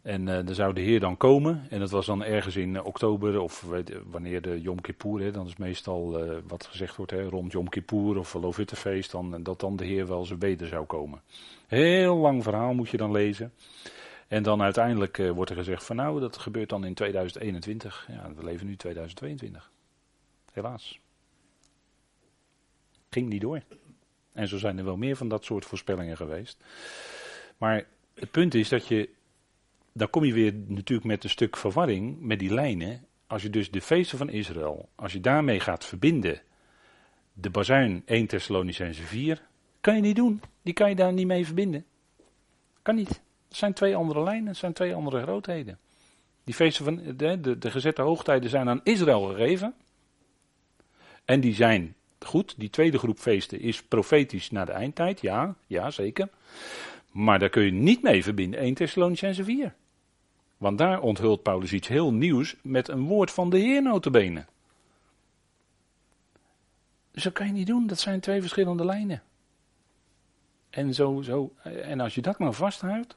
En 0.02 0.26
uh, 0.26 0.48
er 0.48 0.54
zou 0.54 0.74
de 0.74 0.80
Heer 0.80 1.00
dan 1.00 1.16
komen, 1.16 1.66
en 1.70 1.78
dat 1.78 1.90
was 1.90 2.06
dan 2.06 2.24
ergens 2.24 2.56
in 2.56 2.82
oktober, 2.82 3.40
of 3.40 3.60
weet, 3.60 3.92
wanneer 4.10 4.42
de 4.42 4.60
Yom 4.60 4.80
Kippur, 4.80 5.20
hè, 5.20 5.30
dan 5.30 5.46
is 5.46 5.56
meestal 5.56 6.24
wat 6.46 6.66
gezegd 6.66 6.96
wordt, 6.96 7.12
hè, 7.12 7.28
rond 7.28 7.52
Yom 7.52 7.68
Kippur 7.68 8.18
of 8.18 8.34
Lovittefeest, 8.34 9.10
dan, 9.10 9.42
dat 9.42 9.60
dan 9.60 9.76
de 9.76 9.84
Heer 9.84 10.06
wel 10.06 10.24
zijn 10.24 10.38
weder 10.38 10.66
zou 10.66 10.86
komen. 10.86 11.22
Heel 11.66 12.16
lang 12.16 12.42
verhaal 12.42 12.74
moet 12.74 12.88
je 12.88 12.96
dan 12.96 13.12
lezen. 13.12 13.52
En 14.28 14.42
dan 14.42 14.62
uiteindelijk 14.62 15.16
wordt 15.16 15.50
er 15.50 15.56
gezegd 15.56 15.84
van 15.84 15.96
nou, 15.96 16.20
dat 16.20 16.38
gebeurt 16.38 16.68
dan 16.68 16.84
in 16.84 16.94
2021. 16.94 18.08
Ja, 18.08 18.32
we 18.34 18.44
leven 18.44 18.66
nu 18.66 18.76
2022. 18.76 19.70
Helaas. 20.52 21.00
Ging 23.10 23.28
niet 23.28 23.40
door. 23.40 23.62
En 24.32 24.48
zo 24.48 24.58
zijn 24.58 24.78
er 24.78 24.84
wel 24.84 24.96
meer 24.96 25.16
van 25.16 25.28
dat 25.28 25.44
soort 25.44 25.64
voorspellingen 25.64 26.16
geweest. 26.16 26.64
Maar 27.56 27.86
het 28.14 28.30
punt 28.30 28.54
is 28.54 28.68
dat 28.68 28.86
je, 28.86 29.08
dan 29.92 30.10
kom 30.10 30.24
je 30.24 30.32
weer 30.32 30.54
natuurlijk 30.66 31.08
met 31.08 31.24
een 31.24 31.30
stuk 31.30 31.56
verwarring 31.56 32.20
met 32.20 32.38
die 32.38 32.54
lijnen. 32.54 33.06
Als 33.26 33.42
je 33.42 33.50
dus 33.50 33.70
de 33.70 33.80
feesten 33.80 34.18
van 34.18 34.30
Israël, 34.30 34.88
als 34.94 35.12
je 35.12 35.20
daarmee 35.20 35.60
gaat 35.60 35.84
verbinden, 35.84 36.40
de 37.32 37.50
bazuin 37.50 38.02
1 38.04 38.26
Thessalonicense 38.26 39.02
4, 39.02 39.42
kan 39.80 39.94
je 39.94 40.00
niet 40.00 40.16
doen. 40.16 40.42
Die 40.62 40.74
kan 40.74 40.88
je 40.88 40.94
daar 40.94 41.12
niet 41.12 41.26
mee 41.26 41.46
verbinden. 41.46 41.84
Kan 42.82 42.94
niet. 42.94 43.08
Het 43.48 43.56
zijn 43.56 43.72
twee 43.72 43.96
andere 43.96 44.22
lijnen, 44.22 44.46
het 44.46 44.56
zijn 44.56 44.72
twee 44.72 44.94
andere 44.94 45.22
grootheden. 45.22 45.78
Die 46.44 46.54
feesten 46.54 46.84
van 46.84 47.16
de, 47.16 47.40
de, 47.40 47.58
de 47.58 47.70
gezette 47.70 48.02
hoogtijden 48.02 48.50
zijn 48.50 48.68
aan 48.68 48.80
Israël 48.84 49.22
gegeven. 49.22 49.74
En 51.24 51.40
die 51.40 51.54
zijn 51.54 51.94
goed. 52.18 52.54
Die 52.58 52.70
tweede 52.70 52.98
groep 52.98 53.18
feesten 53.18 53.60
is 53.60 53.82
profetisch 53.82 54.50
naar 54.50 54.66
de 54.66 54.72
eindtijd. 54.72 55.20
Ja, 55.20 55.54
ja, 55.66 55.90
zeker. 55.90 56.28
Maar 57.12 57.38
daar 57.38 57.48
kun 57.48 57.62
je 57.62 57.70
niet 57.70 58.02
mee 58.02 58.22
verbinden 58.22 58.60
1 58.60 58.74
Thessalonicense 58.74 59.44
4. 59.44 59.74
Want 60.62 60.78
daar 60.78 61.00
onthult 61.00 61.42
Paulus 61.42 61.72
iets 61.72 61.88
heel 61.88 62.12
nieuws 62.12 62.56
met 62.62 62.88
een 62.88 63.06
woord 63.06 63.30
van 63.30 63.50
de 63.50 63.58
Heer 63.58 63.82
notabene. 63.82 64.44
Dat 67.10 67.32
kan 67.32 67.46
je 67.46 67.52
niet 67.52 67.66
doen, 67.66 67.86
dat 67.86 67.98
zijn 67.98 68.20
twee 68.20 68.40
verschillende 68.40 68.84
lijnen. 68.84 69.22
En, 70.70 70.94
zo, 70.94 71.22
zo, 71.22 71.52
en 71.62 72.00
als 72.00 72.14
je 72.14 72.20
dat 72.20 72.38
nou 72.38 72.54
vasthoudt, 72.54 73.16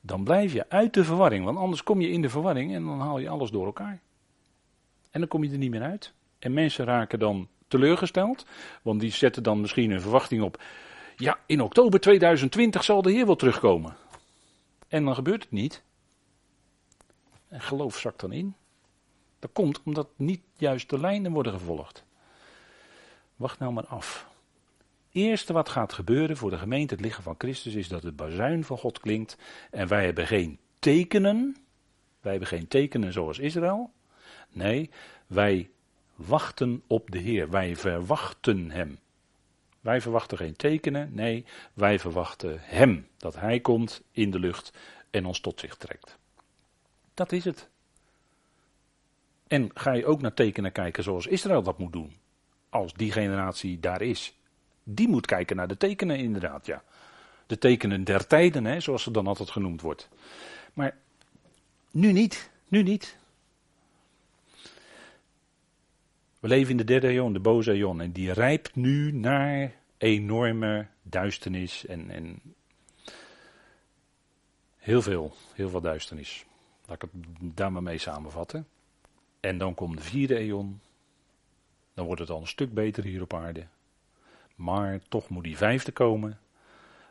dan 0.00 0.24
blijf 0.24 0.52
je 0.52 0.64
uit 0.68 0.94
de 0.94 1.04
verwarring. 1.04 1.44
Want 1.44 1.58
anders 1.58 1.82
kom 1.82 2.00
je 2.00 2.10
in 2.10 2.22
de 2.22 2.28
verwarring 2.28 2.74
en 2.74 2.84
dan 2.84 3.00
haal 3.00 3.18
je 3.18 3.28
alles 3.28 3.50
door 3.50 3.66
elkaar. 3.66 4.00
En 5.10 5.20
dan 5.20 5.28
kom 5.28 5.44
je 5.44 5.50
er 5.50 5.58
niet 5.58 5.70
meer 5.70 5.82
uit. 5.82 6.12
En 6.38 6.52
mensen 6.52 6.84
raken 6.84 7.18
dan 7.18 7.48
teleurgesteld, 7.68 8.46
want 8.82 9.00
die 9.00 9.10
zetten 9.10 9.42
dan 9.42 9.60
misschien 9.60 9.90
een 9.90 10.00
verwachting 10.00 10.42
op. 10.42 10.62
Ja, 11.16 11.38
in 11.46 11.62
oktober 11.62 12.00
2020 12.00 12.84
zal 12.84 13.02
de 13.02 13.10
Heer 13.10 13.26
wel 13.26 13.36
terugkomen. 13.36 13.96
En 14.88 15.04
dan 15.04 15.14
gebeurt 15.14 15.42
het 15.42 15.52
niet. 15.52 15.86
En 17.48 17.60
geloof 17.60 17.98
zakt 17.98 18.20
dan 18.20 18.32
in. 18.32 18.54
Dat 19.38 19.52
komt 19.52 19.82
omdat 19.82 20.08
niet 20.16 20.42
juist 20.56 20.90
de 20.90 20.98
lijnen 20.98 21.32
worden 21.32 21.52
gevolgd. 21.52 22.04
Wacht 23.36 23.58
nou 23.58 23.72
maar 23.72 23.86
af 23.86 24.28
eerste 25.12 25.52
wat 25.52 25.68
gaat 25.68 25.92
gebeuren 25.92 26.36
voor 26.36 26.50
de 26.50 26.58
gemeente, 26.58 26.94
het 26.94 27.04
lichaam 27.04 27.22
van 27.22 27.34
Christus, 27.38 27.74
is 27.74 27.88
dat 27.88 28.02
het 28.02 28.16
bazuin 28.16 28.64
van 28.64 28.78
God 28.78 29.00
klinkt. 29.00 29.36
En 29.70 29.88
wij 29.88 30.04
hebben 30.04 30.26
geen 30.26 30.58
tekenen. 30.78 31.56
Wij 32.20 32.30
hebben 32.30 32.48
geen 32.48 32.68
tekenen 32.68 33.12
zoals 33.12 33.38
Israël. 33.38 33.92
Nee, 34.50 34.90
wij 35.26 35.70
wachten 36.14 36.82
op 36.86 37.10
de 37.10 37.18
Heer. 37.18 37.50
Wij 37.50 37.76
verwachten 37.76 38.70
Hem. 38.70 38.98
Wij 39.80 40.00
verwachten 40.00 40.38
geen 40.38 40.56
tekenen. 40.56 41.14
Nee, 41.14 41.44
wij 41.74 41.98
verwachten 41.98 42.58
Hem. 42.60 43.08
Dat 43.16 43.34
Hij 43.34 43.60
komt 43.60 44.02
in 44.12 44.30
de 44.30 44.38
lucht 44.38 44.72
en 45.10 45.26
ons 45.26 45.40
tot 45.40 45.60
zich 45.60 45.76
trekt. 45.76 46.18
Dat 47.18 47.32
is 47.32 47.44
het. 47.44 47.68
En 49.46 49.70
ga 49.74 49.92
je 49.92 50.06
ook 50.06 50.20
naar 50.20 50.34
tekenen 50.34 50.72
kijken 50.72 51.02
zoals 51.02 51.26
Israël 51.26 51.62
dat 51.62 51.78
moet 51.78 51.92
doen. 51.92 52.16
Als 52.68 52.92
die 52.92 53.12
generatie 53.12 53.80
daar 53.80 54.02
is 54.02 54.34
die 54.82 55.08
moet 55.08 55.26
kijken 55.26 55.56
naar 55.56 55.68
de 55.68 55.76
tekenen 55.76 56.18
inderdaad, 56.18 56.66
ja. 56.66 56.82
De 57.46 57.58
tekenen 57.58 58.04
der 58.04 58.26
tijden, 58.26 58.64
hè, 58.64 58.80
zoals 58.80 59.02
ze 59.02 59.10
dan 59.10 59.26
altijd 59.26 59.50
genoemd 59.50 59.80
wordt. 59.80 60.08
Maar 60.72 60.96
nu 61.90 62.12
niet, 62.12 62.50
nu 62.68 62.82
niet. 62.82 63.16
We 66.40 66.48
leven 66.48 66.70
in 66.70 66.76
de 66.76 66.84
derde 66.84 67.08
eeuw, 67.08 67.32
de 67.32 67.40
boze 67.40 67.72
eeuw, 67.72 67.98
en 67.98 68.12
die 68.12 68.32
rijpt 68.32 68.74
nu 68.74 69.12
naar 69.12 69.74
enorme 69.96 70.86
duisternis 71.02 71.86
en, 71.86 72.10
en 72.10 72.40
heel 74.76 75.02
veel, 75.02 75.34
heel 75.54 75.68
veel 75.68 75.80
duisternis. 75.80 76.46
Laat 76.88 77.02
ik 77.02 77.08
het 77.12 77.56
daar 77.56 77.72
maar 77.72 77.82
mee 77.82 77.98
samenvatten. 77.98 78.66
En 79.40 79.58
dan 79.58 79.74
komt 79.74 79.96
de 79.96 80.02
vierde 80.02 80.40
eeuw. 80.40 80.72
Dan 81.94 82.06
wordt 82.06 82.20
het 82.20 82.30
al 82.30 82.40
een 82.40 82.46
stuk 82.46 82.74
beter 82.74 83.04
hier 83.04 83.22
op 83.22 83.34
aarde. 83.34 83.66
Maar 84.54 85.00
toch 85.08 85.28
moet 85.28 85.44
die 85.44 85.56
vijfde 85.56 85.92
komen. 85.92 86.38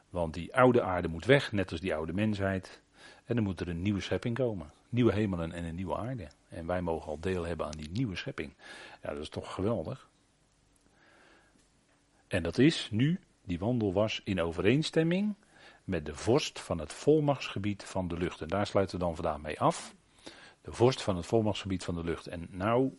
Want 0.09 0.33
die 0.33 0.55
oude 0.55 0.81
aarde 0.81 1.07
moet 1.07 1.25
weg, 1.25 1.51
net 1.51 1.71
als 1.71 1.79
die 1.79 1.95
oude 1.95 2.13
mensheid. 2.13 2.81
En 3.25 3.35
dan 3.35 3.43
moet 3.43 3.59
er 3.59 3.67
een 3.67 3.81
nieuwe 3.81 4.01
schepping 4.01 4.35
komen. 4.35 4.71
Nieuwe 4.89 5.13
hemelen 5.13 5.51
en 5.51 5.63
een 5.63 5.75
nieuwe 5.75 5.97
aarde. 5.97 6.27
En 6.49 6.65
wij 6.65 6.81
mogen 6.81 7.07
al 7.07 7.19
deel 7.19 7.43
hebben 7.43 7.65
aan 7.65 7.77
die 7.77 7.89
nieuwe 7.89 8.15
schepping. 8.15 8.53
Ja, 9.01 9.09
dat 9.13 9.21
is 9.21 9.29
toch 9.29 9.53
geweldig. 9.53 10.09
En 12.27 12.43
dat 12.43 12.57
is 12.57 12.89
nu, 12.91 13.19
die 13.43 13.59
wandel 13.59 13.93
was 13.93 14.21
in 14.23 14.41
overeenstemming 14.41 15.35
met 15.87 16.05
de 16.05 16.15
vorst 16.15 16.59
van 16.59 16.79
het 16.79 16.93
volmachtsgebied 16.93 17.83
van 17.83 18.07
de 18.07 18.17
lucht. 18.17 18.41
En 18.41 18.47
daar 18.47 18.67
sluiten 18.67 18.97
we 18.97 19.05
dan 19.05 19.15
vandaag 19.15 19.41
mee 19.41 19.59
af. 19.59 19.95
De 20.61 20.71
vorst 20.71 21.01
van 21.01 21.15
het 21.15 21.25
volmachtsgebied 21.25 21.83
van 21.83 21.95
de 21.95 22.03
lucht. 22.03 22.27
En 22.27 22.47
nou, 22.49 22.97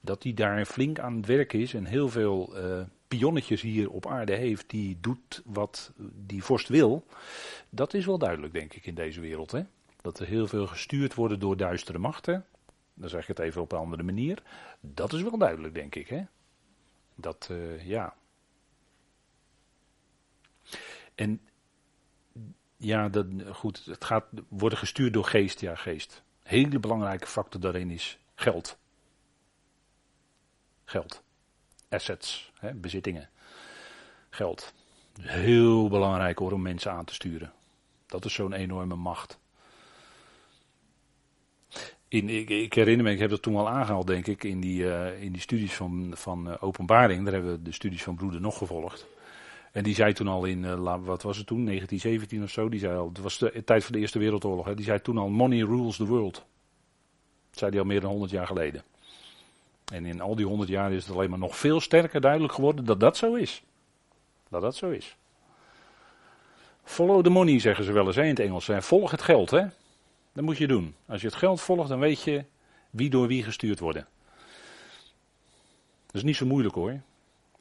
dat 0.00 0.22
hij 0.22 0.34
daar 0.34 0.64
flink 0.64 0.98
aan 0.98 1.16
het 1.16 1.26
werk 1.26 1.52
is 1.52 1.74
en 1.74 1.84
heel 1.84 2.08
veel 2.08 2.64
uh, 2.64 2.82
pionnetjes 3.08 3.60
hier 3.60 3.90
op 3.90 4.06
aarde 4.06 4.34
heeft 4.34 4.70
die 4.70 4.98
doet 5.00 5.42
wat 5.44 5.92
die 6.26 6.44
vorst 6.44 6.68
wil, 6.68 7.06
dat 7.70 7.94
is 7.94 8.06
wel 8.06 8.18
duidelijk 8.18 8.52
denk 8.52 8.74
ik 8.74 8.86
in 8.86 8.94
deze 8.94 9.20
wereld. 9.20 9.50
Hè? 9.50 9.62
Dat 10.00 10.18
er 10.18 10.26
heel 10.26 10.46
veel 10.46 10.66
gestuurd 10.66 11.14
worden 11.14 11.38
door 11.38 11.56
duistere 11.56 11.98
machten, 11.98 12.46
dan 12.94 13.08
zeg 13.08 13.22
ik 13.22 13.28
het 13.28 13.38
even 13.38 13.62
op 13.62 13.72
een 13.72 13.78
andere 13.78 14.02
manier, 14.02 14.42
dat 14.80 15.12
is 15.12 15.22
wel 15.22 15.38
duidelijk 15.38 15.74
denk 15.74 15.94
ik. 15.94 16.08
Hè? 16.08 16.22
Dat, 17.14 17.48
uh, 17.50 17.86
ja. 17.86 18.14
En 21.14 21.40
ja, 22.82 23.08
dat, 23.08 23.26
goed, 23.52 23.84
het 23.84 24.04
gaat 24.04 24.24
worden 24.48 24.78
gestuurd 24.78 25.12
door 25.12 25.24
geest, 25.24 25.60
ja 25.60 25.74
geest. 25.74 26.22
Hele 26.42 26.78
belangrijke 26.78 27.26
factor 27.26 27.60
daarin 27.60 27.90
is 27.90 28.18
geld. 28.34 28.78
Geld 30.84 31.22
assets, 31.92 32.52
hè, 32.58 32.74
bezittingen, 32.74 33.28
geld. 34.30 34.74
Heel 35.20 35.88
belangrijk 35.88 36.38
hoor 36.38 36.52
om 36.52 36.62
mensen 36.62 36.92
aan 36.92 37.04
te 37.04 37.14
sturen. 37.14 37.52
Dat 38.06 38.24
is 38.24 38.34
zo'n 38.34 38.52
enorme 38.52 38.94
macht. 38.94 39.40
in, 42.08 42.28
ik, 42.28 42.74
herinner 42.74 43.04
me, 43.04 43.12
ik 43.12 43.18
heb 43.18 43.30
dat 43.30 43.42
toen 43.42 43.56
al 43.56 43.68
aangehaald, 43.68 44.06
denk 44.06 44.26
ik, 44.26 44.44
in 44.44 44.60
die, 44.60 44.82
uh, 44.82 45.22
in 45.22 45.32
die 45.32 45.40
studies 45.40 45.74
van, 45.74 46.12
van 46.14 46.48
uh, 46.48 46.54
openbaring. 46.60 47.24
Daar 47.24 47.32
hebben 47.32 47.52
we 47.52 47.62
de 47.62 47.72
studies 47.72 48.02
van 48.02 48.16
Broeder 48.16 48.40
nog 48.40 48.58
gevolgd. 48.58 49.06
En 49.72 49.82
die 49.82 49.94
zei 49.94 50.12
toen 50.12 50.28
al 50.28 50.44
in, 50.44 50.62
uh, 50.62 50.96
wat 51.04 51.22
was 51.22 51.36
het 51.36 51.46
toen, 51.46 51.64
1917 51.64 52.42
of 52.42 52.50
zo, 52.50 52.68
die 52.68 52.80
zei 52.80 52.96
al, 52.96 53.08
het 53.08 53.18
was 53.18 53.38
de 53.38 53.62
tijd 53.64 53.84
van 53.84 53.92
de 53.92 53.98
Eerste 53.98 54.18
Wereldoorlog, 54.18 54.66
hè, 54.66 54.74
die 54.74 54.84
zei 54.84 55.00
toen 55.00 55.18
al, 55.18 55.28
money 55.28 55.58
rules 55.58 55.96
the 55.96 56.06
world. 56.06 56.34
Dat 57.50 57.58
zei 57.58 57.70
hij 57.70 57.80
al 57.80 57.86
meer 57.86 58.00
dan 58.00 58.10
100 58.10 58.30
jaar 58.30 58.46
geleden. 58.46 58.82
En 59.92 60.06
in 60.06 60.20
al 60.20 60.34
die 60.34 60.46
100 60.46 60.68
jaar 60.68 60.92
is 60.92 61.06
het 61.06 61.14
alleen 61.14 61.30
maar 61.30 61.38
nog 61.38 61.56
veel 61.56 61.80
sterker 61.80 62.20
duidelijk 62.20 62.52
geworden 62.52 62.84
dat 62.84 63.00
dat 63.00 63.16
zo 63.16 63.34
is. 63.34 63.62
Dat 64.48 64.62
dat 64.62 64.76
zo 64.76 64.90
is. 64.90 65.16
Follow 66.84 67.24
the 67.24 67.30
money, 67.30 67.58
zeggen 67.58 67.84
ze 67.84 67.92
wel 67.92 68.06
eens 68.06 68.16
in 68.16 68.24
het 68.24 68.40
Engels. 68.40 68.70
Volg 68.78 69.10
het 69.10 69.22
geld, 69.22 69.50
hè. 69.50 69.66
Dat 70.32 70.44
moet 70.44 70.58
je 70.58 70.66
doen. 70.66 70.94
Als 71.06 71.20
je 71.20 71.26
het 71.26 71.36
geld 71.36 71.60
volgt, 71.60 71.88
dan 71.88 71.98
weet 71.98 72.22
je 72.22 72.44
wie 72.90 73.10
door 73.10 73.26
wie 73.26 73.42
gestuurd 73.42 73.78
worden. 73.78 74.06
Dat 76.06 76.14
is 76.14 76.22
niet 76.22 76.36
zo 76.36 76.46
moeilijk 76.46 76.74
hoor. 76.74 77.00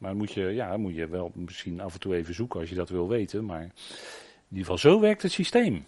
Maar 0.01 0.15
moet 0.15 0.31
je, 0.31 0.43
ja, 0.43 0.77
moet 0.77 0.95
je 0.95 1.07
wel 1.07 1.31
misschien 1.33 1.81
af 1.81 1.93
en 1.93 1.99
toe 1.99 2.15
even 2.15 2.33
zoeken 2.33 2.59
als 2.59 2.69
je 2.69 2.75
dat 2.75 2.89
wil 2.89 3.07
weten. 3.07 3.45
Maar 3.45 3.61
in 3.61 3.71
ieder 4.49 4.65
geval, 4.65 4.77
zo 4.77 4.99
werkt 4.99 5.21
het 5.21 5.31
systeem. 5.31 5.85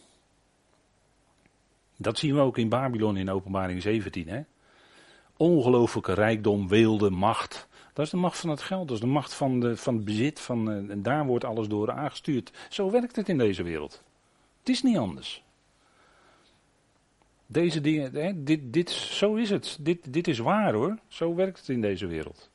Dat 1.97 2.17
zien 2.17 2.35
we 2.35 2.41
ook 2.41 2.57
in 2.57 2.69
Babylon 2.69 3.17
in 3.17 3.29
openbaring 3.29 3.81
17. 3.81 4.27
Hè? 4.27 4.41
Ongelooflijke 5.37 6.13
rijkdom, 6.13 6.67
weelde, 6.67 7.09
macht. 7.09 7.67
Dat 7.93 8.05
is 8.05 8.11
de 8.11 8.17
macht 8.17 8.39
van 8.39 8.49
het 8.49 8.61
geld, 8.61 8.87
dat 8.87 8.97
is 8.97 9.03
de 9.03 9.09
macht 9.09 9.33
van, 9.33 9.59
de, 9.59 9.77
van 9.77 9.95
het 9.95 10.05
bezit. 10.05 10.39
Van, 10.39 10.71
eh, 10.71 10.89
en 10.89 11.03
daar 11.03 11.25
wordt 11.25 11.45
alles 11.45 11.67
door 11.67 11.91
aangestuurd. 11.91 12.51
Zo 12.69 12.91
werkt 12.91 13.15
het 13.15 13.29
in 13.29 13.37
deze 13.37 13.63
wereld. 13.63 14.03
Het 14.59 14.69
is 14.69 14.83
niet 14.83 14.97
anders. 14.97 15.43
Deze 17.45 17.81
dingen, 17.81 18.15
hè, 18.15 18.43
dit, 18.43 18.73
dit, 18.73 18.89
zo 18.89 19.35
is 19.35 19.49
het. 19.49 19.77
Dit, 19.81 20.13
dit 20.13 20.27
is 20.27 20.37
waar 20.37 20.73
hoor. 20.73 20.97
Zo 21.07 21.35
werkt 21.35 21.59
het 21.59 21.69
in 21.69 21.81
deze 21.81 22.07
wereld. 22.07 22.51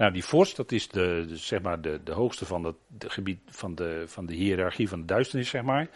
Nou, 0.00 0.12
die 0.12 0.24
vorst, 0.24 0.56
dat 0.56 0.72
is 0.72 0.88
de, 0.88 1.26
zeg 1.32 1.62
maar 1.62 1.80
de, 1.80 2.00
de 2.04 2.12
hoogste 2.12 2.46
van 2.46 2.64
het 2.64 2.76
gebied 2.98 3.38
van 3.46 3.74
de, 3.74 4.02
van 4.06 4.26
de 4.26 4.34
hiërarchie 4.34 4.88
van 4.88 5.00
de 5.00 5.06
duisternis, 5.06 5.48
zeg 5.48 5.62
maar. 5.62 5.88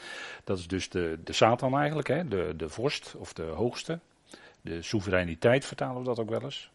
Dat 0.45 0.59
is 0.59 0.67
dus 0.67 0.89
de, 0.89 1.19
de 1.25 1.33
Satan 1.33 1.77
eigenlijk, 1.77 2.09
hè, 2.09 2.29
de, 2.29 2.55
de 2.57 2.69
vorst 2.69 3.15
of 3.19 3.33
de 3.33 3.43
hoogste. 3.43 3.99
De 4.61 4.83
soevereiniteit 4.83 5.65
vertalen 5.65 5.99
we 5.99 6.09
dat 6.09 6.19
ook 6.19 6.31
wel 6.31 6.43
eens. 6.43 6.71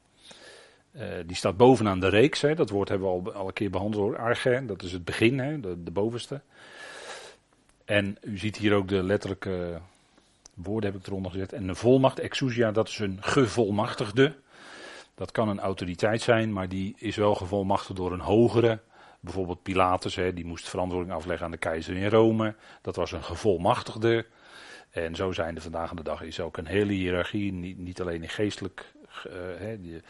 Uh, 0.92 1.04
die 1.26 1.36
staat 1.36 1.58
bovenaan 1.58 2.00
de 2.00 2.10
reeks, 2.10 2.42
hè, 2.42 2.56
dat 2.56 2.70
woord 2.70 2.90
hebben 2.90 3.08
we 3.08 3.14
al, 3.14 3.34
al 3.34 3.48
een 3.48 3.54
keer 3.54 3.70
behandeld 3.70 4.18
hoor. 4.18 4.66
Dat 4.66 4.84
is 4.84 4.92
het 4.92 5.06
begin, 5.06 5.40
hè, 5.40 5.60
de, 5.60 5.84
de 5.84 5.92
bovenste. 5.92 6.42
En 7.86 8.18
u 8.22 8.38
ziet 8.38 8.58
hier 8.58 8.74
ook 8.74 8.88
de 8.88 9.04
letterlijke 9.04 9.80
woorden 10.54 10.92
heb 10.92 11.00
ik 11.00 11.08
eronder 11.08 11.32
gezet. 11.32 11.54
En 11.54 11.68
een 11.68 11.76
volmacht, 11.76 12.20
exousia, 12.20 12.72
dat 12.72 12.88
is 12.88 13.00
een 13.00 13.18
gevolmachtigde. 13.22 14.36
Dat 15.20 15.32
kan 15.32 15.50
een 15.50 15.60
autoriteit 15.60 16.22
zijn, 16.22 16.54
maar 16.54 16.70
die 16.70 16.96
is 16.98 17.16
wel 17.16 17.36
gevolmachtigd 17.36 17.96
door 17.96 18.12
een 18.12 18.20
hogere. 18.20 18.80
Bijvoorbeeld 19.20 19.64
Pilatus, 19.64 20.16
hè, 20.16 20.34
die 20.34 20.46
moest 20.46 20.70
verantwoording 20.70 21.14
afleggen 21.14 21.46
aan 21.46 21.52
de 21.52 21.58
keizer 21.58 21.96
in 21.96 22.10
Rome. 22.10 22.56
Dat 22.82 22.96
was 22.96 23.12
een 23.12 23.24
gevolmachtigde. 23.24 24.26
En 24.90 25.16
zo 25.16 25.32
zijn 25.32 25.56
er 25.56 25.62
vandaag 25.62 25.94
de 25.94 26.04
dag 26.04 26.22
is 26.22 26.40
ook 26.40 26.58
een 26.58 26.66
hele 26.66 26.94
hiërarchie, 26.94 27.54
niet, 27.54 27.78
niet 27.78 28.02
alleen 28.02 28.22
in 28.22 28.30
geestelijk. 28.30 28.94
Uh, 29.28 29.34
hè, 29.58 29.82
die, 29.82 30.02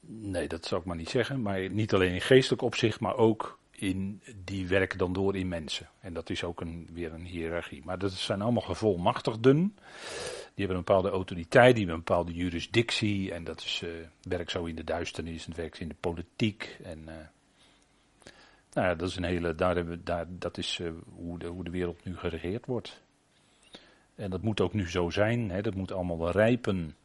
nee, 0.00 0.48
dat 0.48 0.66
zou 0.66 0.80
ik 0.80 0.86
maar 0.86 0.96
niet 0.96 1.10
zeggen. 1.10 1.42
Maar 1.42 1.70
niet 1.70 1.94
alleen 1.94 2.12
in 2.12 2.20
geestelijk 2.20 2.62
opzicht, 2.62 3.00
maar 3.00 3.16
ook 3.16 3.58
in, 3.70 4.22
die 4.44 4.68
werken 4.68 4.98
dan 4.98 5.12
door 5.12 5.36
in 5.36 5.48
mensen. 5.48 5.88
En 6.00 6.12
dat 6.12 6.30
is 6.30 6.44
ook 6.44 6.60
een, 6.60 6.88
weer 6.92 7.12
een 7.12 7.26
hiërarchie. 7.26 7.82
Maar 7.84 7.98
dat 7.98 8.12
zijn 8.12 8.42
allemaal 8.42 8.62
gevolmachtigden. 8.62 9.76
Die 10.54 10.64
hebben 10.64 10.76
een 10.76 10.84
bepaalde 10.84 11.10
autoriteit, 11.10 11.74
die 11.74 11.84
hebben 11.84 11.94
een 11.94 12.04
bepaalde 12.04 12.32
jurisdictie. 12.32 13.32
En 13.32 13.44
dat 13.44 13.60
is, 13.60 13.82
uh, 13.84 13.90
werkt 14.22 14.50
zo 14.50 14.64
in 14.64 14.74
de 14.74 14.84
duisternis, 14.84 15.46
het 15.46 15.56
werkt 15.56 15.80
in 15.80 15.88
de 15.88 15.94
politiek. 16.00 16.78
En 16.82 16.98
uh, 16.98 17.14
nou 18.72 18.88
ja, 18.88 18.94
dat 18.94 19.08
is 19.08 19.16
een 19.16 19.24
hele, 19.24 19.54
daar 19.54 19.76
hebben, 19.76 20.04
daar, 20.04 20.26
dat 20.28 20.58
is 20.58 20.78
uh, 20.78 20.90
hoe, 21.14 21.38
de, 21.38 21.46
hoe 21.46 21.64
de 21.64 21.70
wereld 21.70 22.04
nu 22.04 22.16
geregeerd 22.16 22.66
wordt. 22.66 23.02
En 24.14 24.30
dat 24.30 24.42
moet 24.42 24.60
ook 24.60 24.72
nu 24.72 24.88
zo 24.88 25.10
zijn. 25.10 25.50
Hè, 25.50 25.62
dat 25.62 25.74
moet 25.74 25.92
allemaal 25.92 26.30
rijpen 26.30 26.96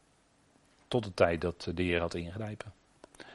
tot 0.88 1.04
de 1.04 1.14
tijd 1.14 1.40
dat 1.40 1.70
de 1.74 1.82
Heer 1.82 2.00
had 2.00 2.14
ingrijpen. 2.14 2.72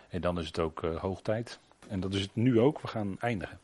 En 0.10 0.22
dan 0.22 0.40
is 0.40 0.48
het 0.48 0.60
ook 0.60 0.82
hoog 0.82 1.22
tijd. 1.22 1.60
En 1.88 2.00
dat 2.00 2.14
is 2.14 2.22
het 2.22 2.36
nu 2.36 2.60
ook. 2.60 2.82
We 2.82 2.88
gaan 2.88 3.20
eindigen. 3.20 3.60